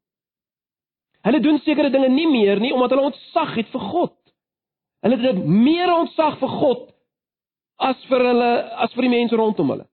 Hulle 1.22 1.40
doen 1.40 1.58
sekere 1.58 1.90
dinge 1.90 2.08
nie 2.08 2.28
meer 2.28 2.60
nie 2.60 2.72
omdat 2.74 2.90
hulle 2.90 3.08
ontzag 3.10 3.54
het 3.54 3.68
vir 3.68 3.80
God. 3.80 4.16
Hulle 5.02 5.16
het 5.16 5.44
meer 5.44 5.92
ontzag 5.94 6.38
vir 6.38 6.48
God 6.48 6.90
as 7.76 8.04
vir 8.10 8.24
hulle 8.30 8.50
as 8.84 8.92
vir 8.94 9.02
die 9.02 9.14
mense 9.18 9.36
rondom 9.36 9.70
hulle. 9.70 9.86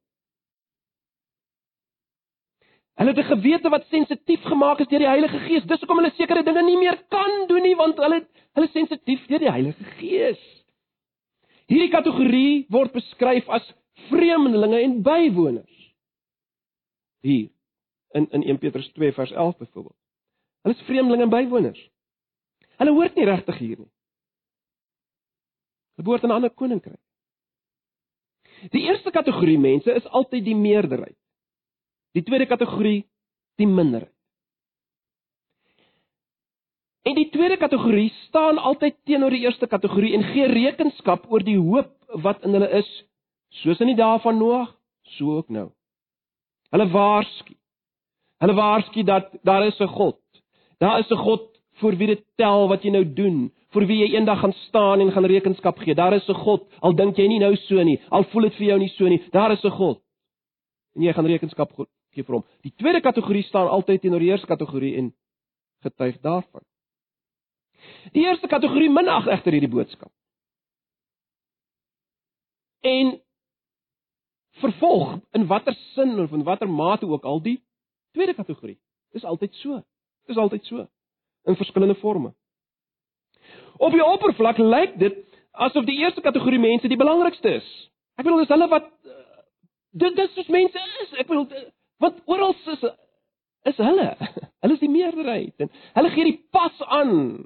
Hulle 2.94 3.10
het 3.10 3.20
'n 3.20 3.32
gewete 3.36 3.70
wat 3.70 3.86
sensitief 3.90 4.42
gemaak 4.42 4.80
is 4.80 4.88
deur 4.88 5.00
die 5.00 5.08
Heilige 5.08 5.40
Gees. 5.40 5.64
Dis 5.64 5.80
hoekom 5.80 5.98
hulle 5.98 6.14
sekere 6.16 6.44
dinge 6.44 6.64
nie 6.64 6.78
meer 6.78 6.98
kan 7.10 7.48
doen 7.48 7.62
nie 7.62 7.76
want 7.76 7.98
hulle 7.98 8.28
hulle 8.54 8.68
sensitief 8.68 9.26
deur 9.28 9.40
die 9.40 9.52
Heilige 9.52 9.84
Gees. 9.84 10.42
Hierdie 11.68 11.90
kategorie 11.90 12.66
word 12.70 12.92
beskryf 12.92 13.50
as 13.50 13.74
vreemdelinge 14.10 14.82
en 14.82 15.02
bywoners. 15.02 15.72
hier 17.24 17.50
in 18.12 18.28
in 18.30 18.44
1 18.44 18.58
Petrus 18.58 18.92
2 18.92 19.14
vers 19.14 19.32
11 19.32 19.58
byvoorbeeld. 19.58 19.96
Hulle 20.62 20.76
is 20.76 20.82
vreemdelinge 20.82 21.24
en 21.24 21.30
bywoners. 21.30 21.90
Hulle 22.78 22.92
hoort 22.92 23.16
nie 23.16 23.26
regtig 23.26 23.58
hier 23.58 23.78
nie. 23.78 23.92
Hulle 25.96 26.06
behoort 26.06 26.24
aan 26.24 26.30
'n 26.30 26.36
ander 26.36 26.50
koninkryk. 26.50 27.00
Die 28.72 28.82
eerste 28.82 29.12
kategorie 29.12 29.60
mense 29.60 29.94
is 29.94 30.06
altyd 30.06 30.46
die 30.46 30.56
meerderheid. 30.56 31.18
Die 32.14 32.24
tweede 32.24 32.46
kategorie 32.46 33.04
die 33.58 33.68
minderheid. 33.68 34.14
En 37.04 37.16
die 37.16 37.30
tweede 37.30 37.58
kategorie 37.58 38.14
staan 38.28 38.58
altyd 38.58 38.96
teenoor 39.04 39.34
die 39.36 39.44
eerste 39.44 39.68
kategorie 39.68 40.14
en 40.16 40.24
gee 40.24 40.46
rekenskap 40.48 41.26
oor 41.32 41.44
die 41.44 41.58
hoop 41.60 41.92
wat 42.24 42.46
in 42.48 42.56
hulle 42.56 42.70
is, 42.80 42.90
soos 43.60 43.82
in 43.84 43.92
die 43.92 44.00
dae 44.00 44.22
van 44.24 44.40
Noag, 44.40 44.70
so 45.18 45.40
ook 45.42 45.50
nou. 45.52 45.68
Hulle 46.72 46.88
waarsku. 46.94 47.58
Hulle 48.40 48.56
waarsku 48.56 49.04
dat 49.04 49.36
daar 49.44 49.68
is 49.68 49.80
'n 49.80 49.88
God. 49.88 50.20
Daar 50.80 51.00
is 51.00 51.12
'n 51.12 51.24
God 51.26 51.50
vir 51.82 51.98
wie 51.98 52.08
dit 52.08 52.24
tel 52.38 52.68
wat 52.68 52.84
jy 52.84 52.92
nou 52.92 53.04
doen, 53.04 53.52
vir 53.74 53.86
wie 53.86 54.00
jy 54.00 54.16
eendag 54.16 54.40
gaan 54.40 54.54
staan 54.54 55.00
en 55.00 55.12
gaan 55.12 55.26
rekenskap 55.26 55.78
gee. 55.80 55.96
Daar 55.96 56.14
is 56.14 56.30
'n 56.30 56.34
God, 56.34 56.64
al 56.82 56.96
dink 56.96 57.18
jy 57.18 57.28
nie 57.28 57.40
nou 57.40 57.56
so 57.56 57.84
nie, 57.84 58.00
al 58.10 58.24
voel 58.24 58.42
dit 58.44 58.56
vir 58.56 58.68
jou 58.68 58.80
nie 58.80 58.90
so 58.90 59.08
nie. 59.08 59.22
Daar 59.32 59.52
is 59.52 59.64
'n 59.64 59.72
God. 59.72 60.00
En 60.96 61.02
jy 61.02 61.14
gaan 61.14 61.26
rekenskap 61.26 61.72
gee 62.14 62.26
vir 62.26 62.40
hom. 62.40 62.46
Die 62.66 62.74
tweede 62.78 63.02
kategorie 63.02 63.44
staan 63.48 63.70
altyd 63.70 64.02
teenoor 64.02 64.24
die 64.24 64.32
eerste 64.32 64.48
kategorie 64.48 64.96
en 65.02 65.12
getuig 65.86 66.20
daarvan. 66.22 66.64
Die 68.16 68.24
eerste 68.24 68.48
kategorie 68.48 68.90
minag 68.92 69.28
egter 69.28 69.56
hierdie 69.56 69.72
boodskap. 69.72 70.12
En 72.84 73.18
vervolg 74.62 75.20
in 75.32 75.48
watter 75.48 75.76
sin 75.94 76.20
of 76.20 76.32
in 76.32 76.44
watter 76.44 76.70
mate 76.70 77.08
ook 77.08 77.26
al 77.26 77.42
die 77.42 77.58
tweede 78.12 78.34
kategorie. 78.34 78.80
Dis 79.12 79.24
altyd 79.24 79.56
so. 79.56 79.82
Dis 80.28 80.38
altyd 80.38 80.66
so 80.66 80.88
in 81.44 81.56
verskillende 81.56 81.96
forme. 81.96 82.34
Op 83.78 83.92
die 83.92 84.06
oppervlak 84.06 84.58
lyk 84.58 84.98
dit 85.00 85.18
asof 85.52 85.86
die 85.86 85.98
eerste 86.00 86.22
kategorie 86.22 86.60
mense 86.60 86.88
die 86.88 86.98
belangrikste 86.98 87.58
is. 87.60 87.70
Ek 88.16 88.26
bedoel 88.26 88.44
dis 88.44 88.54
hulle 88.54 88.68
wat 88.72 88.88
uh, 88.88 89.18
dit 90.04 90.16
dis 90.16 90.36
soos 90.38 90.52
mense 90.54 90.86
is. 91.04 91.16
Ek 91.20 91.28
bedoel 91.28 91.50
wat 92.02 92.22
oral 92.26 92.56
is 92.74 92.86
is 93.64 93.80
hulle. 93.80 94.10
Hulle 94.64 94.76
is 94.76 94.84
die 94.84 94.92
meerderheid 94.92 95.64
en 95.64 95.72
hulle 95.98 96.14
gee 96.14 96.28
die 96.28 96.40
pas 96.56 96.82
aan. 96.88 97.44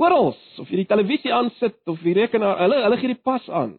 Oral, 0.00 0.32
of 0.58 0.70
jy 0.72 0.80
die 0.80 0.88
televisie 0.88 1.32
aansit 1.34 1.76
of 1.90 2.00
die 2.02 2.14
rekenaar, 2.16 2.58
hulle 2.62 2.80
hulle 2.86 2.98
gee 3.00 3.12
die 3.12 3.22
pas 3.30 3.46
aan. 3.52 3.76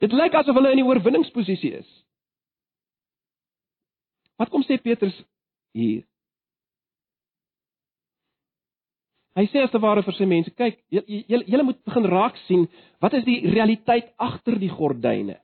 Dit 0.00 0.16
lyk 0.16 0.34
asof 0.34 0.56
hulle 0.56 0.72
in 0.72 0.80
die 0.80 0.86
oorwinningsposisie 0.88 1.74
is. 1.82 1.90
Wat 4.40 4.48
kom 4.52 4.64
sê 4.64 4.80
Petrus 4.80 5.16
hier? 5.76 6.06
Hy 9.40 9.46
sê 9.48 9.62
as 9.64 9.70
te 9.72 9.80
ware 9.80 10.02
vir 10.04 10.12
sy 10.18 10.26
mense, 10.28 10.50
kyk, 10.52 10.82
julle 10.92 11.46
julle 11.48 11.64
moet 11.64 11.78
begin 11.88 12.06
raak 12.12 12.36
sien 12.44 12.66
wat 13.00 13.14
is 13.16 13.24
die 13.24 13.38
realiteit 13.48 14.10
agter 14.20 14.58
die 14.60 14.68
gordyne. 14.68 15.38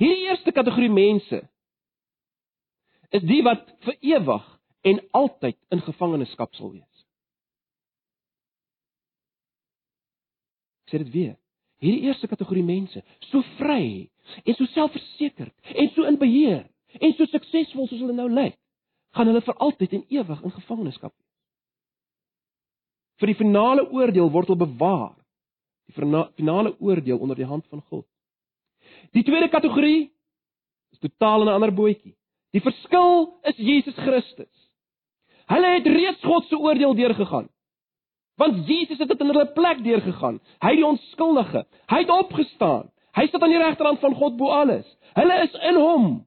Hierdie 0.00 0.24
eerste 0.26 0.50
kategorie 0.56 0.90
mense 0.90 1.44
is 3.14 3.22
die 3.22 3.38
wat 3.46 3.70
vir 3.86 3.94
ewig 4.16 4.48
en 4.90 4.98
altyd 5.20 5.58
in 5.70 5.84
gevangenskap 5.86 6.58
sal 6.58 6.72
wees. 6.72 7.04
Ek 10.88 10.96
sê 10.96 11.02
dit 11.04 11.14
weer. 11.14 11.36
Hierdie 11.78 12.10
eerste 12.10 12.26
kategorie 12.26 12.66
mense, 12.66 13.04
so 13.30 13.46
vry 13.60 14.08
en 14.42 14.58
so 14.58 14.66
selfversekerd 14.74 15.54
en 15.70 15.94
so 15.94 16.10
in 16.10 16.18
beheer 16.18 16.66
en 16.98 17.14
so 17.14 17.30
suksesvol 17.30 17.86
soos 17.86 18.02
hulle 18.02 18.18
nou 18.18 18.26
lyk, 18.26 18.58
gaan 19.14 19.30
hulle 19.30 19.46
vir 19.46 19.62
altyd 19.62 19.98
en 20.00 20.06
ewig 20.18 20.42
in 20.42 20.58
gevangenskap 20.58 21.14
wees. 21.14 21.27
Vir 23.18 23.32
die 23.32 23.38
finale 23.38 23.88
oordeel 23.90 24.30
word 24.30 24.50
hulle 24.50 24.66
bewaar. 24.66 25.14
Die 25.88 25.96
finale 25.96 26.74
oordeel 26.78 27.18
onder 27.18 27.36
die 27.36 27.48
hand 27.48 27.66
van 27.70 27.82
God. 27.88 28.06
Die 29.16 29.24
tweede 29.24 29.48
kategorie 29.48 30.10
is 30.92 30.98
totaal 31.00 31.44
'n 31.44 31.48
ander 31.48 31.72
bootjie. 31.72 32.14
Die 32.52 32.60
verskil 32.60 33.38
is 33.42 33.56
Jesus 33.56 33.94
Christus. 33.94 34.52
Hulle 35.48 35.74
het 35.74 35.86
reeds 35.86 36.24
God 36.24 36.44
se 36.48 36.58
oordeel 36.58 36.94
deurgegaan. 36.94 37.48
Want 38.36 38.66
Jesus 38.68 38.98
het 38.98 39.08
dit 39.08 39.20
in 39.20 39.26
hulle 39.26 39.52
plek 39.52 39.82
deurgegaan. 39.84 40.40
Hy 40.62 40.74
die 40.76 40.86
onskuldige. 40.86 41.66
Hy 41.90 41.98
het 42.04 42.10
opgestaan. 42.10 42.90
Hy 43.16 43.26
sit 43.26 43.42
aan 43.42 43.50
die 43.50 43.62
regterhand 43.62 44.00
van 44.00 44.14
God 44.14 44.36
bo 44.36 44.52
alles. 44.54 44.86
Hulle 45.14 45.42
is 45.42 45.54
in 45.70 45.74
hom. 45.80 46.26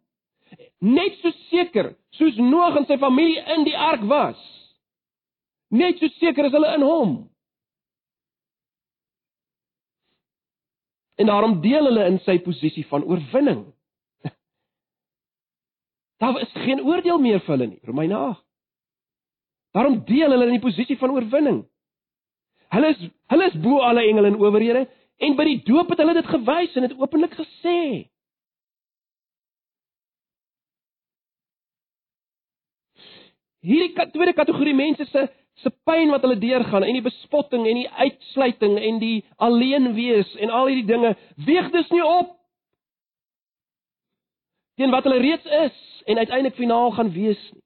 Net 0.79 1.15
so 1.21 1.31
seker 1.49 1.93
soos 2.17 2.35
Noag 2.35 2.81
en 2.81 2.85
sy 2.89 2.97
familie 2.97 3.39
in 3.55 3.63
die 3.63 3.77
ark 3.77 4.03
was. 4.09 4.39
Net 5.71 5.99
so 5.99 6.11
seker 6.19 6.49
is 6.49 6.55
hulle 6.55 6.73
in 6.75 6.83
hom. 6.83 7.11
En 11.15 11.29
daarom 11.29 11.59
deel 11.63 11.87
hulle 11.87 12.05
in 12.11 12.19
sy 12.25 12.39
posisie 12.43 12.83
van 12.89 13.05
oorwinning. 13.07 13.65
Daar 16.21 16.39
is 16.41 16.51
geen 16.65 16.81
oordeel 16.83 17.19
meer 17.23 17.39
vir 17.45 17.55
hulle 17.55 17.69
nie. 17.71 17.81
Romeine 17.87 18.17
8. 18.17 18.43
Daarom 19.77 20.01
deel 20.05 20.33
hulle 20.33 20.49
in 20.49 20.57
die 20.57 20.63
posisie 20.63 20.97
van 20.99 21.13
oorwinning. 21.15 21.61
Hulle 22.75 22.91
is 22.91 23.03
hulle 23.31 23.47
is 23.51 23.59
bo 23.63 23.79
alle 23.87 24.03
engele 24.07 24.31
en 24.31 24.39
owerhede 24.39 24.87
en 25.21 25.35
by 25.37 25.45
die 25.47 25.59
doop 25.67 25.91
het 25.93 26.01
hulle 26.03 26.17
dit 26.17 26.31
gewys 26.33 26.75
en 26.75 26.87
dit 26.87 26.97
openlik 26.99 27.35
gesê. 27.39 27.77
Hierdie 33.61 34.09
tweede 34.11 34.33
kategorie 34.33 34.73
mense 34.75 35.05
se 35.11 35.27
se 35.53 35.69
pyn 35.83 36.09
wat 36.09 36.21
hulle 36.21 36.39
deurgaan 36.39 36.83
en 36.83 36.93
die 36.97 37.05
bespotting 37.05 37.67
en 37.67 37.75
die 37.75 37.89
uitsluiting 37.89 38.77
en 38.79 38.99
die 38.99 39.25
alleen 39.37 39.93
wees 39.93 40.35
en 40.35 40.49
al 40.49 40.71
hierdie 40.71 40.89
dinge 40.89 41.15
weeg 41.35 41.71
dus 41.71 41.89
nie 41.89 42.03
op 42.05 42.37
teen 44.79 44.93
wat 44.93 45.03
hulle 45.03 45.21
reeds 45.21 45.45
is 45.45 46.03
en 46.05 46.17
uiteindelik 46.17 46.57
finaal 46.57 46.91
gaan 46.91 47.11
wees 47.13 47.41
nie. 47.51 47.63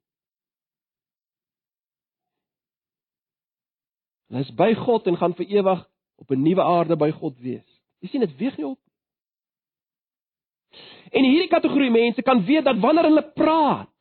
Hulle 4.28 4.42
is 4.44 4.56
by 4.58 4.74
God 4.76 5.08
en 5.08 5.18
gaan 5.18 5.36
vir 5.38 5.46
ewig 5.46 5.86
op 6.20 6.32
'n 6.32 6.42
nuwe 6.42 6.64
aarde 6.64 6.96
by 6.98 7.12
God 7.12 7.40
wees. 7.40 7.70
Jy 8.00 8.10
sien 8.10 8.26
dit 8.26 8.36
weeg 8.38 8.58
nie 8.58 8.68
op. 8.68 8.80
En 11.12 11.24
hierdie 11.24 11.50
kategorie 11.50 11.92
mense 11.92 12.22
kan 12.22 12.46
weet 12.46 12.66
dat 12.66 12.80
wanneer 12.80 13.04
hulle 13.04 13.32
praat 13.32 13.95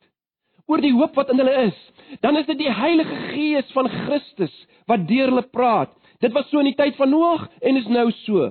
oor 0.71 0.81
die 0.81 0.93
hoop 0.95 1.15
wat 1.17 1.29
in 1.33 1.41
hulle 1.41 1.55
is, 1.67 1.77
dan 2.21 2.37
is 2.39 2.47
dit 2.49 2.57
die 2.63 2.71
Heilige 2.71 3.17
Gees 3.33 3.69
van 3.75 3.89
Christus 3.89 4.53
wat 4.89 5.05
deur 5.09 5.29
hulle 5.31 5.45
praat. 5.53 5.91
Dit 6.23 6.33
was 6.33 6.47
so 6.49 6.61
in 6.61 6.71
die 6.71 6.77
tyd 6.77 6.97
van 6.97 7.11
Noag 7.13 7.47
en 7.61 7.77
is 7.77 7.89
nou 7.91 8.07
so. 8.23 8.49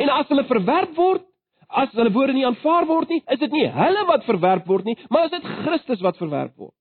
En 0.00 0.12
as 0.12 0.28
hulle 0.32 0.44
verwerp 0.48 0.94
word, 0.96 1.24
as 1.72 1.92
hulle 1.96 2.12
woorde 2.12 2.36
nie 2.36 2.46
aanvaar 2.46 2.86
word 2.88 3.12
nie, 3.12 3.22
is 3.32 3.40
dit 3.40 3.52
nie 3.52 3.66
hulle 3.72 4.04
wat 4.08 4.24
verwerp 4.28 4.68
word 4.68 4.88
nie, 4.88 4.96
maar 5.10 5.28
is 5.28 5.34
dit 5.34 5.50
Christus 5.64 6.04
wat 6.04 6.20
verwerp 6.20 6.54
word. 6.60 6.74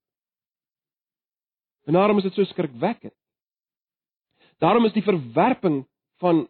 En 1.88 1.97
daarom 1.97 2.19
is 2.22 2.28
dit 2.30 2.38
so 2.38 2.47
skrikwekkend. 2.51 3.15
Daarom 4.61 4.86
is 4.86 4.93
die 4.93 5.03
verwerping 5.03 5.82
van 6.22 6.45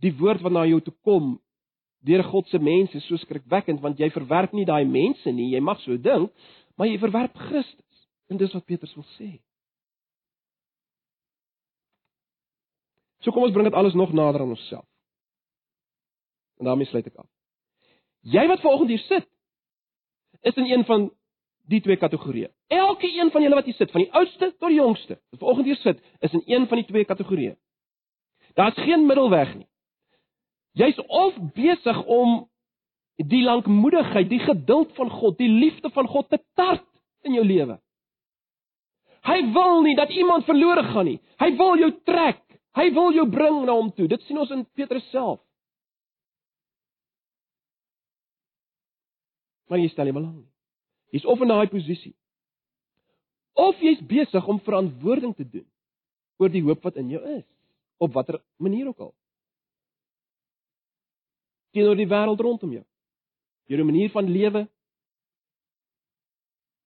die 0.00 0.12
woord 0.16 0.40
wat 0.42 0.54
na 0.54 0.64
jou 0.70 0.80
toe 0.80 0.94
kom 1.04 1.34
deur 2.08 2.22
God 2.24 2.48
se 2.48 2.58
mense 2.64 3.02
so 3.04 3.20
skrikwekkend 3.20 3.82
want 3.84 3.98
jy 4.00 4.08
verwerp 4.14 4.54
nie 4.56 4.64
daai 4.64 4.86
mense 4.88 5.32
nie, 5.36 5.50
jy 5.52 5.60
mag 5.60 5.82
so 5.84 5.98
dink, 6.00 6.30
maar 6.80 6.88
jy 6.88 6.96
verwerp 6.98 7.36
Christus. 7.36 8.06
En 8.32 8.38
dis 8.40 8.52
wat 8.56 8.64
Petrus 8.64 8.94
wil 8.96 9.04
sê. 9.18 9.28
So 13.20 13.34
kom 13.36 13.44
ons 13.44 13.52
bring 13.52 13.68
dit 13.68 13.76
alles 13.76 13.92
nog 13.94 14.14
nader 14.16 14.40
aan 14.40 14.54
onsself. 14.54 14.86
En 16.56 16.64
daarmee 16.64 16.88
sluit 16.88 17.10
ek 17.10 17.20
af. 17.20 17.28
Jy 18.24 18.46
wat 18.48 18.64
vanoggend 18.64 18.94
hier 18.94 19.04
sit, 19.04 19.28
is 20.40 20.56
in 20.56 20.70
een 20.72 20.84
van 20.88 21.10
die 21.68 21.82
twee 21.84 22.00
kategorieë. 22.00 22.48
Elke 22.72 23.08
een 23.12 23.30
van 23.30 23.42
julle 23.44 23.60
wat 23.60 23.68
hier 23.68 23.76
sit, 23.76 23.92
van 23.92 24.06
die 24.06 24.12
oudste 24.16 24.50
tot 24.56 24.68
die 24.68 24.80
jongste, 24.80 25.20
wat 25.30 25.40
vanoggend 25.44 25.68
hier 25.68 25.80
sit, 25.84 26.00
is 26.24 26.32
in 26.32 26.42
een 26.46 26.68
van 26.68 26.80
die 26.80 26.86
twee 26.86 27.04
kategorieë. 27.04 27.56
Daar's 28.56 28.80
geen 28.80 29.06
middelweg 29.06 29.54
nie. 29.54 29.68
Jy's 30.72 30.96
of 31.06 31.36
besig 31.52 32.04
om 32.04 32.49
die 33.28 33.42
lankmoedigheid, 33.44 34.28
die 34.30 34.40
geduld 34.40 34.94
van 34.96 35.10
God, 35.12 35.36
die 35.38 35.50
liefde 35.50 35.90
van 35.92 36.08
God 36.08 36.28
te 36.30 36.40
tart 36.56 36.86
in 37.26 37.36
jou 37.36 37.44
lewe. 37.44 37.76
Hy 39.26 39.40
wil 39.52 39.82
nie 39.84 39.96
dat 39.98 40.12
iemand 40.16 40.46
verlore 40.48 40.86
gaan 40.92 41.04
nie. 41.10 41.18
Hy 41.40 41.50
wil 41.58 41.76
jou 41.82 41.90
trek. 42.08 42.40
Hy 42.78 42.86
wil 42.96 43.12
jou 43.12 43.26
bring 43.28 43.64
na 43.66 43.74
hom 43.76 43.90
toe. 43.92 44.06
Dit 44.08 44.22
sien 44.24 44.38
ons 44.40 44.52
in 44.54 44.64
Petrus 44.78 45.04
self. 45.10 45.42
Maar 49.68 49.82
jy 49.82 49.90
stel 49.92 50.08
nie 50.08 50.16
belang 50.16 50.38
nie. 50.38 50.48
Jy's 51.12 51.28
of 51.28 51.42
in 51.42 51.52
daai 51.52 51.68
posisie. 51.70 52.14
Of 53.58 53.82
jy's 53.82 54.00
besig 54.08 54.46
om 54.48 54.62
verantwoording 54.64 55.34
te 55.36 55.44
doen 55.44 55.66
oor 56.40 56.48
die 56.48 56.62
hoop 56.64 56.86
wat 56.86 56.96
in 56.96 57.10
jou 57.12 57.20
is, 57.36 57.44
op 58.00 58.14
watter 58.16 58.38
manier 58.56 58.86
ook 58.88 59.10
al. 59.10 59.10
teenoor 61.74 61.98
die 61.98 62.08
wêreld 62.08 62.40
rondom 62.40 62.72
jou. 62.74 62.84
Jou 63.70 63.84
manier 63.86 64.10
van 64.10 64.26
lewe 64.26 64.66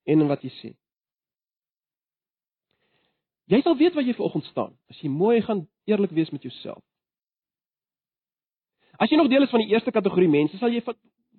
en 0.05 0.19
in 0.21 0.27
wat 0.29 0.43
jy 0.45 0.51
sê. 0.59 0.71
Jy 3.49 3.61
sal 3.61 3.77
weet 3.77 3.93
waar 3.93 4.05
jy 4.05 4.13
vanoggend 4.17 4.45
staan 4.49 4.73
as 4.89 4.99
jy 5.01 5.09
mooi 5.09 5.41
gaan 5.41 5.65
eerlik 5.89 6.13
wees 6.13 6.29
met 6.33 6.45
jouself. 6.45 6.83
As 9.01 9.09
jy 9.09 9.17
nog 9.17 9.29
deel 9.29 9.43
is 9.43 9.51
van 9.51 9.63
die 9.65 9.73
eerste 9.73 9.91
kategorie 9.91 10.29
mense, 10.29 10.57
sal 10.57 10.73
jy 10.73 10.81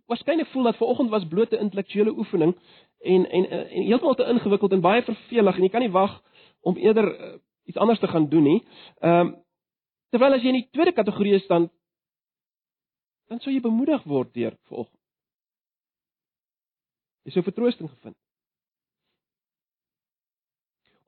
waarskynlik 0.07 0.51
voel 0.53 0.69
dat 0.69 0.79
vanoggend 0.79 1.11
was 1.11 1.27
blote 1.31 1.59
intellektuele 1.59 2.15
oefening 2.15 2.55
en 3.01 3.27
en 3.27 3.49
en, 3.51 3.67
en 3.69 3.87
heeltemal 3.87 4.15
te 4.15 4.29
ingewikkeld 4.35 4.73
en 4.73 4.85
baie 4.85 5.03
vervelig 5.03 5.57
en 5.57 5.67
jy 5.67 5.71
kan 5.71 5.83
nie 5.83 5.95
wag 5.95 6.21
om 6.61 6.77
eerder 6.77 7.09
uh, 7.15 7.33
iets 7.65 7.79
anders 7.79 7.99
te 8.03 8.09
gaan 8.09 8.29
doen 8.29 8.43
nie. 8.43 8.61
Ehm 9.01 9.27
um, 9.27 9.35
terwyl 10.11 10.35
as 10.35 10.43
jy 10.43 10.53
in 10.55 10.61
die 10.61 10.71
tweede 10.71 10.93
kategorie 10.93 11.35
is 11.35 11.47
dan 11.47 11.71
dan 13.29 13.41
sou 13.43 13.55
jy 13.55 13.61
bemoedig 13.61 14.03
word 14.07 14.35
deur 14.35 14.55
vanoggend. 14.71 15.06
Jy 17.27 17.35
sou 17.35 17.43
vertroosting 17.43 17.91
gevind. 17.91 18.19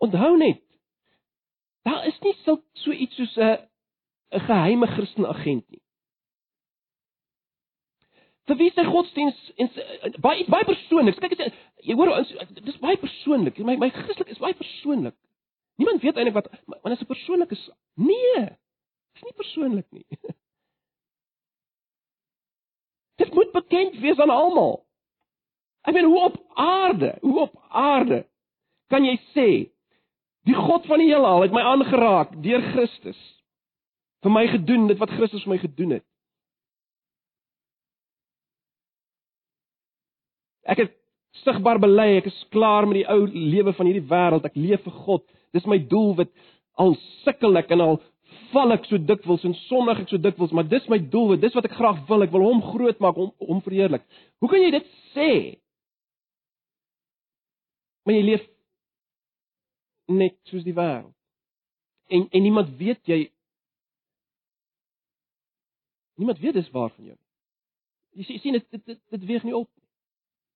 Onthou 0.03 0.37
net 0.39 0.63
daar 1.87 2.05
is 2.07 2.19
nie 2.21 2.35
so 2.45 2.59
so 2.83 2.93
iets 2.93 3.17
soos 3.17 3.37
'n 3.37 3.59
'n 4.37 4.47
geheime 4.47 4.87
Christen 4.87 5.27
agent 5.27 5.71
nie 5.71 5.83
vir 8.49 8.57
wie 8.57 8.71
sy 8.73 8.85
godsdiens 8.89 9.39
en 9.61 9.69
baie 10.25 10.45
baie 10.49 10.65
persoonlik. 10.69 11.19
Kyk 11.21 11.37
as 11.37 11.53
jy 11.85 11.97
hoor 11.99 12.15
dis 12.65 12.81
baie 12.81 12.97
persoonlik. 13.01 13.61
My 13.65 13.77
my 13.77 13.91
Christelik 13.93 14.33
is 14.33 14.41
baie 14.43 14.57
persoonlik. 14.57 15.17
Niemand 15.79 16.03
weet 16.03 16.17
eintlik 16.17 16.35
wat 16.35 16.49
wanneer 16.67 16.99
dit 16.99 17.07
'n 17.07 17.13
persoonlike 17.13 17.55
is. 17.55 17.71
Nee. 17.95 18.45
Dit 18.45 19.21
is 19.21 19.23
nie 19.23 19.37
persoonlik 19.37 19.87
nie. 19.91 20.07
Dit 23.21 23.35
moet 23.35 23.53
bekend 23.53 23.99
wees 24.01 24.19
aan 24.19 24.31
almal. 24.31 24.88
Ek 25.87 25.95
meen 25.95 26.09
hoe 26.11 26.21
op 26.27 26.39
aarde, 26.59 27.15
hoe 27.23 27.41
op 27.47 27.55
aarde 27.69 28.25
kan 28.89 29.05
jy 29.05 29.17
sê 29.35 29.49
die 30.49 30.57
God 30.57 30.87
van 30.89 31.03
die 31.03 31.11
heelal 31.11 31.45
het 31.45 31.53
my 31.53 31.63
aangeraak 31.63 32.39
deur 32.43 32.63
Christus 32.73 33.19
vir 34.25 34.33
my 34.35 34.47
gedoen 34.51 34.89
dit 34.91 34.99
wat 35.01 35.13
Christus 35.15 35.45
vir 35.45 35.55
my 35.55 35.61
gedoen 35.63 35.99
het. 35.99 36.05
Ek 40.69 40.83
het 40.83 40.95
sigbaar 41.45 41.81
bely, 41.81 42.19
ek 42.19 42.29
is 42.29 42.39
klaar 42.53 42.87
met 42.89 43.01
die 43.01 43.09
ou 43.09 43.23
lewe 43.29 43.73
van 43.77 43.89
hierdie 43.89 44.09
wêreld. 44.11 44.45
Ek 44.45 44.59
leef 44.59 44.83
vir 44.85 44.97
God. 45.07 45.25
Dis 45.57 45.67
my 45.71 45.79
doelwit. 45.91 46.33
Al 46.79 46.95
sukkel 47.25 47.57
ek 47.61 47.73
en 47.75 47.85
al 47.85 48.01
val 48.53 48.73
ek 48.75 48.87
so 48.89 49.01
dikwels 49.01 49.45
en 49.45 49.55
sondig 49.67 50.03
ek 50.03 50.13
so 50.13 50.21
dikwels, 50.21 50.53
maar 50.57 50.69
dis 50.69 50.85
my 50.93 50.99
doelwit. 51.13 51.41
Dis 51.45 51.57
wat 51.57 51.69
ek 51.69 51.77
graag 51.79 52.03
wil. 52.09 52.25
Ek 52.25 52.35
wil 52.35 52.45
hom 52.45 52.61
groot 52.65 53.01
maak, 53.05 53.17
hom 53.17 53.33
hom 53.49 53.63
verheerlik. 53.65 54.05
Hoe 54.43 54.51
kan 54.53 54.63
jy 54.63 54.75
dit 54.77 54.93
sê? 55.15 55.31
Maar 58.09 58.17
jy 58.17 58.25
leef 58.25 58.45
net 60.09 60.39
soos 60.49 60.63
die 60.65 60.73
wêreld. 60.73 61.13
En 62.09 62.23
en 62.33 62.43
niemand 62.43 62.71
weet 62.81 63.05
jy 63.05 63.27
Niemand 66.17 66.39
weet 66.39 66.57
dis 66.57 66.71
waar 66.71 66.89
van 66.91 67.05
jou. 67.05 67.17
Jy 68.17 68.39
sien 68.41 68.57
dit 68.57 68.65
dit 68.71 68.97
dit 69.13 69.27
weeg 69.29 69.45
nie 69.45 69.55
op. 69.55 69.69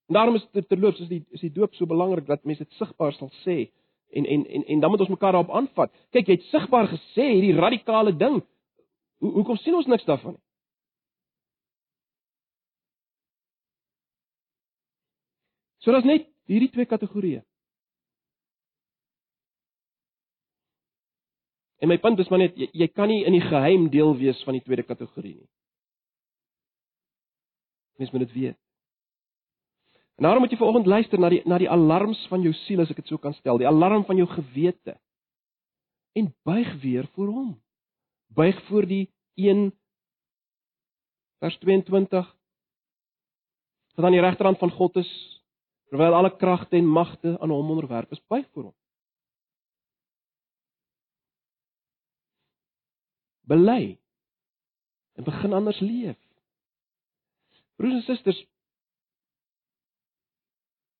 En 0.08 0.16
daarom 0.16 0.34
is 0.40 0.46
dit 0.56 0.68
terloops 0.68 1.04
is 1.04 1.10
die 1.12 1.20
is 1.36 1.44
die 1.44 1.52
doop 1.52 1.76
so 1.76 1.86
belangrik 1.86 2.26
dat 2.26 2.48
mense 2.48 2.64
dit 2.64 2.80
sigbaar 2.80 3.12
sal 3.18 3.30
sê 3.42 3.58
en 4.16 4.24
en 4.24 4.48
en 4.48 4.64
en 4.64 4.80
dan 4.80 4.90
moet 4.90 5.04
ons 5.04 5.12
mekaar 5.12 5.36
daarop 5.36 5.52
aanvat. 5.52 5.92
Kyk, 6.16 6.32
jy 6.32 6.38
het 6.40 6.48
sigbaar 6.48 6.88
gesê 6.88 7.28
hierdie 7.34 7.54
radikale 7.60 8.16
ding. 8.16 8.40
Hoe 9.20 9.36
hoekom 9.36 9.60
sien 9.60 9.76
ons 9.76 9.92
niks 9.92 10.08
daarvan 10.08 10.40
nie? 10.40 10.44
So 15.84 15.92
daar's 15.92 16.08
net 16.08 16.31
hierdie 16.52 16.70
twee 16.72 16.88
kategorieë. 16.88 17.42
En 21.82 21.90
my 21.90 21.98
punt 21.98 22.20
is 22.22 22.28
maar 22.30 22.44
net 22.44 22.58
jy, 22.58 22.68
jy 22.78 22.86
kan 22.94 23.10
nie 23.10 23.24
in 23.26 23.34
die 23.34 23.42
geheim 23.42 23.88
deel 23.90 24.14
wees 24.20 24.38
van 24.46 24.54
die 24.54 24.62
tweede 24.62 24.84
kategorie 24.86 25.34
nie. 25.34 25.48
Mens 27.98 28.12
moet 28.14 28.22
dit 28.28 28.36
weet. 28.36 28.58
En 30.20 30.28
daarom 30.28 30.44
moet 30.44 30.52
jy 30.54 30.60
vanoggend 30.60 30.86
luister 30.86 31.18
na 31.18 31.32
die 31.32 31.40
na 31.48 31.58
die 31.58 31.70
alarms 31.70 32.20
van 32.30 32.44
jou 32.46 32.52
siel 32.62 32.84
as 32.84 32.92
ek 32.92 33.00
dit 33.02 33.10
so 33.10 33.18
kan 33.18 33.34
stel, 33.34 33.58
die 33.58 33.66
alarm 33.66 34.04
van 34.06 34.20
jou 34.20 34.28
gewete. 34.30 34.94
En 36.14 36.30
buig 36.46 36.70
weer 36.82 37.08
voor 37.16 37.32
hom. 37.34 37.50
Buig 38.30 38.62
voor 38.68 38.86
die 38.86 39.08
1 39.34 39.72
vers 41.42 41.58
22 41.58 42.30
wat 43.96 44.04
aan 44.06 44.14
die 44.14 44.22
regterhand 44.22 44.58
van 44.58 44.70
God 44.70 44.96
is, 45.02 45.10
terwyl 45.92 46.14
alle 46.16 46.30
kragte 46.40 46.78
en 46.78 46.88
magte 46.88 47.34
aan 47.38 47.52
hom 47.52 47.70
onderwerf 47.74 48.10
is, 48.14 48.22
buig 48.32 48.46
voor 48.52 48.70
hom. 48.70 48.76
Bely 53.52 53.98
en 55.20 55.24
begin 55.24 55.52
anders 55.52 55.80
leef. 55.84 56.16
Broers 57.76 58.00
en 58.00 58.06
susters, 58.08 58.40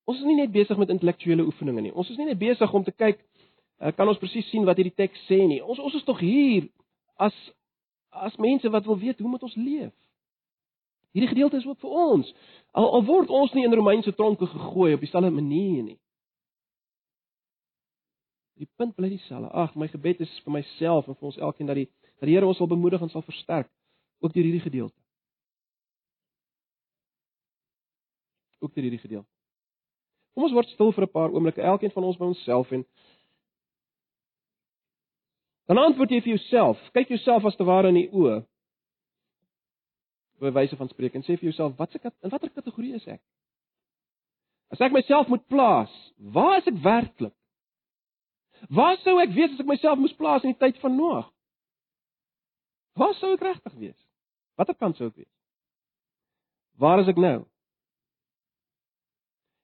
Ons 0.05 0.19
is 0.19 0.27
nie 0.27 0.41
net 0.41 0.51
besig 0.53 0.77
met 0.77 0.91
intellektuele 0.91 1.45
oefeninge 1.47 1.85
nie. 1.85 1.93
Ons 1.95 2.11
is 2.11 2.19
nie 2.19 2.27
net 2.27 2.41
besig 2.41 2.73
om 2.75 2.85
te 2.85 2.93
kyk 2.93 3.21
uh, 3.23 3.93
kan 3.95 4.09
ons 4.11 4.19
presies 4.21 4.49
sien 4.51 4.67
wat 4.67 4.81
hierdie 4.81 4.97
teks 4.99 5.21
sê 5.29 5.39
nie. 5.47 5.61
Ons 5.63 5.81
ons 5.83 5.95
is 5.95 6.07
tog 6.07 6.21
hier 6.23 6.67
as 7.23 7.37
as 8.13 8.35
mense 8.43 8.69
wat 8.69 8.85
wil 8.85 8.99
weet 9.01 9.23
hoe 9.23 9.31
moet 9.31 9.47
ons 9.47 9.55
leef. 9.57 9.95
Hierdie 11.13 11.29
gedeelte 11.29 11.57
is 11.57 11.67
ook 11.67 11.81
vir 11.81 11.91
ons. 11.91 12.29
Al, 12.73 12.89
al 12.97 13.05
word 13.05 13.31
ons 13.31 13.53
nie 13.53 13.67
in 13.67 13.75
Romeinse 13.75 14.15
tronke 14.17 14.47
gegooi 14.49 14.95
op 14.95 15.05
dieselfde 15.05 15.31
manier 15.31 15.83
nie. 15.83 15.99
Die 18.61 18.69
punt 18.77 18.95
bly 18.97 19.11
dieselfde. 19.13 19.51
Ag, 19.53 19.75
my 19.77 19.89
gebed 19.93 20.23
is 20.25 20.33
vir 20.45 20.57
myself 20.57 21.09
en 21.09 21.19
vir 21.19 21.33
ons 21.33 21.41
elkeen 21.49 21.69
dat 21.69 21.81
die 21.83 21.91
dat 22.23 22.29
die 22.31 22.37
Here 22.37 22.47
ons 22.47 22.61
sal 22.61 22.71
bemoedig 22.71 23.03
en 23.03 23.11
sal 23.11 23.25
versterk 23.27 23.67
ook 24.23 24.33
deur 24.33 24.45
hierdie 24.47 24.63
gedeelte. 24.63 24.95
Ook 28.63 28.75
deur 28.75 28.85
hierdie 28.87 29.03
gedeelte. 29.03 29.29
Kom 30.33 30.47
ons 30.47 30.55
word 30.55 30.71
stil 30.71 30.93
vir 30.93 31.05
'n 31.05 31.11
paar 31.11 31.33
oomblikke, 31.35 31.61
elkeen 31.61 31.91
van 31.91 32.05
ons 32.05 32.17
by 32.17 32.25
onsself 32.25 32.71
en 32.73 32.87
dan 35.67 35.79
antwoord 35.79 36.11
jy 36.11 36.21
vir 36.21 36.35
jouself. 36.37 36.79
Kyk 36.93 37.09
jouself 37.09 37.45
as 37.45 37.57
te 37.57 37.65
ware 37.65 37.89
in 37.89 37.95
die 37.95 38.11
oë. 38.11 38.47
By 40.43 40.51
wyse 40.51 40.77
van 40.77 40.91
spreek 40.91 41.15
en 41.15 41.23
sê 41.23 41.37
vir 41.37 41.53
jouself, 41.53 41.77
wat 41.79 41.93
se 41.93 42.01
in 42.03 42.31
watter 42.33 42.51
kategorie 42.51 42.97
is 42.99 43.07
ek? 43.07 43.21
As 44.75 44.81
ek 44.83 44.95
myself 44.95 45.29
moet 45.31 45.45
plaas, 45.53 45.93
waar 46.19 46.57
is 46.59 46.67
ek 46.67 46.81
werklik? 46.83 47.35
Waar 48.71 48.97
sou 49.03 49.19
ek 49.23 49.35
wees 49.37 49.53
as 49.53 49.61
ek 49.63 49.69
myself 49.69 50.01
moes 50.01 50.15
plaas 50.19 50.43
in 50.47 50.55
die 50.55 50.59
tyd 50.59 50.81
van 50.83 50.97
Noag? 50.97 51.29
Waar 52.99 53.15
sou 53.19 53.33
ek 53.37 53.45
regtig 53.47 53.77
wees? 53.79 53.99
Watter 54.59 54.75
kant 54.79 54.99
sou 54.99 55.11
ek 55.11 55.21
wees? 55.23 55.31
Waar 56.83 57.03
is 57.03 57.11
ek 57.13 57.21
nou? 57.21 57.45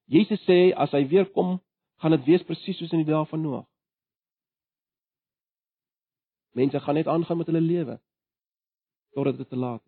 Jesus 0.08 0.40
sê 0.46 0.70
as 0.78 0.94
hy 0.94 1.02
weer 1.10 1.26
kom, 1.34 1.58
gaan 1.98 2.14
dit 2.14 2.26
wees 2.30 2.46
presies 2.46 2.78
soos 2.78 2.94
in 2.94 3.02
die 3.02 3.10
dae 3.10 3.24
van 3.32 3.42
Noag. 3.42 3.66
Mense 6.58 6.80
gaan 6.80 6.98
net 6.98 7.10
aangaan 7.10 7.38
met 7.42 7.50
hulle 7.50 7.62
lewe 7.62 7.98
totdat 9.14 9.38
dit 9.40 9.48
te 9.48 9.56
laat 9.56 9.82
is. 9.82 9.87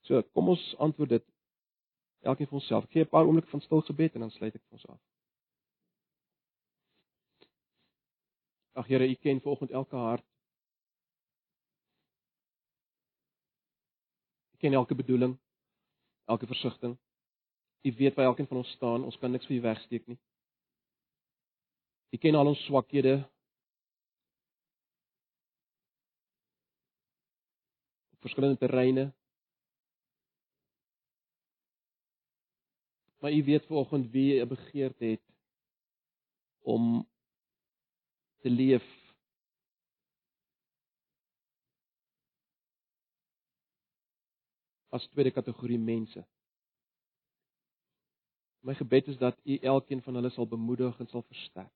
So, 0.00 0.22
kom 0.32 0.48
ons 0.48 0.62
antwoord 0.78 1.08
dit 1.08 1.26
elkeen 2.20 2.48
vir 2.48 2.58
onsself. 2.60 2.88
Gee 2.90 3.04
'n 3.04 3.08
paar 3.08 3.24
oomblikke 3.24 3.50
van 3.50 3.60
stil 3.60 3.80
gebed 3.80 4.14
en 4.14 4.20
dan 4.20 4.30
sluit 4.30 4.54
ek 4.54 4.62
vir 4.62 4.78
ons 4.78 4.86
af. 4.86 5.00
Ag 8.72 8.86
Here, 8.86 9.08
U 9.08 9.14
ken 9.14 9.40
vanoggend 9.40 9.70
elke 9.70 9.96
hart. 9.96 10.24
U 14.54 14.56
ken 14.56 14.72
elke 14.72 14.94
bedoeling, 14.94 15.38
elke 16.24 16.46
versigtiging. 16.46 16.98
U 17.82 17.92
weet 17.96 18.14
waar 18.14 18.26
elkeen 18.26 18.46
van 18.46 18.56
ons 18.56 18.70
staan. 18.70 19.04
Ons 19.04 19.18
kan 19.18 19.30
niks 19.30 19.46
vir 19.46 19.56
u 19.56 19.60
wegsteek 19.60 20.06
nie. 20.06 20.18
U 22.10 22.16
ken 22.16 22.34
al 22.34 22.46
ons 22.46 22.64
swakhede. 22.64 23.28
verskillende 28.20 28.58
terreine. 28.58 29.14
Maar 33.20 33.32
u 33.32 33.44
weet 33.44 33.66
vanoggend 33.66 34.10
wie 34.10 34.40
'n 34.40 34.48
begeerte 34.48 35.04
het 35.04 35.22
om 36.60 37.08
te 38.40 38.50
leef 38.50 38.86
as 44.90 45.06
tweede 45.06 45.30
kategorie 45.30 45.78
mense. 45.78 46.24
My 48.60 48.74
gebed 48.74 49.06
is 49.08 49.18
dat 49.18 49.38
U 49.44 49.56
elkeen 49.56 50.02
van 50.02 50.14
hulle 50.14 50.30
sal 50.30 50.46
bemoedig 50.46 50.98
en 51.00 51.08
sal 51.08 51.22
versterk. 51.22 51.72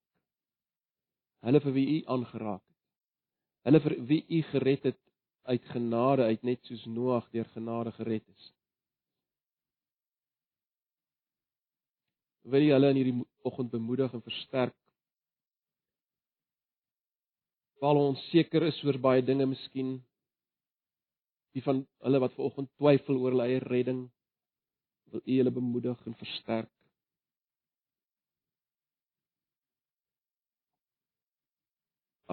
Hulle 1.44 1.60
vir 1.60 1.72
wie 1.76 1.86
U 1.94 1.96
aangeraak 2.16 2.60
het. 2.60 2.80
Hulle 3.68 3.80
vir 3.80 3.94
wie 4.10 4.20
U 4.28 4.42
gered 4.50 4.90
het 4.90 5.00
uit 5.48 5.64
genade 5.72 6.28
uit 6.28 6.42
net 6.42 6.64
soos 6.64 6.84
Noag 6.88 7.30
deur 7.32 7.48
genade 7.56 7.92
gered 7.92 8.28
is. 8.28 8.52
Wil 12.44 12.66
jy 12.66 12.74
hulle 12.76 12.90
in 12.92 12.98
hierdie 13.00 13.20
oggend 13.48 13.70
bemoedig 13.72 14.12
en 14.12 14.22
versterk? 14.24 14.76
Val 17.80 18.00
ons 18.00 18.20
seker 18.30 18.66
is 18.68 18.80
oor 18.84 18.98
baie 19.00 19.24
dinge 19.24 19.46
miskien. 19.48 19.96
Die 21.56 21.62
van 21.64 21.82
hulle 22.04 22.20
wat 22.20 22.36
vanoggend 22.36 22.70
twyfel 22.76 23.20
oor 23.20 23.32
hulle 23.32 23.48
eie 23.48 23.62
redding, 23.64 24.04
wil 25.12 25.22
U 25.24 25.38
hulle 25.38 25.54
bemoedig 25.54 26.06
en 26.08 26.16
versterk. 26.20 26.70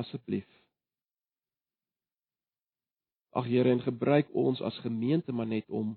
Asseblief. 0.02 0.48
Ag 3.32 3.48
Here, 3.48 3.72
en 3.72 3.84
gebruik 3.84 4.32
ons 4.36 4.60
as 4.66 4.80
gemeente 4.84 5.32
maar 5.32 5.48
net 5.48 5.68
om 5.70 5.94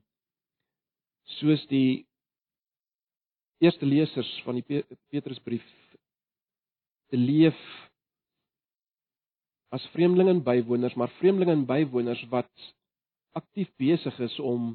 soos 1.40 1.62
die 1.70 2.04
eerste 3.62 3.86
lesers 3.86 4.30
van 4.44 4.58
die 4.58 4.82
Petrusbrief 5.12 5.66
te 7.12 7.20
leef 7.20 7.58
as 9.74 9.84
vreemdelinge 9.90 10.36
en 10.36 10.44
bywoners, 10.46 10.94
maar 10.94 11.10
vreemdelinge 11.18 11.52
en 11.58 11.66
bywoners 11.66 12.22
wat 12.30 12.50
aktief 13.34 13.70
besig 13.80 14.18
is 14.22 14.36
om 14.38 14.74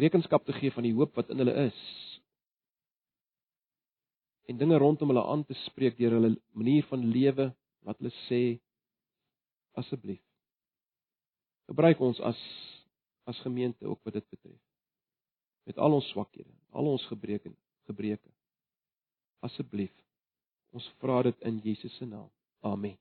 rekenskap 0.00 0.44
te 0.44 0.54
gee 0.56 0.72
van 0.72 0.86
die 0.86 0.94
hoop 0.96 1.16
wat 1.16 1.30
in 1.32 1.42
hulle 1.42 1.54
is 1.66 1.80
en 4.48 4.58
dinge 4.58 4.80
rondom 4.80 5.12
hulle 5.12 5.24
aan 5.28 5.44
te 5.48 5.56
spreek 5.66 5.98
deur 6.00 6.16
hulle 6.16 6.34
manier 6.56 6.86
van 6.88 7.04
lewe 7.14 7.50
wat 7.86 8.00
hulle 8.00 8.14
sê 8.24 8.42
asseblief 9.82 10.22
gebruik 11.70 12.00
ons 12.00 12.20
as 12.32 12.40
as 13.30 13.38
gemeente 13.44 13.86
ook 13.86 14.00
wat 14.04 14.18
dit 14.18 14.28
betref 14.34 14.71
met 15.68 15.78
al 15.78 15.98
ons 15.98 16.08
swakhede 16.14 16.50
al 16.72 16.88
ons 16.88 17.04
gebreke 17.06 17.52
gebreke. 17.88 18.30
Asseblief 19.44 19.94
ons 20.72 20.88
vra 21.02 21.22
dit 21.28 21.48
in 21.48 21.60
Jesus 21.64 21.96
se 21.96 22.06
naam. 22.08 22.30
Amen 22.60 22.96